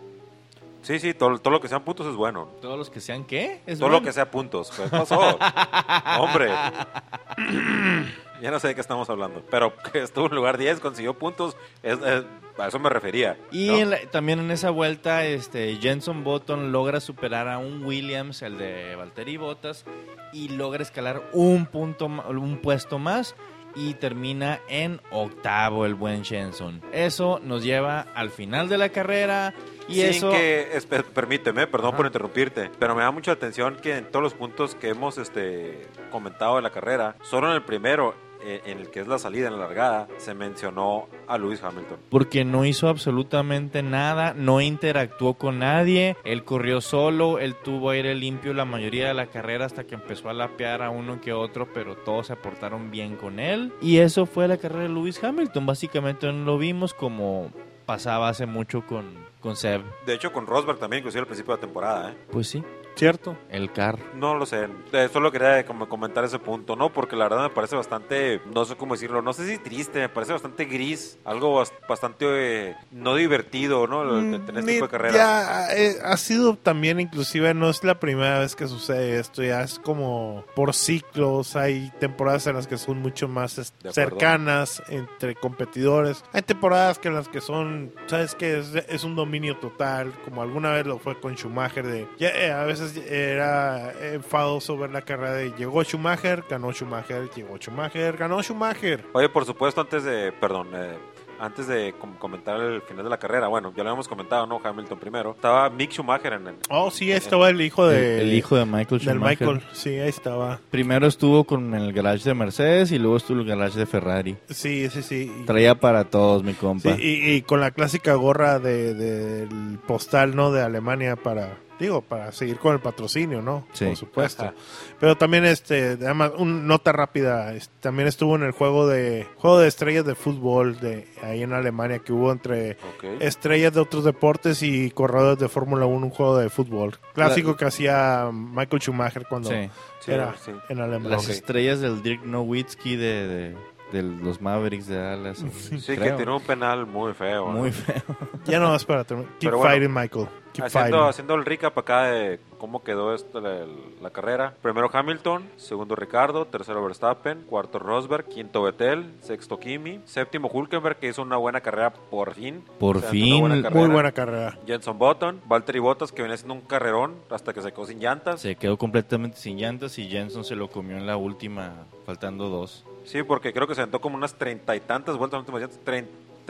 Sí, 0.90 0.98
sí, 0.98 1.14
todo, 1.14 1.38
todo 1.38 1.53
lo 1.53 1.61
que 1.61 1.68
sean 1.68 1.85
puntos 1.85 2.05
es 2.09 2.16
bueno. 2.16 2.48
Todos 2.61 2.76
los 2.76 2.90
que 2.90 2.98
sean 3.00 3.22
qué? 3.24 3.61
¿Es 3.64 3.79
todo 3.79 3.88
lo 3.90 4.03
que 4.03 4.12
sea 4.12 4.29
puntos. 4.29 4.72
¿Qué 4.72 4.83
pasó? 4.88 5.20
Hombre. 6.18 6.50
ya 8.42 8.50
no 8.50 8.59
sé 8.59 8.68
de 8.68 8.74
qué 8.74 8.81
estamos 8.81 9.09
hablando. 9.11 9.42
Pero 9.50 9.72
que 9.92 10.03
estuvo 10.03 10.26
en 10.26 10.35
lugar 10.35 10.59
10, 10.59 10.81
consiguió 10.81 11.14
puntos. 11.14 11.57
es- 11.83 11.98
es- 12.00 12.24
a 12.59 12.66
eso 12.68 12.79
me 12.79 12.90
refería. 12.90 13.38
Y 13.53 13.68
¿no? 13.68 13.76
en 13.79 13.90
la- 13.90 14.00
también 14.11 14.38
en 14.40 14.50
esa 14.50 14.68
vuelta, 14.70 15.24
este 15.24 15.76
Jenson 15.81 16.24
Button 16.24 16.72
logra 16.72 17.00
superar 17.00 17.48
a 17.48 17.57
un 17.59 17.85
Williams, 17.85 18.42
el 18.42 18.59
de 18.59 18.96
Valtteri 18.96 19.38
Bottas, 19.38 19.87
y 20.35 20.48
logra 20.48 20.83
escalar 20.83 21.22
un 21.33 21.64
punto, 21.66 22.05
un 22.07 22.59
puesto 22.61 22.98
más 22.98 23.35
y 23.76 23.94
termina 23.94 24.61
en 24.68 25.00
octavo 25.11 25.87
el 25.87 25.94
buen 25.94 26.22
Jenson. 26.24 26.83
Eso 26.92 27.40
nos 27.42 27.62
lleva 27.62 28.00
al 28.14 28.29
final 28.31 28.68
de 28.68 28.76
la 28.79 28.88
carrera 28.90 29.55
y 29.90 29.94
Sin 29.94 30.05
eso 30.05 30.31
que, 30.31 30.68
permíteme, 31.14 31.66
perdón 31.66 31.88
Ajá. 31.88 31.96
por 31.96 32.07
interrumpirte, 32.07 32.70
pero 32.79 32.94
me 32.94 33.03
da 33.03 33.11
mucha 33.11 33.33
atención 33.33 33.76
que 33.76 33.96
en 33.96 34.07
todos 34.07 34.22
los 34.22 34.35
puntos 34.35 34.74
que 34.74 34.88
hemos 34.88 35.18
este, 35.18 35.87
comentado 36.11 36.57
de 36.57 36.62
la 36.62 36.70
carrera, 36.70 37.16
solo 37.22 37.48
en 37.48 37.55
el 37.55 37.62
primero, 37.62 38.14
eh, 38.42 38.62
en 38.64 38.79
el 38.79 38.88
que 38.88 39.00
es 39.00 39.07
la 39.07 39.18
salida, 39.18 39.48
en 39.48 39.55
la 39.55 39.66
largada, 39.66 40.09
se 40.16 40.33
mencionó 40.33 41.09
a 41.26 41.37
Lewis 41.37 41.62
Hamilton. 41.62 41.98
porque 42.09 42.44
no 42.44 42.64
hizo 42.64 42.88
absolutamente 42.88 43.83
nada, 43.83 44.33
no 44.35 44.62
interactuó 44.62 45.35
con 45.35 45.59
nadie, 45.59 46.16
él 46.24 46.44
corrió 46.44 46.81
solo, 46.81 47.38
él 47.38 47.55
tuvo 47.55 47.90
aire 47.90 48.14
limpio 48.14 48.55
la 48.55 48.64
mayoría 48.64 49.09
de 49.09 49.14
la 49.14 49.26
carrera 49.26 49.66
hasta 49.66 49.85
que 49.85 49.94
empezó 49.94 50.31
a 50.31 50.33
lapear 50.33 50.83
a 50.83 50.88
uno 50.88 51.20
que 51.20 51.35
otro, 51.35 51.70
pero 51.74 51.96
todos 51.96 52.29
se 52.29 52.37
portaron 52.37 52.90
bien 52.90 53.16
con 53.16 53.40
él. 53.40 53.74
Y 53.83 53.98
eso 53.98 54.24
fue 54.24 54.48
la 54.48 54.57
carrera 54.57 54.85
de 54.85 54.88
Lewis 54.88 55.22
Hamilton, 55.22 55.66
básicamente 55.66 56.26
no 56.33 56.44
lo 56.44 56.57
vimos 56.57 56.94
como 56.94 57.50
pasaba 57.85 58.29
hace 58.31 58.46
mucho 58.46 58.87
con, 58.87 59.29
con 59.40 59.57
Seb. 59.57 59.83
De 60.05 60.14
hecho, 60.14 60.33
con 60.33 60.46
Rosberg 60.46 60.79
también, 60.79 61.00
inclusive 61.00 61.20
al 61.20 61.26
principio 61.26 61.55
de 61.55 61.59
la 61.59 61.61
temporada, 61.61 62.11
¿eh? 62.12 62.16
Pues 62.31 62.48
sí, 62.48 62.62
¿Cierto? 62.96 63.37
el 63.50 63.72
car. 63.72 63.98
No 64.14 64.35
lo 64.37 64.44
sé, 64.46 64.68
eh, 64.92 65.09
solo 65.12 65.33
quería 65.33 65.64
como 65.64 65.88
comentar 65.88 66.22
ese 66.24 66.38
punto, 66.38 66.76
¿no? 66.76 66.92
Porque 66.92 67.16
la 67.16 67.24
verdad 67.29 67.42
me 67.44 67.50
parece 67.50 67.74
bastante, 67.76 68.40
no 68.53 68.64
sé 68.64 68.76
cómo 68.76 68.94
decirlo, 68.94 69.22
no 69.22 69.33
sé 69.33 69.46
si 69.46 69.59
triste, 69.59 70.00
me 70.00 70.09
parece 70.09 70.33
bastante 70.33 70.66
gris, 70.66 71.18
algo 71.24 71.61
bas- 71.62 71.72
bastante 71.88 72.70
eh, 72.70 72.76
no 72.90 73.14
divertido, 73.14 73.87
¿no? 73.87 74.05
De 74.20 74.38
tener 74.40 74.59
este 74.61 74.72
tipo 74.72 74.85
de 74.87 74.90
carrera. 74.90 75.14
Ya 75.16 75.74
eh, 75.76 75.96
ha 76.05 76.16
sido 76.16 76.57
también, 76.57 77.00
inclusive, 77.00 77.55
no 77.55 77.70
es 77.70 77.83
la 77.85 77.98
primera 77.98 78.38
vez 78.40 78.55
que 78.55 78.66
sucede 78.68 79.18
esto, 79.18 79.42
ya 79.42 79.62
es 79.62 79.79
como 79.79 80.44
por 80.55 80.74
ciclos, 80.74 81.57
hay 81.57 81.90
temporadas 82.00 82.46
en 82.46 82.57
las 82.57 82.66
que 82.66 82.76
son 82.79 82.98
mucho 82.98 83.29
más 83.29 83.72
cercanas 83.92 84.83
entre 84.88 85.35
competidores, 85.35 86.24
hay 86.33 86.42
temporadas 86.42 86.98
que 86.98 87.09
en 87.09 87.14
las 87.14 87.29
que 87.29 87.40
son, 87.40 87.92
sabes 88.07 88.35
que 88.35 88.59
es, 88.59 88.74
es 88.74 89.05
un 89.05 89.16
dominio 89.16 89.57
total, 89.59 90.12
como 90.24 90.42
alguna 90.42 90.72
vez 90.72 90.87
lo 90.87 90.98
fue 90.98 91.18
con 91.20 91.37
Schumacher, 91.37 91.87
de 91.87 92.09
ya, 92.18 92.29
eh, 92.29 92.53
a 92.53 92.64
veces 92.64 92.79
era 93.08 93.92
enfadoso 94.14 94.76
ver 94.76 94.90
la 94.90 95.02
carrera 95.02 95.32
de 95.34 95.52
llegó 95.52 95.82
Schumacher, 95.82 96.44
ganó 96.48 96.72
Schumacher, 96.72 97.28
llegó 97.34 97.56
Schumacher, 97.58 98.16
ganó 98.16 98.42
Schumacher. 98.42 99.04
Oye, 99.12 99.28
por 99.28 99.44
supuesto, 99.44 99.80
antes 99.80 100.04
de, 100.04 100.32
perdón, 100.32 100.68
eh, 100.74 100.96
antes 101.42 101.66
de 101.68 101.94
com- 101.98 102.16
comentar 102.18 102.60
el 102.60 102.82
final 102.82 103.02
de 103.04 103.08
la 103.08 103.16
carrera, 103.18 103.48
bueno, 103.48 103.72
ya 103.74 103.82
lo 103.82 103.88
habíamos 103.88 104.06
comentado, 104.06 104.46
¿no? 104.46 104.60
Hamilton 104.62 104.98
primero. 104.98 105.30
Estaba 105.30 105.70
Mick 105.70 105.90
Schumacher 105.90 106.34
en 106.34 106.46
el... 106.48 106.54
Oh, 106.68 106.90
sí, 106.90 107.10
ahí 107.10 107.16
estaba 107.16 107.48
el 107.48 107.60
hijo 107.62 107.86
de... 107.88 108.20
el, 108.20 108.28
el 108.28 108.32
hijo 108.34 108.56
de 108.56 108.66
Michael 108.66 109.00
del 109.00 109.16
Schumacher. 109.16 109.48
Michael, 109.48 109.62
sí, 109.72 109.98
ahí 109.98 110.10
estaba. 110.10 110.60
Primero 110.70 111.06
estuvo 111.06 111.44
con 111.44 111.74
el 111.74 111.94
garage 111.94 112.24
de 112.28 112.34
Mercedes 112.34 112.92
y 112.92 112.98
luego 112.98 113.16
estuvo 113.16 113.40
el 113.40 113.46
garage 113.46 113.78
de 113.78 113.86
Ferrari. 113.86 114.36
Sí, 114.50 114.90
sí, 114.90 115.02
sí. 115.02 115.32
Traía 115.46 115.80
para 115.80 116.04
todos, 116.04 116.44
mi 116.44 116.52
compa. 116.52 116.94
Sí, 116.94 117.00
y, 117.02 117.32
y 117.36 117.40
con 117.42 117.60
la 117.60 117.70
clásica 117.70 118.12
gorra 118.16 118.58
de, 118.58 118.92
del 118.92 119.78
postal, 119.86 120.36
¿no? 120.36 120.52
De 120.52 120.60
Alemania 120.60 121.16
para, 121.16 121.56
digo, 121.80 122.02
para 122.02 122.30
seguir 122.32 122.58
con 122.58 122.74
el 122.74 122.80
patrocinio, 122.80 123.42
¿no? 123.42 123.66
Sí. 123.72 123.86
Por 123.86 123.96
supuesto. 123.96 124.42
Ajá. 124.44 124.54
Pero 125.00 125.16
también, 125.16 125.44
este, 125.44 125.90
además, 126.00 126.32
un 126.38 126.66
nota 126.66 126.92
rápida, 126.92 127.52
también 127.80 128.06
estuvo 128.06 128.36
en 128.36 128.42
el 128.44 128.52
juego 128.52 128.86
de, 128.86 129.26
juego 129.36 129.58
de 129.58 129.66
estrellas 129.68 130.04
de 130.04 130.14
fútbol 130.14 130.78
de 130.80 131.08
ahí 131.22 131.42
en 131.42 131.52
Alemania 131.52 131.98
que 131.98 132.12
hubo 132.12 132.30
entre 132.30 132.72
Ok. 132.72 133.04
estrellas 133.20 133.72
de 133.72 133.80
otros 133.80 134.04
deportes 134.04 134.62
y 134.62 134.90
corredores 134.90 135.38
de 135.38 135.48
Fórmula 135.48 135.86
1, 135.86 136.06
un 136.06 136.12
juego 136.12 136.36
de 136.38 136.50
fútbol. 136.50 136.98
Clásico 137.14 137.56
que 137.56 137.64
hacía 137.64 138.30
Michael 138.32 138.80
Schumacher 138.82 139.26
cuando 139.28 139.48
Sí. 139.50 139.68
Era 140.06 140.34
sí. 140.38 140.52
en 140.68 140.80
Alemania. 140.80 141.10
Las 141.16 141.24
Ok. 141.24 141.30
estrellas 141.30 141.80
del 141.80 142.02
Dirk 142.02 142.24
Nowitzki 142.24 142.96
de, 142.96 143.26
de, 143.28 143.56
de 143.92 144.02
los 144.02 144.40
Mavericks 144.40 144.86
de 144.86 144.96
Dallas. 144.96 145.44
Sí, 145.78 145.78
que 145.92 145.96
creo. 145.96 146.16
tiró 146.16 146.36
un 146.36 146.42
penal 146.42 146.86
muy 146.86 147.12
feo. 147.12 147.52
¿no? 147.52 147.58
Muy 147.58 147.70
feo. 147.72 148.02
Ya 148.46 148.58
no 148.58 148.70
más 148.70 148.84
para 148.84 149.04
terminar. 149.04 149.30
Keep 149.32 149.40
Pero 149.50 149.58
bueno, 149.58 149.72
fighting, 149.74 149.94
Michael. 149.94 150.28
Haciendo, 150.58 151.04
haciendo 151.04 151.34
el 151.34 151.44
recap 151.44 151.78
acá 151.78 152.04
de 152.04 152.40
cómo 152.58 152.82
quedó 152.82 153.14
esto, 153.14 153.40
la, 153.40 153.64
la 154.00 154.10
carrera. 154.10 154.54
Primero 154.62 154.90
Hamilton, 154.92 155.48
segundo 155.56 155.94
Ricardo, 155.94 156.46
tercero 156.46 156.84
Verstappen, 156.84 157.42
cuarto 157.44 157.78
Rosberg, 157.78 158.26
quinto 158.28 158.62
Vettel, 158.62 159.12
sexto 159.22 159.58
Kimi, 159.58 160.00
séptimo 160.04 160.48
Hulkenberg 160.52 160.98
que 160.98 161.08
hizo 161.08 161.22
una 161.22 161.36
buena 161.36 161.60
carrera 161.60 161.92
por 161.92 162.34
fin. 162.34 162.64
Por 162.78 162.98
O 162.98 163.00
sea, 163.00 163.10
fin, 163.10 163.42
una 163.42 163.54
muy 163.54 163.62
carrera. 163.62 163.80
Muy 163.80 163.90
buena 163.94 164.12
carrera. 164.12 164.58
Jenson 164.66 164.98
Button, 164.98 165.40
Valtteri 165.46 165.78
Bottas 165.78 166.12
que 166.12 166.22
venía 166.22 166.34
haciendo 166.34 166.54
un 166.54 166.62
carrerón 166.62 167.14
hasta 167.30 167.52
que 167.52 167.62
se 167.62 167.72
quedó 167.72 167.86
sin 167.86 168.00
llantas. 168.00 168.40
Se 168.40 168.56
quedó 168.56 168.76
completamente 168.76 169.36
sin 169.38 169.56
llantas 169.58 169.98
y 169.98 170.08
Jenson 170.08 170.44
se 170.44 170.56
lo 170.56 170.68
comió 170.68 170.96
en 170.96 171.06
la 171.06 171.16
última, 171.16 171.86
faltando 172.04 172.48
dos. 172.48 172.84
Sí, 173.04 173.22
porque 173.22 173.52
creo 173.52 173.66
que 173.66 173.74
se 173.74 173.80
aventó 173.80 174.00
como 174.00 174.16
unas 174.16 174.34
treinta 174.34 174.76
y 174.76 174.80
tantas 174.80 175.16
vueltas 175.16 175.40
en 175.40 175.46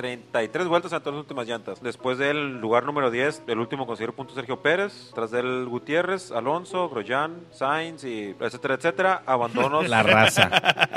las 0.03 0.13
últimas 0.15 0.27
llantas. 0.27 0.31
Trein- 0.31 0.31
33 0.33 0.69
vueltas 0.69 0.93
en 0.93 0.99
todas 1.01 1.15
las 1.15 1.21
últimas 1.23 1.47
llantas. 1.47 1.83
Después 1.83 2.19
del 2.19 2.61
lugar 2.61 2.85
número 2.85 3.11
10, 3.11 3.43
el 3.47 3.59
último 3.59 3.87
consiguió 3.87 4.15
punto 4.15 4.35
Sergio 4.35 4.61
Pérez. 4.63 5.11
Tras 5.15 5.31
del 5.31 5.67
Gutiérrez, 5.67 6.31
Alonso, 6.33 6.89
Grosjean, 6.89 7.37
Sainz 7.51 8.05
y 8.05 8.35
etcétera, 8.41 8.75
etcétera. 8.75 9.23
Abandonos. 9.27 9.89
La 9.89 10.03
raza. 10.03 10.51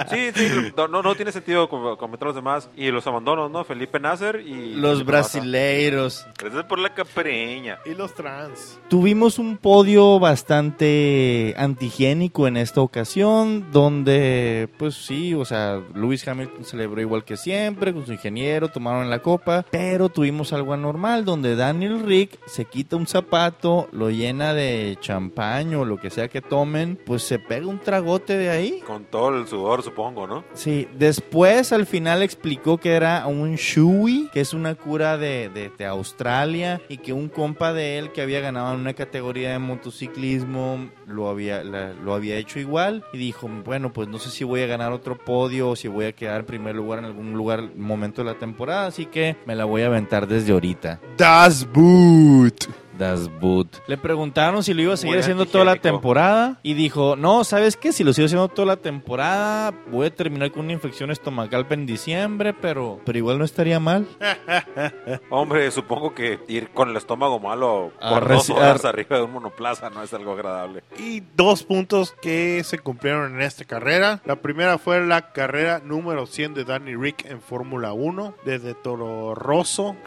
Sí, 0.10 0.32
sí, 0.34 0.72
no, 0.78 0.88
no, 0.88 1.16
tiene 1.16 1.32
sentido 1.32 1.68
com- 1.70 1.98
comentar 1.98 2.28
los 2.28 2.36
demás. 2.36 2.70
Y 2.76 2.92
los 2.92 3.06
abandonos, 3.08 3.50
¿no? 3.52 3.64
Felipe 3.64 4.00
Nasser 4.00 4.42
y. 4.46 4.76
Los 4.76 4.94
Felipe 5.00 5.12
brasileiros. 5.12 6.26
Gracias 6.38 6.64
por 6.66 6.80
la 6.80 6.94
capreña. 6.94 7.80
Y 7.86 7.94
los 7.96 8.14
trans. 8.14 8.80
Tuvimos 8.90 9.40
un 9.40 9.58
podio 9.58 10.20
bastante 10.20 11.54
antigénico 11.58 12.48
en 12.48 12.58
esta 12.58 12.82
ocasión, 12.82 13.72
donde, 13.72 14.70
pues 14.78 14.96
sí, 14.96 15.34
o 15.34 15.46
sea, 15.46 15.82
Lewis 15.96 16.28
Hamilton 16.28 16.64
celebró 16.64 17.02
igual 17.02 17.24
que 17.24 17.38
siempre, 17.38 17.94
con 17.94 18.06
su 18.06 18.14
ingeniero, 18.14 18.68
tomaron 18.70 18.93
tomaron 18.94 19.04
en 19.06 19.10
la 19.10 19.20
copa, 19.20 19.66
pero 19.72 20.10
tuvimos 20.10 20.54
algo 20.54 20.74
anormal 20.74 21.26
donde 21.26 21.56
Daniel 21.56 22.02
Rick 22.06 22.40
se 22.46 22.66
quita 22.66 22.96
un 22.96 23.08
zapato, 23.08 23.88
lo 23.92 24.10
llena 24.10 24.54
de 24.54 24.98
champán 25.02 25.74
o 25.76 25.86
lo 25.86 25.98
que 25.98 26.10
sea 26.10 26.28
que 26.28 26.42
tomen, 26.42 27.00
pues 27.06 27.24
se 27.24 27.40
pega 27.40 27.68
un 27.68 27.80
tragote 27.80 28.38
de 28.38 28.50
ahí. 28.50 28.82
Con 28.86 29.06
todo 29.06 29.30
el 29.38 29.48
sudor, 29.48 29.82
supongo, 29.84 30.28
¿no? 30.28 30.44
Sí, 30.54 30.88
después 30.98 31.72
al 31.74 31.86
final 31.86 32.22
explicó 32.22 32.78
que 32.78 32.92
era 32.94 33.26
un 33.28 33.56
shui, 33.56 34.30
que 34.34 34.42
es 34.42 34.54
una 34.54 34.76
cura 34.76 35.18
de, 35.18 35.50
de- 35.50 35.72
de 35.78 35.86
Australia 35.86 36.82
y 36.90 36.98
que 36.98 37.14
un 37.14 37.30
compa 37.30 37.74
de 37.74 37.98
él 37.98 38.12
que 38.12 38.22
había 38.22 38.40
ganado 38.42 38.74
en 38.74 38.80
una 38.82 38.94
categoría 38.94 39.52
de 39.52 39.60
motociclismo 39.60 40.90
lo 41.08 41.30
había, 41.30 41.64
la- 41.64 41.94
lo 41.94 42.14
había 42.14 42.36
hecho 42.38 42.60
igual 42.60 43.04
y 43.14 43.18
dijo, 43.18 43.50
bueno, 43.66 43.92
pues 43.94 44.08
no 44.08 44.20
sé 44.20 44.30
si 44.30 44.44
voy 44.44 44.62
a 44.62 44.68
ganar 44.68 44.92
otro 44.92 45.18
podio 45.18 45.70
o 45.70 45.76
si 45.76 45.88
voy 45.88 46.06
a 46.06 46.12
quedar 46.14 46.42
en 46.42 46.46
primer 46.46 46.76
lugar 46.76 47.00
en 47.00 47.06
algún 47.06 47.34
lugar 47.34 47.64
momento 47.76 48.24
de 48.24 48.32
la 48.32 48.38
temporada, 48.40 48.88
así 48.88 49.06
que 49.06 49.36
me 49.46 49.56
la 49.56 49.66
voy 49.66 49.82
a 49.84 49.88
aventar 49.88 50.28
desde 50.28 50.52
ahorita. 50.54 51.00
Das 51.18 51.68
Boot. 51.72 52.68
Das 53.04 53.30
Boot. 53.42 53.82
Le 53.88 53.98
preguntaron 53.98 54.64
si 54.64 54.74
lo 54.74 54.82
iba 54.82 54.94
a 54.94 54.98
seguir 54.98 55.16
Muy 55.16 55.22
haciendo 55.22 55.46
toda 55.46 55.66
la 55.66 55.76
temporada 55.76 56.60
y 56.64 56.74
dijo, 56.74 57.18
no, 57.18 57.44
¿sabes 57.44 57.76
qué? 57.76 57.92
Si 57.92 58.02
lo 58.06 58.14
sigo 58.14 58.28
haciendo 58.28 58.48
toda 58.48 58.66
la 58.66 58.78
temporada, 58.78 59.74
voy 59.92 60.08
a 60.08 60.16
terminar 60.16 60.52
con 60.54 60.64
una 60.64 60.72
infección 60.72 61.12
estomacal 61.12 61.68
en 61.70 61.86
diciembre, 61.86 62.54
pero, 62.54 63.02
pero 63.04 63.18
igual 63.18 63.40
no 63.40 63.44
estaría 63.44 63.82
mal. 63.82 64.08
Hombre, 65.30 65.70
supongo 65.72 66.14
que 66.14 66.40
ir 66.48 66.70
con 66.70 66.92
el 66.92 66.96
estómago 66.96 67.42
malo 67.42 67.92
A 68.00 68.12
por 68.12 68.28
dos 68.30 68.50
horas 68.50 68.86
arriba 68.86 69.18
de 69.18 69.24
un 69.24 69.34
monoplaza 69.34 69.90
no 69.90 70.02
es 70.02 70.14
algo 70.14 70.32
agradable. 70.32 70.84
Y 70.98 71.24
dos 71.36 71.64
puntos 71.64 72.16
que 72.22 72.64
se 72.64 72.80
cumplieron 72.80 73.36
en 73.36 73.42
esta 73.42 73.66
carrera. 73.66 74.22
La 74.24 74.38
primera 74.38 74.78
fue 74.78 75.06
la 75.06 75.34
carrera 75.34 75.82
número 75.84 76.26
100 76.26 76.54
de 76.54 76.64
Danny 76.64 76.96
Rick 76.96 77.26
en 77.26 77.42
Fórmula 77.42 77.92
1 77.92 78.36
desde 78.46 78.74
Toro 78.76 79.36
Rosso. 79.36 79.98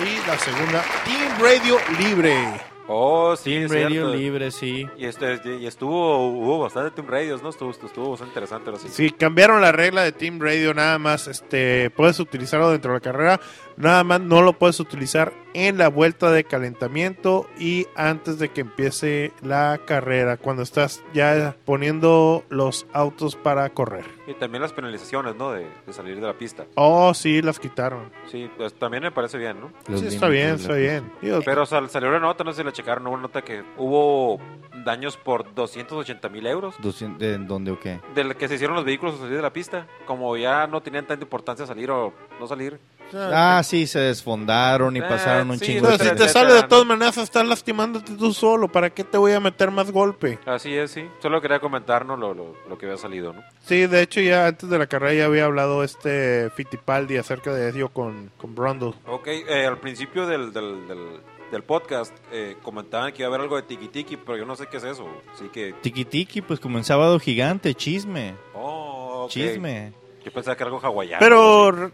Y 0.00 0.28
la 0.28 0.38
segunda, 0.38 0.84
Team 1.04 1.40
Radio 1.40 1.76
Libre. 1.98 2.36
Oh, 2.86 3.34
sí, 3.34 3.50
Team 3.50 3.64
es 3.64 3.70
Radio 3.72 3.90
cierto. 3.90 4.14
Libre, 4.14 4.50
sí. 4.52 4.86
Y, 4.96 5.04
este, 5.06 5.40
y 5.58 5.66
estuvo, 5.66 6.28
hubo 6.28 6.60
bastante 6.60 6.92
Team 6.92 7.08
Radios, 7.08 7.42
¿no? 7.42 7.48
Estuvo, 7.50 7.70
estuvo 7.72 8.10
bastante 8.10 8.30
interesante, 8.30 8.70
ahora 8.70 8.80
sí. 8.80 8.88
Sí, 8.90 9.10
cambiaron 9.10 9.60
la 9.60 9.72
regla 9.72 10.04
de 10.04 10.12
Team 10.12 10.38
Radio 10.40 10.72
nada 10.72 10.98
más. 10.98 11.26
Este, 11.26 11.90
puedes 11.90 12.20
utilizarlo 12.20 12.70
dentro 12.70 12.92
de 12.92 12.98
la 12.98 13.00
carrera, 13.00 13.40
nada 13.78 14.04
más 14.04 14.20
no 14.20 14.42
lo 14.42 14.52
puedes 14.52 14.78
utilizar 14.80 15.32
en 15.54 15.78
la 15.78 15.88
vuelta 15.88 16.30
de 16.30 16.44
calentamiento 16.44 17.48
y 17.58 17.86
antes 17.96 18.38
de 18.38 18.50
que 18.50 18.60
empiece 18.60 19.32
la 19.42 19.80
carrera, 19.86 20.36
cuando 20.36 20.62
estás 20.62 21.02
ya 21.14 21.56
poniendo 21.64 22.44
los 22.48 22.86
autos 22.92 23.34
para 23.34 23.68
correr. 23.70 24.04
Y 24.26 24.34
también 24.34 24.62
las 24.62 24.72
penalizaciones, 24.72 25.34
¿no? 25.36 25.50
De, 25.52 25.66
de 25.86 25.92
salir 25.92 26.20
de 26.20 26.26
la 26.26 26.34
pista. 26.34 26.66
Oh, 26.74 27.12
sí, 27.14 27.40
las 27.42 27.58
quitaron. 27.58 28.10
Sí, 28.30 28.50
pues 28.56 28.74
también 28.74 29.02
me 29.02 29.10
parece 29.10 29.38
bien, 29.38 29.58
¿no? 29.60 29.72
Los 29.88 30.00
sí, 30.00 30.08
está 30.08 30.28
bien, 30.28 30.56
está 30.56 30.74
bien. 30.74 31.10
Pero 31.44 31.64
sal- 31.66 31.88
salió 31.90 32.08
una 32.10 32.20
nota, 32.20 32.44
no 32.44 32.52
sé 32.52 32.58
si 32.60 32.64
la 32.64 32.72
checaron, 32.72 33.06
hubo 33.06 33.14
una 33.14 33.22
nota 33.22 33.42
que 33.42 33.64
hubo 33.78 34.38
daños 34.84 35.16
por 35.16 35.54
280 35.54 36.28
mil 36.28 36.46
euros. 36.46 36.74
¿De 37.18 37.38
dónde 37.38 37.70
o 37.72 37.80
qué? 37.80 38.00
De 38.14 38.34
que 38.36 38.48
se 38.48 38.56
hicieron 38.56 38.76
los 38.76 38.84
vehículos 38.84 39.14
a 39.16 39.18
salir 39.18 39.36
de 39.36 39.42
la 39.42 39.52
pista. 39.52 39.86
Como 40.06 40.36
ya 40.36 40.66
no 40.66 40.82
tenían 40.82 41.06
tanta 41.06 41.24
importancia 41.24 41.66
salir 41.66 41.90
o 41.90 42.12
no 42.38 42.46
salir. 42.46 42.78
Ah, 43.14 43.62
sí, 43.64 43.86
se 43.86 43.98
desfondaron 44.00 44.96
y 44.96 45.00
Ah, 45.00 45.08
pasaron 45.08 45.50
un 45.50 45.58
sí, 45.58 45.66
chingo 45.66 45.86
Pero 45.88 45.98
de 45.98 46.10
si 46.10 46.16
te 46.16 46.28
sale 46.28 46.54
de 46.54 46.62
todas 46.64 46.86
maneras, 46.86 47.16
estás 47.18 47.46
lastimándote 47.46 48.14
tú 48.16 48.32
solo. 48.32 48.68
¿Para 48.68 48.90
qué 48.90 49.04
te 49.04 49.16
voy 49.18 49.32
a 49.32 49.40
meter 49.40 49.70
más 49.70 49.90
golpe? 49.90 50.38
Así 50.46 50.74
es, 50.74 50.90
sí. 50.90 51.04
Solo 51.22 51.40
quería 51.40 51.60
comentarnos 51.60 52.18
lo, 52.18 52.34
lo, 52.34 52.54
lo 52.68 52.78
que 52.78 52.86
había 52.86 52.98
salido, 52.98 53.32
¿no? 53.32 53.42
Sí, 53.64 53.86
de 53.86 54.02
hecho, 54.02 54.20
ya 54.20 54.46
antes 54.46 54.68
de 54.68 54.78
la 54.78 54.86
carrera 54.86 55.14
ya 55.14 55.24
había 55.26 55.44
hablado 55.46 55.82
este 55.84 56.50
Fittipaldi 56.50 57.16
acerca 57.16 57.52
de 57.52 57.70
eso 57.70 57.88
con, 57.88 58.30
con 58.36 58.54
Brundle. 58.54 58.94
Ok, 59.06 59.26
eh, 59.28 59.66
al 59.66 59.78
principio 59.78 60.26
del, 60.26 60.52
del, 60.52 60.86
del, 60.88 61.20
del 61.50 61.62
podcast 61.62 62.14
eh, 62.32 62.56
comentaban 62.62 63.12
que 63.12 63.22
iba 63.22 63.26
a 63.26 63.30
haber 63.30 63.40
algo 63.42 63.56
de 63.56 63.62
tiki 63.62 63.88
tiki, 63.88 64.16
pero 64.16 64.36
yo 64.38 64.44
no 64.44 64.56
sé 64.56 64.66
qué 64.66 64.78
es 64.78 64.84
eso. 64.84 65.06
Así 65.34 65.48
que. 65.48 65.74
Tiki 65.80 66.04
Tiki, 66.04 66.42
pues 66.42 66.60
como 66.60 66.78
en 66.78 66.84
Sábado 66.84 67.18
Gigante, 67.18 67.74
chisme. 67.74 68.34
Oh, 68.54 69.24
ok. 69.24 69.30
Chisme. 69.30 69.92
Yo 70.24 70.32
pensaba 70.32 70.56
que 70.56 70.62
era 70.62 70.70
algo 70.72 70.80
hawaiano. 70.86 71.20
Pero... 71.20 71.90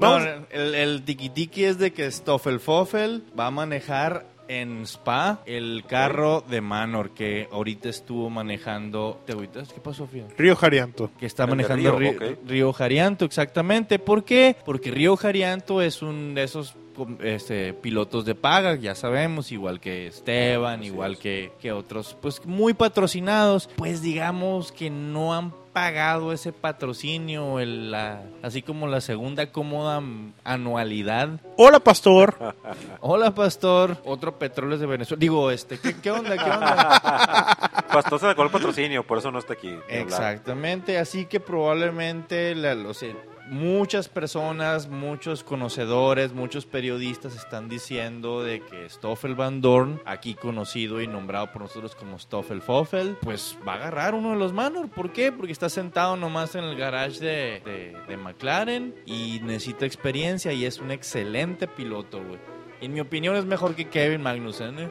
No, 0.00 0.18
el, 0.50 0.74
el 0.74 1.02
tiki 1.02 1.28
tiki 1.28 1.64
es 1.64 1.78
de 1.78 1.92
que 1.92 2.10
Stoffel 2.10 2.60
Foffel 2.60 3.22
va 3.38 3.46
a 3.46 3.50
manejar 3.50 4.26
en 4.50 4.82
Spa 4.82 5.42
el 5.46 5.84
carro 5.86 6.40
de 6.40 6.60
Manor 6.60 7.10
que 7.10 7.48
ahorita 7.52 7.88
estuvo 7.88 8.30
manejando. 8.30 9.20
¿Te 9.24 9.32
agüitas? 9.32 9.72
¿Qué 9.72 9.80
pasó, 9.80 10.08
Fía? 10.08 10.26
Río 10.36 10.56
Jarianto. 10.56 11.10
Que 11.20 11.26
está 11.26 11.44
El 11.44 11.50
manejando 11.50 11.96
Río, 11.96 12.14
Río, 12.44 12.72
Jarianto, 12.72 13.24
exactamente. 13.24 14.00
¿Por 14.00 14.24
qué? 14.24 14.56
Porque 14.64 14.90
Río 14.90 15.16
Jarianto 15.16 15.80
es 15.82 16.02
un 16.02 16.34
de 16.34 16.42
esos 16.42 16.74
este, 17.22 17.72
pilotos 17.74 18.24
de 18.24 18.34
paga, 18.34 18.74
ya 18.74 18.96
sabemos, 18.96 19.52
igual 19.52 19.78
que 19.78 20.08
Esteban, 20.08 20.82
igual 20.82 21.12
es. 21.12 21.18
que, 21.18 21.52
que 21.60 21.70
otros, 21.70 22.16
pues 22.20 22.44
muy 22.44 22.74
patrocinados, 22.74 23.70
pues 23.76 24.02
digamos 24.02 24.72
que 24.72 24.90
no 24.90 25.32
han 25.32 25.52
pagado 25.72 26.32
ese 26.32 26.52
patrocinio, 26.52 27.60
el, 27.60 27.90
la- 27.92 28.22
así 28.42 28.62
como 28.62 28.86
la 28.86 29.00
segunda 29.00 29.50
cómoda 29.52 30.02
anualidad. 30.44 31.28
Hola, 31.56 31.80
pastor. 31.80 32.36
Hola, 33.00 33.34
pastor. 33.34 33.96
Otro 34.04 34.38
Petróleos 34.38 34.80
de 34.80 34.86
Venezuela. 34.86 35.20
Digo, 35.20 35.50
este, 35.50 35.78
¿qué, 35.78 35.96
qué 36.00 36.10
onda? 36.10 36.36
¿Qué 36.36 36.50
onda? 36.50 37.56
Pastor 37.90 38.20
se 38.20 38.26
sacó 38.26 38.44
el 38.44 38.50
patrocinio, 38.50 39.04
por 39.04 39.18
eso 39.18 39.32
no 39.32 39.40
está 39.40 39.54
aquí. 39.54 39.68
hablar. 39.68 39.82
Exactamente, 39.88 40.96
así 40.98 41.26
que 41.26 41.40
probablemente 41.40 42.54
la- 42.54 42.74
o 42.88 42.94
sea, 42.94 43.14
muchas 43.50 44.08
personas, 44.08 44.88
muchos 44.88 45.44
conocedores, 45.44 46.32
muchos 46.32 46.66
periodistas 46.66 47.36
están 47.36 47.68
diciendo 47.68 48.42
de 48.42 48.60
que 48.60 48.88
Stoffel 48.88 49.34
Van 49.34 49.60
Dorn, 49.60 50.00
aquí 50.06 50.34
conocido 50.34 51.00
y 51.00 51.06
nombrado 51.06 51.52
por 51.52 51.62
nosotros 51.62 51.94
como 51.94 52.18
Stoffel 52.18 52.62
Foffel, 52.62 53.16
pues 53.20 53.58
va 53.66 53.72
a 53.72 53.76
agarrar 53.76 54.14
uno 54.14 54.30
de 54.30 54.36
los 54.36 54.52
Manor. 54.52 54.88
¿Por 54.88 55.12
qué? 55.12 55.32
Porque 55.32 55.52
está 55.52 55.68
sentado 55.68 56.16
nomás 56.16 56.54
en 56.54 56.64
el 56.64 56.76
garage 56.76 57.18
de, 57.20 57.60
de- 57.64 57.96
de 58.08 58.16
McLaren 58.16 58.94
y 59.04 59.40
necesita 59.42 59.84
experiencia 59.84 60.52
y 60.52 60.64
es 60.64 60.78
un 60.78 60.90
excelente 60.90 61.66
piloto, 61.66 62.22
güey. 62.24 62.38
En 62.80 62.92
mi 62.94 63.00
opinión 63.00 63.36
es 63.36 63.44
mejor 63.44 63.74
que 63.74 63.88
Kevin 63.88 64.22
Magnussen, 64.22 64.78
¿eh? 64.78 64.90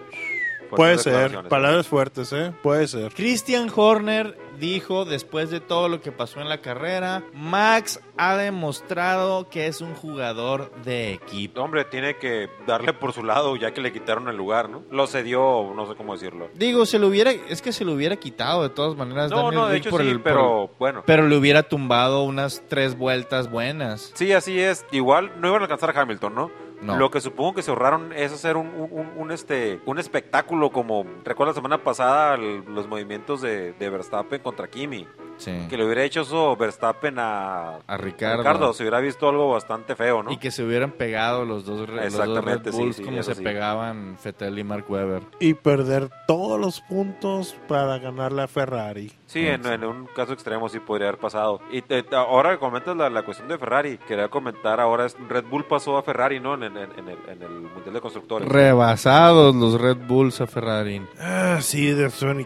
Puede 0.70 1.00
ser. 1.00 1.48
Palabras 1.50 1.88
fuertes, 1.88 2.32
¿eh? 2.32 2.52
Puede 2.62 2.88
ser. 2.88 3.12
Christian 3.14 3.72
Horner 3.76 4.38
dijo 4.60 5.06
después 5.06 5.50
de 5.50 5.60
todo 5.60 5.88
lo 5.90 6.02
que 6.02 6.12
pasó 6.12 6.42
en 6.42 6.50
la 6.50 6.62
carrera, 6.62 7.24
Max 7.34 8.00
ha 8.18 8.36
demostrado 8.38 9.50
que 9.50 9.68
es 9.68 9.82
un 9.82 9.96
jugador 9.96 10.72
de 10.84 11.14
equipo. 11.14 11.62
Hombre, 11.62 11.86
tiene 11.86 12.18
que 12.18 12.50
darle 12.68 12.94
por 12.94 13.14
su 13.14 13.24
lado 13.24 13.56
ya 13.56 13.72
que 13.74 13.82
le 13.82 13.92
quitaron 13.92 14.28
el 14.28 14.36
lugar, 14.38 14.70
¿no? 14.70 14.84
Lo 14.92 15.08
cedió, 15.08 15.74
no 15.76 15.88
sé 15.88 15.96
cómo 15.96 16.14
decirlo. 16.14 16.50
Digo, 16.54 16.86
se 16.86 17.00
lo 17.00 17.08
hubiera, 17.08 17.32
es 17.32 17.62
que 17.62 17.72
se 17.72 17.86
lo 17.86 17.94
hubiera 17.94 18.18
quitado 18.18 18.64
de 18.64 18.70
todas 18.70 18.96
maneras. 18.96 19.32
No, 19.32 19.38
Daniel 19.38 19.56
no, 19.56 19.68
de 19.68 19.74
Rick 19.74 19.82
hecho 19.86 19.90
por 19.92 20.02
sí, 20.02 20.10
el- 20.10 20.22
pero 20.22 20.70
bueno. 20.78 21.04
pero 21.06 21.28
le 21.28 21.36
hubiera 21.38 21.64
tumbado 21.64 22.24
unas 22.24 22.62
tres 22.68 22.98
vueltas 22.98 23.50
buenas. 23.50 24.12
Sí, 24.16 24.34
así 24.34 24.60
es. 24.60 24.86
Igual 24.92 25.32
no 25.40 25.48
iban 25.48 25.62
a 25.62 25.66
alcanzar 25.66 25.96
a 25.98 26.02
Hamilton, 26.02 26.36
¿no? 26.36 26.52
Lo 26.82 27.12
que 27.12 27.20
supongo 27.20 27.56
que 27.56 27.62
se 27.62 27.72
ahorraron 27.72 28.14
es 28.14 28.32
hacer 28.32 28.56
un, 28.56 28.70
un, 29.18 29.32
este, 29.32 29.80
un 29.86 30.00
espectáculo 30.00 30.72
como, 30.72 31.06
recuerda 31.26 31.52
la 31.52 31.56
semana 31.56 31.84
pasada 31.84 32.38
los 32.38 32.88
movimientos 32.88 33.42
de, 33.42 33.74
de 33.74 33.90
Verstappen 33.90 34.42
contra 34.42 34.68
Kimi. 34.70 35.08
Sí. 35.40 35.52
Que 35.70 35.76
le 35.78 35.86
hubiera 35.86 36.04
hecho 36.04 36.22
eso 36.22 36.56
Verstappen 36.56 37.18
a, 37.18 37.78
A 37.88 37.98
Ricardo. 37.98 38.38
Ricardo. 38.44 38.74
Se 38.74 38.84
hubiera 38.84 39.00
visto 39.00 39.28
algo 39.28 39.50
bastante 39.52 39.96
feo, 39.96 40.22
¿no? 40.22 40.32
Y 40.32 40.38
que 40.38 40.52
se 40.52 40.64
hubieran 40.64 40.92
pegado 40.92 41.46
los 41.46 41.66
dos, 41.66 41.90
los 41.90 42.14
dos 42.14 42.46
Red 42.46 42.62
sí, 42.66 42.70
Bulls 42.72 42.96
sí, 42.98 43.04
como 43.04 43.24
se 43.24 43.34
sí. 43.36 43.44
pegaban 43.44 44.18
Fettel 44.20 44.60
y 44.60 44.64
Mark 44.64 44.86
Webber. 44.88 45.24
Y 45.40 45.54
perder 45.56 46.10
todos 46.28 46.60
los 46.60 46.82
puntos 46.82 47.56
para 47.68 47.98
ganar 48.00 48.32
la 48.32 48.48
Ferrari. 48.48 49.12
Sí, 49.26 49.46
en, 49.48 49.66
en 49.66 49.84
un 49.84 50.08
caso 50.08 50.34
extremo 50.34 50.70
sí 50.70 50.80
podría 50.80 51.08
haber 51.10 51.20
pasado. 51.20 51.62
Y 51.72 51.82
te- 51.84 52.04
te- 52.04 52.16
ahora 52.16 52.52
que 52.52 52.58
comentas 52.60 52.98
la, 52.98 53.10
la 53.10 53.24
cuestión 53.24 53.48
de 53.48 53.58
Ferrari, 53.58 53.98
quería 54.08 54.28
comentar 54.28 54.80
ahora, 54.80 55.06
es- 55.06 55.16
Red 55.30 55.46
Bull 55.46 55.66
pasó 55.66 55.98
a 55.98 56.04
Ferrari, 56.04 56.40
¿no? 56.40 56.56
En, 56.56 56.64
en- 56.64 56.76
en 56.78 57.08
el, 57.08 57.18
en 57.28 57.42
el 57.44 57.50
Mundial 57.62 57.94
de 57.94 58.02
Constructores. 58.02 58.50
Rebasados 58.50 59.56
los 59.56 59.80
Red 59.80 59.98
Bulls 60.08 60.42
a 60.42 60.48
Ferrari. 60.48 61.02
Ah, 61.20 61.60
sí, 61.62 61.92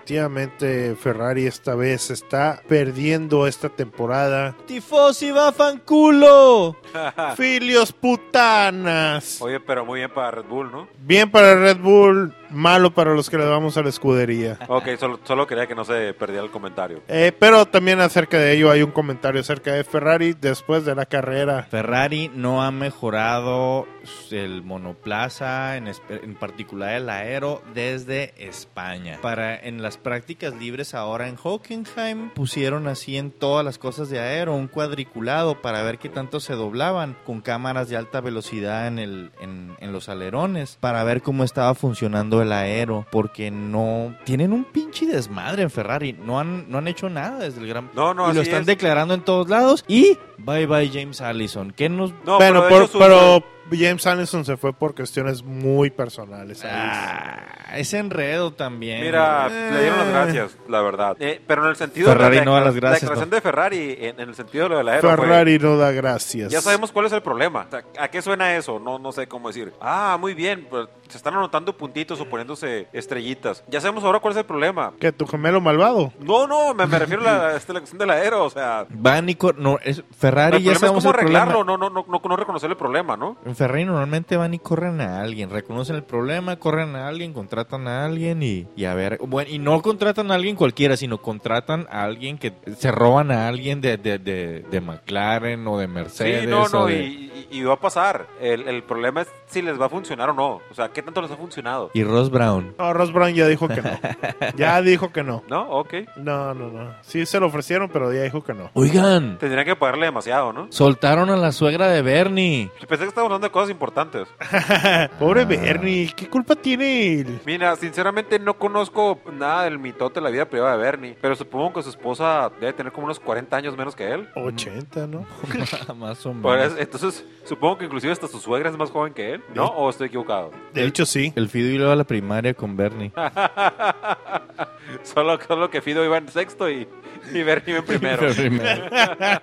definitivamente 0.03 0.95
Ferrari 0.95 1.45
esta 1.45 1.75
vez 1.75 2.11
está 2.11 2.61
perdiendo 2.83 3.47
esta 3.47 3.69
temporada. 3.69 4.53
Tifosi 4.65 5.31
va 5.31 5.53
fanculo. 5.53 6.75
Filios 7.37 7.93
putanas. 7.93 9.41
Oye, 9.41 9.61
pero 9.61 9.85
muy 9.85 9.99
bien 10.01 10.11
para 10.13 10.31
Red 10.31 10.45
Bull, 10.49 10.69
¿no? 10.69 10.89
Bien 10.99 11.31
para 11.31 11.55
Red 11.55 11.77
Bull, 11.77 12.35
malo 12.53 12.93
para 12.93 13.13
los 13.13 13.29
que 13.29 13.37
le 13.37 13.45
vamos 13.45 13.77
a 13.77 13.81
la 13.83 13.89
escudería. 13.89 14.57
Ok, 14.67 14.89
solo, 14.99 15.19
solo 15.23 15.47
quería 15.47 15.67
que 15.67 15.75
no 15.75 15.83
se 15.85 16.13
perdiera 16.13 16.43
el 16.43 16.51
comentario. 16.51 17.01
Eh, 17.07 17.31
pero 17.37 17.65
también 17.65 17.99
acerca 17.99 18.37
de 18.37 18.53
ello 18.53 18.71
hay 18.71 18.83
un 18.83 18.91
comentario 18.91 19.41
acerca 19.41 19.73
de 19.73 19.83
Ferrari 19.83 20.33
después 20.39 20.85
de 20.85 20.95
la 20.95 21.05
carrera. 21.05 21.63
Ferrari 21.69 22.31
no 22.33 22.63
ha 22.63 22.71
mejorado 22.71 23.87
el 24.31 24.63
monoplaza, 24.63 25.77
en, 25.77 25.87
espe- 25.87 26.23
en 26.23 26.35
particular 26.35 26.93
el 26.93 27.09
aero, 27.09 27.61
desde 27.73 28.33
España. 28.37 29.19
Para 29.21 29.55
en 29.57 29.81
las 29.81 29.97
prácticas 29.97 30.53
libres 30.55 30.93
ahora 30.93 31.27
en 31.27 31.35
Hockenheim 31.37 32.29
pusieron 32.31 32.87
así 32.87 33.17
en 33.17 33.31
todas 33.31 33.63
las 33.65 33.77
cosas 33.77 34.09
de 34.09 34.19
aero 34.19 34.53
un 34.55 34.67
cuadriculado 34.67 35.61
para 35.61 35.83
ver 35.83 35.97
qué 35.99 36.09
tanto 36.09 36.39
se 36.39 36.53
doblaban 36.53 37.15
con 37.25 37.41
cámaras 37.41 37.89
de 37.89 37.97
alta 37.97 38.21
velocidad 38.21 38.87
en, 38.87 38.99
el, 38.99 39.31
en, 39.41 39.75
en 39.79 39.91
los 39.91 40.09
alerones 40.09 40.77
para 40.79 41.03
ver 41.03 41.21
cómo 41.21 41.43
estaba 41.43 41.73
funcionando 41.75 42.41
el 42.43 42.51
aero 42.53 43.05
porque 43.11 43.49
no 43.51 44.15
tienen 44.23 44.53
un 44.53 44.63
pinche 44.65 45.05
desmadre 45.05 45.63
en 45.63 45.69
Ferrari 45.71 46.13
no 46.13 46.39
han 46.39 46.69
no 46.69 46.77
han 46.77 46.87
hecho 46.87 47.09
nada 47.09 47.39
desde 47.39 47.59
el 47.61 47.67
gran 47.67 47.89
No, 47.95 48.13
no, 48.13 48.31
y 48.31 48.35
lo 48.35 48.41
están 48.41 48.61
es. 48.61 48.67
declarando 48.67 49.13
en 49.15 49.21
todos 49.21 49.49
lados 49.49 49.83
y 49.87 50.17
bye 50.37 50.65
bye 50.67 50.89
James 50.93 51.19
Allison 51.21 51.71
que 51.71 51.89
nos 51.89 52.13
No, 52.25 52.37
bueno, 52.37 52.67
por- 52.69 52.87
su- 52.87 52.99
pero 52.99 53.43
James 53.71 54.05
Allison 54.05 54.45
se 54.45 54.57
fue 54.57 54.73
por 54.73 54.93
cuestiones 54.93 55.41
muy 55.43 55.89
personales. 55.89 56.63
Ah, 56.65 57.39
ese 57.75 57.97
enredo 57.97 58.51
también. 58.51 59.01
Mira, 59.01 59.47
Eh. 59.49 59.69
le 59.73 59.79
dieron 59.81 59.97
las 59.99 60.07
gracias, 60.09 60.57
la 60.67 60.81
verdad. 60.81 61.15
Eh, 61.19 61.41
pero 61.47 61.63
en 61.63 61.69
el 61.69 61.75
sentido 61.75 62.07
Ferrari 62.11 62.35
de 62.35 62.39
la, 62.41 62.45
no 62.45 62.53
da 62.53 62.59
las 62.61 62.73
la 62.75 62.79
gracias, 62.79 63.01
declaración 63.01 63.29
¿no? 63.29 63.35
de 63.35 63.41
Ferrari, 63.41 63.97
en, 63.99 64.19
en 64.19 64.29
el 64.29 64.35
sentido 64.35 64.65
de 64.65 64.69
lo 64.69 64.77
de 64.77 64.83
la 64.83 64.91
aero, 64.93 65.09
fue- 65.09 65.17
Ferrari 65.17 65.57
no 65.59 65.77
da 65.77 65.91
gracias. 65.91 66.51
Ya 66.51 66.61
sabemos 66.61 66.91
cuál 66.91 67.07
es 67.07 67.13
el 67.13 67.21
problema. 67.23 67.65
O 67.67 67.71
sea, 67.71 67.83
¿A 67.99 68.07
qué 68.09 68.21
suena 68.21 68.55
eso? 68.55 68.79
No, 68.79 68.99
no 68.99 69.11
sé 69.11 69.27
cómo 69.27 69.47
decir. 69.47 69.73
Ah, 69.81 70.17
muy 70.19 70.33
bien. 70.33 70.67
pues, 70.69 70.87
se 71.09 71.17
están 71.17 71.33
anotando 71.35 71.75
puntitos 71.77 72.19
o 72.21 72.25
poniéndose 72.29 72.87
estrellitas. 72.91 73.63
Ya 73.69 73.79
sabemos 73.81 74.03
ahora 74.03 74.19
cuál 74.19 74.31
es 74.33 74.37
el 74.39 74.45
problema. 74.45 74.93
¿Que 74.99 75.11
tu 75.11 75.27
gemelo 75.27 75.61
malvado? 75.61 76.11
No, 76.19 76.47
no, 76.47 76.73
me, 76.73 76.85
me 76.87 76.97
refiero 76.99 77.21
a 77.21 77.25
la, 77.25 77.55
esta, 77.55 77.71
la 77.73 77.79
cuestión 77.79 77.99
del 77.99 78.09
aero. 78.09 78.45
O 78.45 78.49
sea, 78.49 78.85
Van 78.89 79.29
y 79.29 79.37
no, 79.57 79.77
es- 79.83 80.03
Ferrari 80.17 80.57
el 80.57 80.63
ya 80.63 80.71
problema 80.71 80.73
es 80.73 80.79
sabemos 80.79 81.03
cómo 81.03 81.11
el 81.13 81.19
problema. 81.19 81.41
arreglarlo, 81.41 81.63
no, 81.63 81.77
no, 81.77 81.89
no, 81.89 82.05
no, 82.07 82.21
no 82.23 82.35
reconocer 82.35 82.69
el 82.69 82.77
problema, 82.77 83.15
¿no? 83.15 83.37
En 83.53 83.57
Ferrari 83.57 83.85
normalmente 83.85 84.35
van 84.35 84.51
y 84.55 84.57
corren 84.57 84.99
a 84.99 85.21
alguien, 85.21 85.51
reconocen 85.51 85.95
el 85.95 86.01
problema, 86.03 86.55
corren 86.55 86.95
a 86.95 87.07
alguien, 87.07 87.33
contratan 87.33 87.87
a 87.87 88.03
alguien 88.03 88.41
y, 88.41 88.65
y 88.75 88.85
a 88.85 88.95
ver, 88.95 89.19
bueno, 89.27 89.47
y 89.51 89.59
no 89.59 89.79
contratan 89.83 90.31
a 90.31 90.33
alguien 90.33 90.55
cualquiera, 90.55 90.97
sino 90.97 91.19
contratan 91.19 91.85
a 91.91 92.03
alguien 92.03 92.39
que 92.39 92.51
se 92.75 92.91
roban 92.91 93.29
a 93.29 93.47
alguien 93.47 93.79
de, 93.79 93.97
de, 93.97 94.17
de, 94.17 94.65
de 94.71 94.81
McLaren 94.81 95.67
o 95.67 95.77
de 95.77 95.87
Mercedes. 95.87 96.41
Sí, 96.45 96.47
no, 96.47 96.67
no, 96.67 96.87
de- 96.87 97.03
y, 97.05 97.31
y- 97.51 97.59
y 97.59 97.63
va 97.63 97.73
a 97.75 97.79
pasar. 97.79 98.25
El, 98.41 98.67
el 98.67 98.81
problema 98.81 99.21
es 99.21 99.27
si 99.45 99.61
les 99.61 99.79
va 99.79 99.85
a 99.85 99.89
funcionar 99.89 100.31
o 100.31 100.33
no. 100.33 100.59
O 100.71 100.73
sea, 100.73 100.89
¿qué 100.89 101.03
tanto 101.03 101.21
les 101.21 101.29
ha 101.29 101.37
funcionado? 101.37 101.91
y 101.93 102.03
Ross 102.03 102.31
Brown. 102.31 102.73
No, 102.79 102.91
Ross 102.93 103.13
Brown 103.13 103.35
ya 103.35 103.45
dijo 103.47 103.67
que 103.67 103.83
no. 103.83 103.91
ya 104.57 104.81
dijo 104.81 105.11
que 105.11 105.21
no. 105.21 105.43
¿No? 105.47 105.69
Ok. 105.69 105.93
No, 106.15 106.55
no, 106.55 106.69
no. 106.71 106.95
Sí 107.01 107.27
se 107.27 107.39
lo 107.39 107.45
ofrecieron, 107.45 107.89
pero 107.89 108.11
ya 108.11 108.23
dijo 108.23 108.43
que 108.43 108.55
no. 108.55 108.71
Oigan, 108.73 109.37
Tendrían 109.37 109.65
que 109.65 109.75
pagarle 109.75 110.07
demasiado, 110.07 110.51
¿no? 110.53 110.65
soltaron 110.71 111.29
a 111.29 111.35
la 111.37 111.51
suegra 111.51 111.87
de 111.89 112.01
Bernie. 112.01 112.71
Pensé 112.89 113.03
que 113.03 113.09
estábamos 113.09 113.35
hablando 113.35 113.42
de 113.43 113.51
cosas 113.51 113.69
importantes. 113.69 114.27
Pobre 115.19 115.45
Bernie, 115.45 116.11
¿qué 116.15 116.27
culpa 116.29 116.55
tiene 116.55 117.19
él? 117.21 117.39
Mira, 117.45 117.75
sinceramente 117.75 118.39
no 118.39 118.55
conozco 118.55 119.19
nada 119.33 119.63
del 119.65 119.79
mitote 119.79 120.19
de 120.19 120.23
la 120.23 120.29
vida 120.29 120.45
privada 120.45 120.75
de 120.77 120.83
Bernie, 120.83 121.17
pero 121.21 121.35
supongo 121.35 121.73
que 121.73 121.83
su 121.83 121.89
esposa 121.89 122.51
debe 122.59 122.73
tener 122.73 122.91
como 122.91 123.05
unos 123.05 123.19
40 123.19 123.55
años 123.55 123.77
menos 123.77 123.95
que 123.95 124.11
él. 124.11 124.27
80, 124.35 125.07
¿no? 125.07 125.25
Más 125.95 126.25
o 126.25 126.29
menos. 126.33 126.43
Por 126.43 126.59
eso- 126.59 126.77
entonces, 126.77 127.25
supongo 127.45 127.77
que 127.77 127.85
inclusive 127.85 128.11
hasta 128.13 128.27
su 128.27 128.39
suegra 128.39 128.69
es 128.69 128.77
más 128.77 128.89
joven 128.91 129.13
que 129.13 129.33
él, 129.33 129.43
¿no? 129.53 129.65
¿O 129.67 129.89
estoy 129.89 130.07
equivocado? 130.07 130.51
De 130.73 130.85
hecho, 130.85 131.05
sí. 131.05 131.31
El 131.35 131.49
Fido 131.49 131.69
iba 131.69 131.91
a 131.91 131.95
la 131.95 132.03
primaria 132.03 132.53
con 132.53 132.75
Bernie. 132.77 133.11
solo, 135.03 135.39
solo 135.47 135.69
que 135.69 135.81
Fido 135.81 136.03
iba 136.05 136.17
en 136.17 136.29
sexto 136.29 136.69
y, 136.69 136.87
y 137.33 137.43
Bernie 137.43 137.71
iba 137.75 137.79
en 137.79 137.85
primero. 137.85 138.27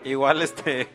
Igual, 0.04 0.42
este... 0.42 0.88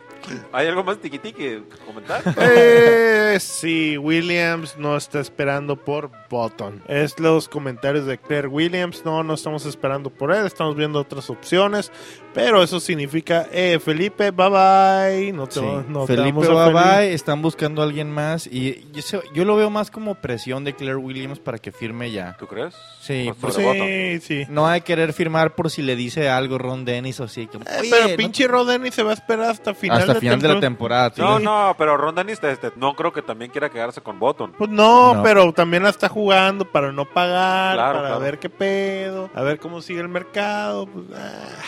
¿Hay 0.51 0.67
algo 0.67 0.83
más 0.83 0.97
tiquitiqui 0.99 1.33
que 1.43 1.63
comentar? 1.85 2.21
Eh, 2.37 3.37
sí, 3.39 3.97
Williams 3.97 4.77
no 4.77 4.95
está 4.97 5.19
esperando 5.19 5.75
por 5.75 6.11
Button. 6.29 6.81
Es 6.87 7.19
los 7.19 7.47
comentarios 7.49 8.05
de 8.05 8.17
Claire 8.17 8.47
Williams. 8.47 9.03
No, 9.05 9.23
no 9.23 9.33
estamos 9.33 9.65
esperando 9.65 10.09
por 10.09 10.31
él. 10.33 10.45
Estamos 10.45 10.75
viendo 10.75 10.99
otras 10.99 11.29
opciones. 11.29 11.91
Pero 12.33 12.61
eso 12.61 12.81
significa, 12.81 13.47
eh, 13.51 13.79
Felipe, 13.79 14.31
bye 14.31 14.49
bye. 14.49 15.31
No 15.31 15.47
te, 15.47 15.59
Sí. 15.61 15.65
no 15.87 16.05
Felipe 16.05 16.39
bye 16.39 16.47
Felipe. 16.47 16.71
bye, 16.73 17.13
están 17.13 17.41
buscando 17.41 17.81
a 17.81 17.85
alguien 17.85 18.11
más 18.11 18.45
y 18.45 18.85
yo, 18.91 19.01
sé- 19.01 19.21
yo 19.33 19.45
lo 19.45 19.55
veo 19.55 19.69
más 19.69 19.89
como 19.89 20.15
presión 20.15 20.65
de 20.65 20.75
Claire 20.75 20.97
Williams 20.97 21.39
para 21.39 21.59
que 21.59 21.71
firme 21.71 22.11
ya. 22.11 22.35
¿Tú 22.37 22.45
crees? 22.47 22.75
Sí, 22.99 23.31
Por 23.39 23.51
Button. 23.53 23.87
Sí, 23.87 24.19
sí. 24.19 24.43
no 24.49 24.67
hay 24.67 24.81
que 24.81 24.85
querer 24.95 25.13
firmar 25.13 25.55
por 25.55 25.69
si 25.71 25.81
le 25.81 25.95
dice 25.95 26.27
algo 26.29 26.57
Ron 26.57 26.83
Dennis 26.85 27.19
o 27.21 27.23
así. 27.25 27.47
como, 27.47 27.63
Eh, 27.65 27.77
"Oye, 27.81 27.89
pero 27.91 28.07
no- 28.09 28.15
pinche 28.17 28.47
Rodeni 28.47 28.91
se 28.91 29.03
va 29.03 29.11
a 29.11 29.13
esperar 29.13 29.51
hasta 29.51 29.73
final 29.73 29.99
hasta 29.99 30.13
de 30.15 30.19
final 30.19 30.39
de 30.41 30.47
la 30.49 30.59
temporada. 30.59 31.09
temporada. 31.11 31.39
No, 31.39 31.67
no, 31.69 31.75
pero 31.77 31.95
Ron 31.97 32.15
Dennis 32.15 32.39
este, 32.43 32.71
no 32.75 32.95
creo 32.95 33.13
que 33.13 33.21
también 33.21 33.49
quiera 33.51 33.69
quedarse 33.69 34.01
con 34.01 34.19
Button. 34.19 34.53
Pues 34.57 34.69
no, 34.69 35.15
No. 35.15 35.23
pero 35.23 35.53
también 35.53 35.83
la 35.83 35.89
está 35.89 36.09
jugando 36.25 36.65
para 36.65 36.91
no 36.91 37.05
pagar, 37.05 37.75
Claro, 37.75 37.93
para 37.99 38.07
claro. 38.07 38.19
ver 38.21 38.39
qué 38.39 38.49
pedo, 38.49 39.29
a 39.35 39.41
ver 39.43 39.59
cómo 39.59 39.81
sigue 39.81 39.99
el 40.01 40.07
mercado. 40.09 40.87
Pues, 40.87 41.05
ah. 41.15 41.61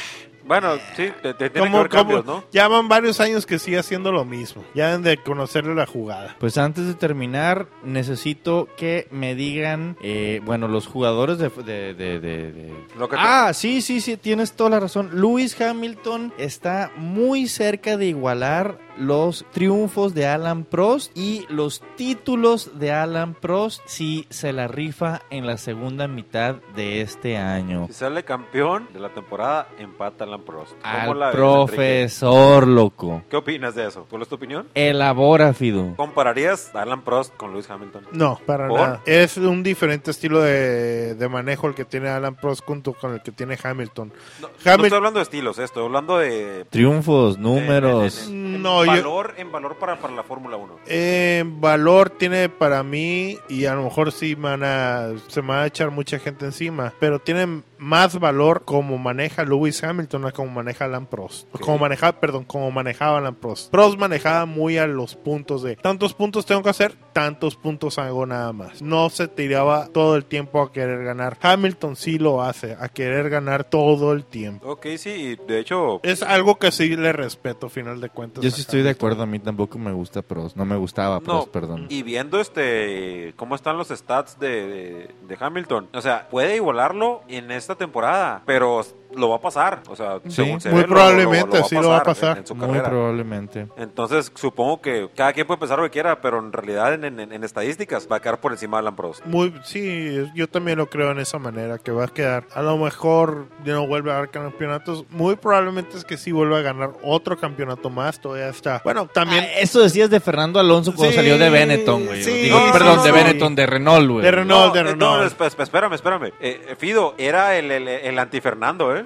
Bueno, 0.46 0.76
sí, 0.96 1.12
te, 1.22 1.34
te- 1.34 1.50
tiene 1.50 1.70
que 1.70 1.76
haber 1.76 1.89
cambios, 1.89 2.26
¿no? 2.26 2.41
Ya 2.54 2.70
van 2.70 2.88
varios 2.88 3.20
años 3.20 3.46
que 3.46 3.60
sigue 3.60 3.78
haciendo 3.80 4.13
lo 4.13 4.24
mismo. 4.24 4.63
Ya 4.74 4.88
deben 4.88 5.04
de 5.04 5.17
conocerle 5.17 5.76
la 5.76 5.86
jugada. 5.86 6.38
Pues 6.39 6.58
antes 6.58 6.88
de 6.88 6.93
terminar, 6.93 7.67
necesito 7.84 8.70
que 8.78 9.10
me 9.12 9.36
digan, 9.36 9.98
eh, 10.02 10.39
bueno, 10.46 10.70
los 10.70 10.88
jugadores 10.88 11.38
de... 11.38 11.50
de- 11.50 11.93
de- 11.93 12.20
de- 12.22 12.52
de- 12.54 12.74
Lo 12.98 13.10
que 13.10 13.17
te- 13.17 13.22
Ah, 13.26 13.52
sí, 13.54 13.82
sí, 13.82 14.00
sí, 14.00 14.15
tienes 14.15 14.54
toda 14.54 14.70
la 14.70 14.80
razón. 14.80 15.10
Lewis 15.20 15.60
Hamilton 15.60 16.32
está 16.38 16.91
muy 16.96 17.48
cerca 17.48 17.98
de 17.98 18.06
igualar 18.06 18.78
los 19.00 19.46
triunfos 19.52 20.14
de 20.14 20.26
Alan 20.28 20.64
Prost 20.64 21.16
y 21.18 21.46
los 21.50 21.82
títulos 21.96 22.80
de 22.80 22.92
Alan 22.92 23.34
Prost 23.34 23.82
si 23.86 24.26
se 24.30 24.54
la 24.54 24.68
rifa 24.68 25.22
en 25.30 25.46
la 25.46 25.58
segunda 25.58 26.08
mitad 26.08 26.56
de 26.76 27.02
este 27.02 27.38
año. 27.38 27.88
Si 27.88 27.94
sale 27.94 28.24
campeón 28.24 28.88
de 28.94 29.00
la 29.00 29.10
temporada, 29.10 29.68
empata 29.80 30.24
Alan 30.24 30.42
Prost. 30.42 30.74
¿Cómo 30.82 31.12
Al 31.14 31.20
la 31.20 31.26
ves, 31.28 31.36
Enrique? 31.36 31.76
profesor, 31.76 32.68
loco. 32.68 33.24
¿Qué 33.30 33.36
opinas 33.38 33.76
de 33.76 33.88
eso? 33.88 34.06
¿Cuál 34.10 34.22
es 34.24 34.28
tu 34.28 34.36
opinión? 34.36 34.68
Elabora, 34.74 35.54
Fido. 35.54 35.96
¿Compararías 35.96 36.74
a 36.76 36.82
Alan 36.82 37.02
Prost 37.04 37.36
con 37.36 37.52
Lewis 37.52 37.70
Hamilton? 37.70 38.04
No, 38.12 38.40
para 38.46 38.68
¿Por? 38.68 38.80
nada. 38.80 39.02
Es 39.06 39.38
un 39.38 39.64
diferente 39.64 40.12
estilo 40.12 40.42
de, 40.42 41.16
de 41.16 41.30
manejo 41.30 41.68
el 41.68 41.76
que 41.76 41.86
tiene 41.86 42.10
Alan 42.10 42.36
Prost 42.36 42.64
junto 42.66 42.94
con 42.94 43.14
el 43.14 43.22
que 43.22 43.32
tiene 43.32 43.58
Hamilton. 43.62 44.12
No, 44.42 44.48
no 44.78 44.84
estoy 44.84 44.98
hablando 44.98 45.20
de 45.20 45.24
estilos, 45.24 45.60
eh, 45.60 45.64
estoy 45.64 45.86
hablando 45.86 46.18
de... 46.18 46.66
Triunfos, 46.70 47.38
números. 47.38 48.28
en- 48.28 48.34
en- 48.56 48.56
en- 48.56 48.62
en 48.88 48.95
yo- 48.95 49.04
valor, 49.04 49.34
en 49.38 49.52
valor 49.52 49.76
para, 49.78 49.97
para 50.00 50.13
la 50.13 50.23
Fórmula 50.23 50.58
1. 50.58 50.80
Eh, 50.88 51.43
valor 51.45 52.10
tiene 52.10 52.50
para 52.50 52.84
mí, 52.84 53.38
y 53.50 53.65
a 53.65 53.76
lo 53.76 53.84
mejor 53.84 54.12
sí 54.12 54.36
me 54.36 54.50
van 54.50 54.63
a- 54.63 55.10
se 55.28 55.41
me 55.41 55.50
va 55.50 55.63
a 55.63 55.67
echar 55.67 55.91
mucha 55.91 56.19
gente 56.19 56.45
encima, 56.45 56.93
pero 57.00 57.19
tiene 57.19 57.62
más 57.80 58.20
valor 58.20 58.63
como 58.66 58.98
maneja 58.98 59.44
Lewis 59.46 59.84
Hamilton 59.84 60.26
a 60.26 60.32
como 60.32 60.52
maneja 60.52 60.86
Alan 60.86 61.06
Prost. 61.06 61.48
Como 61.52 61.78
maneja, 61.78 62.12
perdón, 62.20 62.44
como 62.46 62.72
manejaba 62.72 63.18
Alan 63.20 63.36
Prost. 63.36 63.72
Prost 63.72 63.98
manejaba 64.00 64.46
muy 64.46 64.78
a 64.78 64.88
los 64.88 65.16
puntos 65.16 65.62
de 65.63 65.76
tantos 65.76 66.13
puntos 66.13 66.46
tengo 66.46 66.63
que 66.63 66.70
hacer, 66.70 66.96
tantos 67.13 67.56
puntos 67.56 67.98
hago 68.00 68.26
nada 68.26 68.54
más. 68.54 68.82
No 68.82 69.10
se 69.10 69.28
tiraba 69.28 69.88
todo 69.88 70.16
el 70.16 70.26
tiempo 70.26 70.62
a 70.62 70.72
querer 70.72 71.04
ganar. 71.04 71.38
Hamilton 71.42 71.96
sí 71.96 72.18
lo 72.18 72.42
hace, 72.42 72.76
a 72.80 72.90
querer 72.90 73.30
ganar 73.30 73.63
todo 73.63 74.13
el 74.13 74.24
tiempo. 74.26 74.68
Ok, 74.70 74.88
sí, 74.98 75.10
y 75.10 75.36
de 75.36 75.60
hecho... 75.60 76.00
Es 76.04 76.24
algo 76.24 76.58
que 76.58 76.72
sí 76.72 76.96
le 76.96 77.13
respeto, 77.13 77.70
final 77.70 78.02
de 78.02 78.10
cuentas. 78.10 78.44
Yo 78.44 78.52
sí 78.52 78.62
estoy 78.62 78.82
de 78.82 78.90
acuerdo, 78.92 79.24
a 79.24 79.26
mí 79.26 79.40
tampoco 79.40 79.78
me 79.78 79.92
gusta 79.92 80.22
Prost, 80.22 80.56
no 80.56 80.66
me 80.66 80.76
gustaba 80.76 81.20
Prost, 81.20 81.50
perdón. 81.50 81.86
Y 81.90 82.04
viendo 82.04 82.40
este 82.40 83.34
cómo 83.36 83.56
están 83.56 83.78
los 83.78 83.90
stats 83.90 84.40
de, 84.40 84.48
de- 84.68 85.16
de 85.28 85.38
Hamilton, 85.40 85.90
o 85.94 86.02
sea, 86.02 86.28
puede 86.30 86.56
igualarlo 86.56 87.22
en 87.28 87.52
esta 87.68 87.76
temporada, 87.76 88.42
pero 88.46 88.82
lo 89.18 89.30
va 89.30 89.38
a 89.38 89.42
pasar, 89.42 89.82
o 89.90 89.96
sea, 89.96 90.20
según 90.28 90.62
se 90.62 90.70
muy 90.70 90.82
ve, 90.82 90.88
lo- 90.88 90.94
probablemente 90.94 91.64
sí 91.64 91.76
lo 91.76 91.90
va 91.90 91.98
a 91.98 92.04
pasar. 92.04 92.32
en, 92.34 92.38
en 92.40 92.48
su 92.48 92.56
Muy 92.56 92.68
carrera. 92.68 92.90
probablemente. 92.90 93.68
Entonces, 93.78 94.32
supongo 94.36 94.82
que 94.82 95.10
cada 95.16 95.34
quien 95.34 95.48
puede 95.48 95.60
pensar 95.60 95.78
lo 95.80 95.86
que 95.86 95.92
quiera, 95.92 96.22
pero 96.22 96.40
en 96.40 96.52
realidad 96.54 96.94
en, 96.94 97.04
en- 97.20 97.32
en 97.32 97.44
estadísticas 97.44 98.08
va 98.12 98.18
a 98.18 98.20
quedar 98.20 98.40
por 98.40 98.52
encima 98.52 98.78
de 98.78 98.82
Alan 98.82 98.96
Prost. 98.96 99.26
Muy, 99.26 99.54
sí, 99.64 100.24
yo 100.36 100.48
también 100.48 100.78
lo 100.78 100.88
creo 100.90 101.12
en 101.12 101.20
esa 101.20 101.40
manera, 101.40 101.78
que 101.78 101.92
va 101.92 102.06
a 102.06 102.08
quedar. 102.08 102.46
A 102.54 102.62
lo 102.62 102.78
mejor 102.78 103.48
ya 103.66 103.74
no 103.74 103.88
vuelve 103.88 104.12
a 104.12 104.16
dar 104.16 104.30
campeonatos. 104.30 105.06
Muy 105.10 105.36
probablemente 105.36 105.98
es 105.98 106.06
que 106.06 106.18
sí 106.18 106.32
vuelva 106.32 106.60
a 106.60 106.62
ganar 106.62 106.92
otro 107.04 107.38
campeonato 107.38 107.90
más. 107.90 108.20
Todavía 108.22 108.50
está. 108.50 108.82
Bueno, 108.84 109.08
también 109.08 109.44
Ah, 109.46 109.60
eso 109.60 109.82
decías 109.82 110.10
de 110.10 110.20
Fernando 110.20 110.60
Alonso 110.60 110.94
cuando 110.94 111.12
Sí, 111.12 111.16
salió 111.18 111.38
de 111.38 111.50
Benetton, 111.50 112.06
güey. 112.06 112.24
sí, 112.24 112.32
Digo, 112.32 112.60
sí, 112.60 112.66
perdón, 112.72 112.98
de 113.04 113.10
sí. 113.10 113.12
Benetton, 113.12 113.56
de 113.56 113.66
Renault, 113.66 114.10
güey. 114.12 114.26
De 114.26 114.32
Renault. 114.32 114.74
de 114.74 114.80
eh, 114.80 114.84
Renault. 114.84 115.24
esp- 115.32 115.46
esp- 115.50 115.64
espérame, 115.64 115.94
espérame. 115.94 116.28
Eh, 116.40 116.62
eh, 116.70 116.76
Fido 116.78 117.16
era 117.18 117.56
el, 117.58 117.72
el, 117.72 117.88
el 117.88 118.20
anti-Fernando, 118.20 118.96
¿eh? 118.96 119.06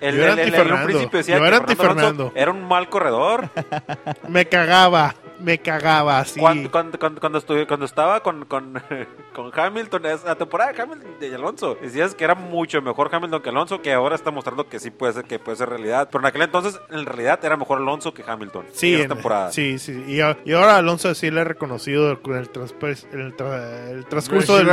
El, 0.00 0.16
Yo 0.16 0.22
era 0.24 0.32
el- 0.34 0.38
el- 0.40 0.54
en 0.54 0.72
un 0.72 0.84
principio 0.84 1.18
decía 1.18 1.36
Yo 1.36 1.42
que 1.42 1.48
era 1.48 1.56
Fernando 1.58 1.82
Alonso 1.82 1.92
anti-Fernando. 2.06 2.32
era 2.34 2.50
un 2.50 2.66
mal 2.66 2.88
corredor. 2.88 3.48
me 4.28 4.46
cagaba. 4.46 5.14
Me 5.42 5.58
cagaba 5.58 6.18
así. 6.20 6.40
Cuando, 6.40 6.70
cuando, 6.70 6.98
cuando, 6.98 7.20
cuando 7.20 7.38
estuve- 7.38 7.66
cuando 7.66 7.86
estaba 7.86 8.20
con, 8.22 8.44
con, 8.46 8.80
con 9.34 9.50
Hamilton, 9.58 10.02
la 10.24 10.34
temporada 10.36 10.72
de 10.72 10.82
Hamilton 10.82 11.10
y 11.20 11.34
Alonso, 11.34 11.76
decías 11.80 12.14
que 12.14 12.24
era 12.24 12.34
mucho 12.34 12.80
mejor 12.82 13.08
Hamilton 13.12 13.42
que 13.42 13.48
Alonso, 13.48 13.82
que 13.82 13.92
ahora 13.92 14.14
está 14.14 14.30
mostrando 14.30 14.68
que 14.68 14.78
sí 14.80 14.90
puede 14.90 15.12
ser, 15.14 15.24
que 15.24 15.38
puede 15.38 15.56
ser 15.56 15.68
realidad. 15.68 16.08
Pero 16.10 16.20
en 16.22 16.26
aquel 16.26 16.42
entonces, 16.42 16.80
en 16.90 17.04
realidad, 17.06 17.38
era 17.44 17.56
mejor 17.56 17.78
Alonso 17.78 18.14
que 18.14 18.22
Hamilton. 18.26 18.64
Sí, 18.72 18.94
en 19.00 19.08
temporada. 19.08 19.52
sí, 19.52 19.78
sí. 19.78 20.04
Y, 20.06 20.18
y 20.18 20.52
ahora 20.54 20.76
Alonso 20.76 21.14
sí 21.14 21.30
le 21.30 21.40
he 21.40 21.44
reconocido 21.44 22.20
con 22.22 22.34
el, 22.36 22.42
el, 22.42 23.36
tra- 23.36 23.88
el 23.90 24.06
transcurso 24.06 24.56
del... 24.58 24.68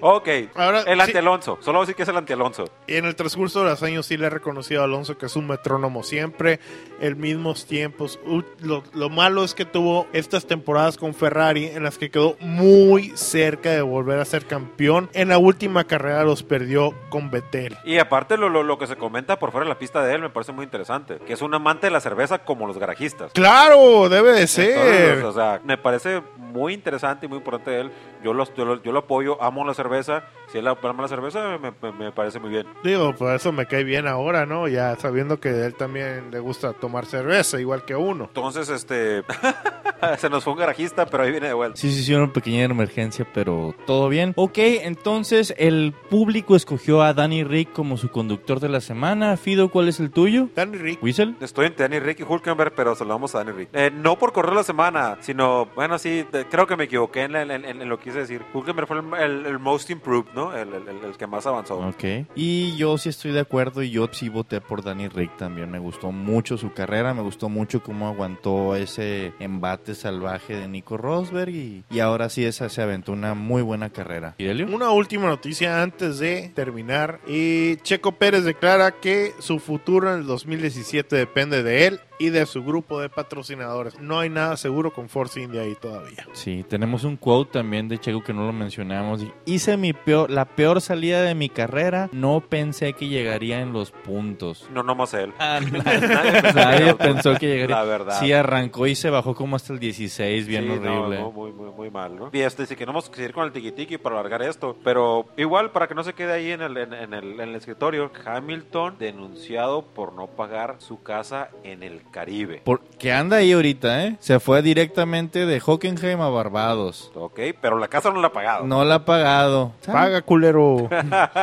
Ok, 0.00 0.28
Ahora, 0.54 0.80
el 0.80 0.94
sí. 0.96 1.00
anti-Alonso. 1.02 1.58
Solo 1.60 1.80
decir 1.80 1.94
que 1.94 2.02
es 2.02 2.08
el 2.08 2.16
anti-Alonso. 2.16 2.64
Y 2.86 2.96
en 2.96 3.04
el 3.04 3.14
transcurso 3.14 3.62
de 3.64 3.70
los 3.70 3.82
años 3.82 4.06
sí 4.06 4.16
le 4.16 4.26
he 4.26 4.30
reconocido 4.30 4.80
a 4.82 4.84
Alonso 4.84 5.16
que 5.18 5.26
es 5.26 5.36
un 5.36 5.46
metrónomo 5.46 6.02
siempre, 6.02 6.60
en 7.00 7.18
mismos 7.20 7.66
tiempos. 7.66 8.18
Lo, 8.60 8.82
lo 9.10 9.16
malo 9.16 9.42
es 9.42 9.54
que 9.54 9.64
tuvo 9.64 10.06
estas 10.12 10.46
temporadas 10.46 10.96
con 10.96 11.14
Ferrari 11.14 11.66
en 11.66 11.82
las 11.82 11.98
que 11.98 12.10
quedó 12.10 12.36
muy 12.38 13.10
cerca 13.16 13.70
de 13.70 13.82
volver 13.82 14.20
a 14.20 14.24
ser 14.24 14.46
campeón. 14.46 15.10
En 15.14 15.28
la 15.28 15.38
última 15.38 15.82
carrera 15.82 16.22
los 16.22 16.44
perdió 16.44 16.94
con 17.08 17.28
Vettel. 17.28 17.76
Y 17.84 17.98
aparte, 17.98 18.36
lo, 18.36 18.48
lo, 18.48 18.62
lo 18.62 18.78
que 18.78 18.86
se 18.86 18.94
comenta 18.94 19.36
por 19.36 19.50
fuera 19.50 19.64
de 19.64 19.68
la 19.68 19.78
pista 19.78 20.04
de 20.04 20.14
él 20.14 20.22
me 20.22 20.30
parece 20.30 20.52
muy 20.52 20.64
interesante. 20.64 21.18
Que 21.26 21.32
es 21.32 21.42
un 21.42 21.52
amante 21.52 21.88
de 21.88 21.90
la 21.90 22.00
cerveza 22.00 22.38
como 22.44 22.68
los 22.68 22.78
garajistas. 22.78 23.32
Claro, 23.32 24.08
debe 24.08 24.30
de 24.32 24.46
ser. 24.46 24.78
Entonces, 24.78 25.24
o 25.24 25.32
sea, 25.32 25.60
me 25.64 25.76
parece 25.76 26.22
muy 26.36 26.72
interesante 26.72 27.26
y 27.26 27.28
muy 27.28 27.38
importante 27.38 27.70
de 27.72 27.80
él. 27.80 27.92
Yo, 28.22 28.32
los, 28.34 28.52
yo, 28.54 28.64
lo, 28.64 28.82
yo 28.82 28.92
lo 28.92 29.00
apoyo, 29.00 29.42
amo 29.42 29.64
la 29.64 29.74
cerveza. 29.74 30.24
Si 30.52 30.58
él 30.58 30.66
ama 30.66 31.02
la 31.02 31.08
cerveza, 31.08 31.58
me, 31.58 31.70
me- 31.82 31.92
me 31.96 32.12
parece 32.12 32.38
muy 32.40 32.50
bien. 32.50 32.66
Digo, 32.82 33.14
por 33.14 33.34
eso 33.34 33.52
me 33.52 33.66
cae 33.66 33.84
bien 33.84 34.06
ahora, 34.08 34.46
¿no? 34.46 34.66
Ya 34.68 34.96
sabiendo 34.96 35.38
que 35.40 35.48
él 35.64 35.74
también 35.74 36.30
le 36.30 36.40
gusta 36.40 36.72
tomar 36.72 37.06
cerveza, 37.06 37.60
igual 37.60 37.84
que 37.84 37.94
uno. 37.94 38.24
Entonces, 38.24 38.68
este. 38.68 39.22
se 40.18 40.28
nos 40.30 40.44
fue 40.44 40.52
un 40.54 40.58
garajista, 40.58 41.06
pero 41.06 41.22
ahí 41.24 41.30
viene 41.30 41.48
de 41.48 41.54
vuelta. 41.54 41.76
Sí, 41.76 41.90
sí, 41.92 42.02
sí, 42.02 42.14
una 42.14 42.32
pequeña 42.32 42.64
emergencia, 42.64 43.26
pero 43.32 43.74
todo 43.86 44.08
bien. 44.08 44.32
Ok, 44.36 44.58
entonces 44.58 45.54
el 45.58 45.94
público 46.08 46.56
escogió 46.56 47.02
a 47.02 47.14
Danny 47.14 47.44
Rick 47.44 47.72
como 47.72 47.96
su 47.96 48.08
conductor 48.10 48.60
de 48.60 48.68
la 48.68 48.80
semana. 48.80 49.36
Fido, 49.36 49.70
¿cuál 49.70 49.88
es 49.88 50.00
el 50.00 50.10
tuyo? 50.10 50.48
Danny 50.54 50.78
Rick. 50.78 51.02
¿Whistle? 51.02 51.34
Estoy 51.40 51.66
entre 51.66 51.84
Danny 51.88 52.00
Rick 52.00 52.20
y 52.20 52.22
Hulkenberg, 52.24 52.72
pero 52.74 52.94
se 52.94 53.04
lo 53.04 53.10
vamos 53.10 53.34
a 53.34 53.38
Danny 53.38 53.52
Rick. 53.52 53.68
Eh, 53.72 53.90
no 53.94 54.18
por 54.18 54.32
correr 54.32 54.52
la 54.54 54.62
semana, 54.64 55.18
sino, 55.20 55.66
bueno, 55.76 55.98
sí, 55.98 56.24
de- 56.32 56.46
creo 56.46 56.66
que 56.66 56.76
me 56.76 56.84
equivoqué 56.84 57.22
en, 57.24 57.36
en- 57.36 57.50
en- 57.50 57.64
en 57.82 57.88
lo 57.88 57.98
que 57.98 58.09
quise 58.10 58.20
decir. 58.20 58.42
Hulkenberg 58.52 58.86
fue 58.86 58.98
el, 58.98 59.14
el- 59.14 59.46
el 59.46 59.58
most 59.58 59.90
improved, 59.90 60.32
¿no? 60.34 60.54
El, 60.56 60.72
el- 60.74 60.88
el- 60.88 61.04
el 61.04 61.16
que 61.16 61.26
más 61.26 61.46
avanzó. 61.46 61.78
Ok. 61.78 62.04
Y 62.34 62.76
yo 62.76 62.98
sí 62.98 63.08
estoy 63.08 63.32
de 63.32 63.40
acuerdo 63.40 63.82
y 63.82 63.90
yo 63.90 64.08
sí 64.12 64.28
voté 64.28 64.60
por 64.60 64.82
Danny 64.82 65.08
Rick 65.08 65.36
también. 65.36 65.70
Me 65.70 65.78
gustó 65.78 66.12
mucho 66.12 66.56
su 66.56 66.72
carrera, 66.72 67.14
me 67.14 67.22
gustó 67.22 67.48
mucho 67.48 67.82
cómo 67.82 68.08
aguantó 68.08 68.74
ese 68.76 69.32
embate 69.40 69.94
salvaje 69.94 70.54
de 70.56 70.68
Nico 70.68 70.96
Rosberg 70.96 71.50
y, 71.50 71.84
y 71.90 72.00
ahora 72.00 72.28
sí 72.28 72.44
esa 72.44 72.68
se 72.68 72.82
aventó 72.82 73.12
una 73.12 73.34
muy 73.34 73.62
buena 73.62 73.90
carrera. 73.90 74.34
¿Irelio? 74.38 74.66
Una 74.74 74.90
última 74.90 75.26
noticia 75.26 75.82
antes 75.82 76.18
de 76.18 76.50
terminar. 76.54 77.20
Y 77.26 77.76
Checo 77.76 78.12
Pérez 78.12 78.44
declara 78.44 78.92
que 79.00 79.32
su 79.38 79.58
futuro 79.58 80.12
en 80.12 80.20
el 80.20 80.26
2017 80.26 81.16
depende 81.16 81.62
de 81.62 81.86
él 81.86 82.00
y 82.20 82.30
de 82.30 82.46
su 82.46 82.62
grupo 82.62 83.00
de 83.00 83.08
patrocinadores. 83.08 83.98
No 83.98 84.20
hay 84.20 84.28
nada 84.28 84.56
seguro 84.56 84.92
con 84.92 85.08
Force 85.08 85.40
India 85.40 85.62
ahí 85.62 85.74
todavía. 85.74 86.26
Sí, 86.32 86.64
tenemos 86.68 87.02
un 87.02 87.16
quote 87.16 87.50
también 87.54 87.88
de 87.88 87.98
Checo 87.98 88.22
que 88.22 88.32
no 88.32 88.46
lo 88.46 88.52
mencionamos. 88.52 89.24
Hice 89.46 89.76
mi 89.76 89.92
peor, 89.92 90.30
la 90.30 90.44
peor 90.44 90.80
salida 90.80 91.22
de 91.22 91.34
mi 91.34 91.48
carrera. 91.48 92.08
No 92.12 92.40
pensé 92.48 92.92
que 92.92 93.08
llegaría 93.08 93.60
en 93.60 93.72
los 93.72 93.90
puntos. 93.90 94.68
No, 94.72 94.82
no 94.84 94.94
más 94.94 95.14
él. 95.14 95.32
nadie, 95.38 96.52
Nadie 96.54 96.94
pensó 96.94 97.34
que 97.34 97.46
llegaría. 97.48 97.76
La 97.76 97.84
verdad. 97.84 98.20
Sí, 98.20 98.32
arrancó 98.32 98.86
y 98.86 98.94
se 98.94 99.10
bajó 99.10 99.34
como 99.34 99.56
hasta 99.56 99.72
el 99.72 99.78
16, 99.80 100.46
bien 100.46 100.64
Sí, 100.64 100.70
horrible. 100.70 101.18
no, 101.20 101.32
muy, 101.32 101.52
muy, 101.52 101.70
muy 101.70 101.90
mal, 101.90 102.14
¿no? 102.16 102.28
Y 102.32 102.40
este, 102.40 102.66
sí 102.66 102.76
que 102.76 102.84
no 102.84 102.92
vamos 102.92 103.08
a 103.10 103.14
seguir 103.14 103.32
con 103.32 103.44
el 103.46 103.52
tiki-tiki 103.52 103.98
para 103.98 104.20
alargar 104.20 104.42
esto, 104.42 104.76
pero 104.84 105.26
igual 105.38 105.70
para 105.72 105.88
que 105.88 105.94
no 105.94 106.04
se 106.04 106.12
quede 106.12 106.32
ahí 106.34 106.50
en 106.52 106.60
el, 106.60 106.76
en, 106.76 106.92
en 106.92 107.14
el, 107.14 107.32
en 107.40 107.48
el 107.48 107.54
escritorio, 107.54 108.10
Hamilton 108.26 108.96
denunciado 108.98 109.82
por 109.82 110.12
no 110.12 110.26
pagar 110.26 110.76
su 110.78 111.02
casa 111.02 111.48
en 111.64 111.82
el 111.82 112.02
Caribe. 112.10 112.62
Porque 112.64 113.12
anda 113.12 113.38
ahí 113.38 113.52
ahorita, 113.52 114.04
¿eh? 114.04 114.16
Se 114.20 114.40
fue 114.40 114.62
directamente 114.62 115.46
de 115.46 115.62
Hockenheim 115.64 116.20
a 116.20 116.28
Barbados. 116.28 117.10
Ok, 117.14 117.40
pero 117.60 117.78
la 117.78 117.88
casa 117.88 118.10
no 118.10 118.20
la 118.20 118.28
ha 118.28 118.32
pagado. 118.32 118.66
No 118.66 118.84
la 118.84 118.96
ha 118.96 119.04
pagado. 119.04 119.72
Paga, 119.86 120.22
culero. 120.22 120.88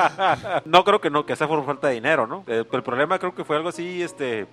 no 0.66 0.84
creo 0.84 1.02
que 1.02 1.10
no, 1.10 1.26
que 1.26 1.36
sea 1.36 1.48
por 1.48 1.66
falta 1.66 1.88
de 1.88 1.96
dinero, 1.96 2.28
¿no? 2.28 2.44
Eh, 2.48 2.64
el 2.72 2.84
problema 2.84 3.20
creo 3.20 3.34
que 3.34 3.44
fue 3.44 3.56
algo 3.56 3.70
así, 3.70 4.02
este... 4.02 4.48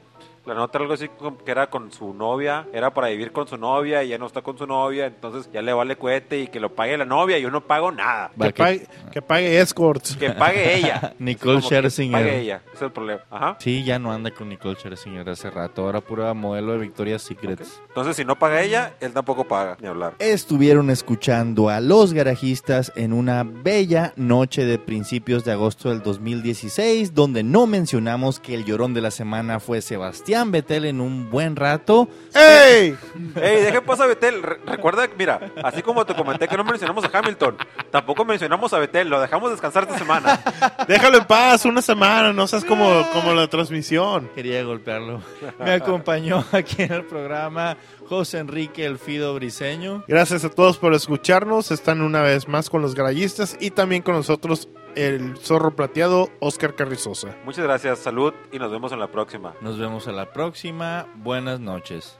La 0.47 0.53
nota 0.55 0.77
era 0.77 0.83
algo 0.85 0.95
así 0.95 1.09
que 1.45 1.51
era 1.51 1.71
con 1.71 1.91
su 1.91 2.13
novia, 2.13 2.67
era 2.73 2.93
para 2.93 3.09
vivir 3.09 3.33
con 3.33 3.49
su 3.49 3.57
novia 3.57 4.03
y 4.05 4.09
ya 4.09 4.19
no 4.19 4.27
está 4.27 4.43
con 4.43 4.59
su 4.59 4.67
novia, 4.67 5.07
entonces 5.07 5.49
ya 5.51 5.63
le 5.63 5.73
vale 5.73 5.97
cohete 5.97 6.39
y 6.41 6.49
que 6.49 6.61
lo 6.61 6.75
pague 6.75 6.99
la 6.99 7.07
novia 7.07 7.39
y 7.39 7.43
yo 7.43 7.51
no 7.51 7.63
pago 7.63 7.91
nada. 7.91 8.31
Va, 8.41 8.47
que, 8.49 8.53
que- 8.53 8.63
pague, 8.63 8.87
que 9.11 9.23
pague 9.23 9.61
escorts. 9.61 10.17
Que 10.17 10.31
pague 10.33 10.77
ella. 10.77 11.15
Nicole 11.19 11.57
como 11.61 11.69
que 11.71 11.75
Scherzinger. 11.77 12.19
Pague 12.21 12.41
ella, 12.41 12.61
ese 12.67 12.75
es 12.77 12.83
el 12.83 12.93
problema. 12.93 13.23
Ajá. 13.31 13.57
Sí, 13.59 13.85
ya 13.85 13.99
no 13.99 14.13
anda 14.13 14.31
con 14.33 14.51
Nicole 14.51 14.77
Scherzinger 14.77 15.27
hace 15.31 15.49
rato. 15.49 15.83
Ahora 15.87 16.03
pura 16.03 16.35
modelo 16.35 16.73
de 16.73 16.79
Victoria's 16.79 17.23
Secrets. 17.23 17.81
Entonces, 17.89 18.15
si 18.15 18.27
no 18.27 18.39
paga 18.39 18.61
ella, 18.61 18.93
él 19.01 19.15
tampoco 19.15 19.45
paga, 19.45 19.79
ni 19.81 19.89
hablar. 19.89 20.13
Estuvieron 20.19 20.91
escuchando 20.91 21.71
a 21.71 21.81
los 21.81 22.13
garajistas 22.13 22.93
en 22.97 23.15
una 23.15 23.45
bella 23.45 24.13
noche 24.17 24.67
de 24.67 24.79
principios 24.79 25.43
de 25.47 25.53
agosto 25.53 25.89
del 25.89 26.03
2016, 26.03 27.15
donde 27.15 27.43
no 27.43 27.67
mencionamos 27.67 28.41
que 28.41 28.55
el 28.55 28.67
llorón 28.67 28.93
de 28.93 29.01
la 29.01 29.11
semana 29.11 29.59
fue 29.59 29.81
Sebastián 29.81 30.34
Vettel 30.43 30.85
en 30.87 31.01
un 31.01 31.31
buen 31.31 31.55
rato. 31.57 32.09
¡Ey! 32.35 32.97
Ey, 33.37 33.63
deje 33.63 33.81
pasar 33.83 34.07
a 34.07 34.09
Betel. 34.09 34.43
Re- 34.43 34.59
recuerda, 34.67 35.07
mira, 35.17 35.41
así 35.63 35.83
como 35.83 36.05
te 36.05 36.15
comenté 36.15 36.49
que 36.49 36.57
no 36.57 36.65
mencionamos 36.65 37.05
a 37.05 37.19
Hamilton, 37.19 37.57
tampoco 37.91 38.25
mencionamos 38.25 38.73
a 38.73 38.79
Betel, 38.79 39.09
lo 39.09 39.21
dejamos 39.21 39.51
descansar 39.53 39.85
esta 39.85 39.99
semana. 39.99 40.41
Déjalo 40.89 41.19
en 41.19 41.25
paz 41.25 41.65
una 41.65 41.81
semana, 41.83 42.33
no 42.33 42.47
seas 42.47 42.65
como, 42.65 43.07
como 43.13 43.33
la 43.33 43.47
transmisión. 43.49 44.29
Quería 44.35 44.63
golpearlo. 44.65 45.23
Me 45.61 45.73
acompañó 45.73 46.45
aquí 46.53 46.83
en 46.83 46.93
el 46.93 47.05
programa 47.05 47.77
José 48.09 48.39
Enrique 48.39 48.85
Elfido 48.85 49.35
Briseño. 49.35 50.05
Gracias 50.09 50.45
a 50.45 50.51
todos 50.51 50.79
por 50.79 50.95
escucharnos. 50.95 51.71
Están 51.71 52.03
una 52.03 52.23
vez 52.23 52.49
más 52.49 52.71
con 52.71 52.83
los 52.83 52.95
garayistas 52.95 53.57
y 53.61 53.71
también 53.71 54.03
con 54.03 54.15
nosotros 54.15 54.69
el 54.95 55.37
zorro 55.39 55.75
plateado 55.75 56.31
Oscar 56.41 56.75
Carrizosa. 56.75 57.37
Muchas 57.45 57.65
gracias, 57.65 57.99
salud 57.99 58.33
y 58.53 58.59
nos 58.59 58.71
vemos 58.71 58.93
en 58.93 59.01
la 59.01 59.11
próxima. 59.11 59.55
Nos 59.61 59.79
vemos 59.79 60.07
a 60.09 60.13
la 60.13 60.33
próxima. 60.33 61.07
Buenas 61.17 61.61
noches. 61.61 62.19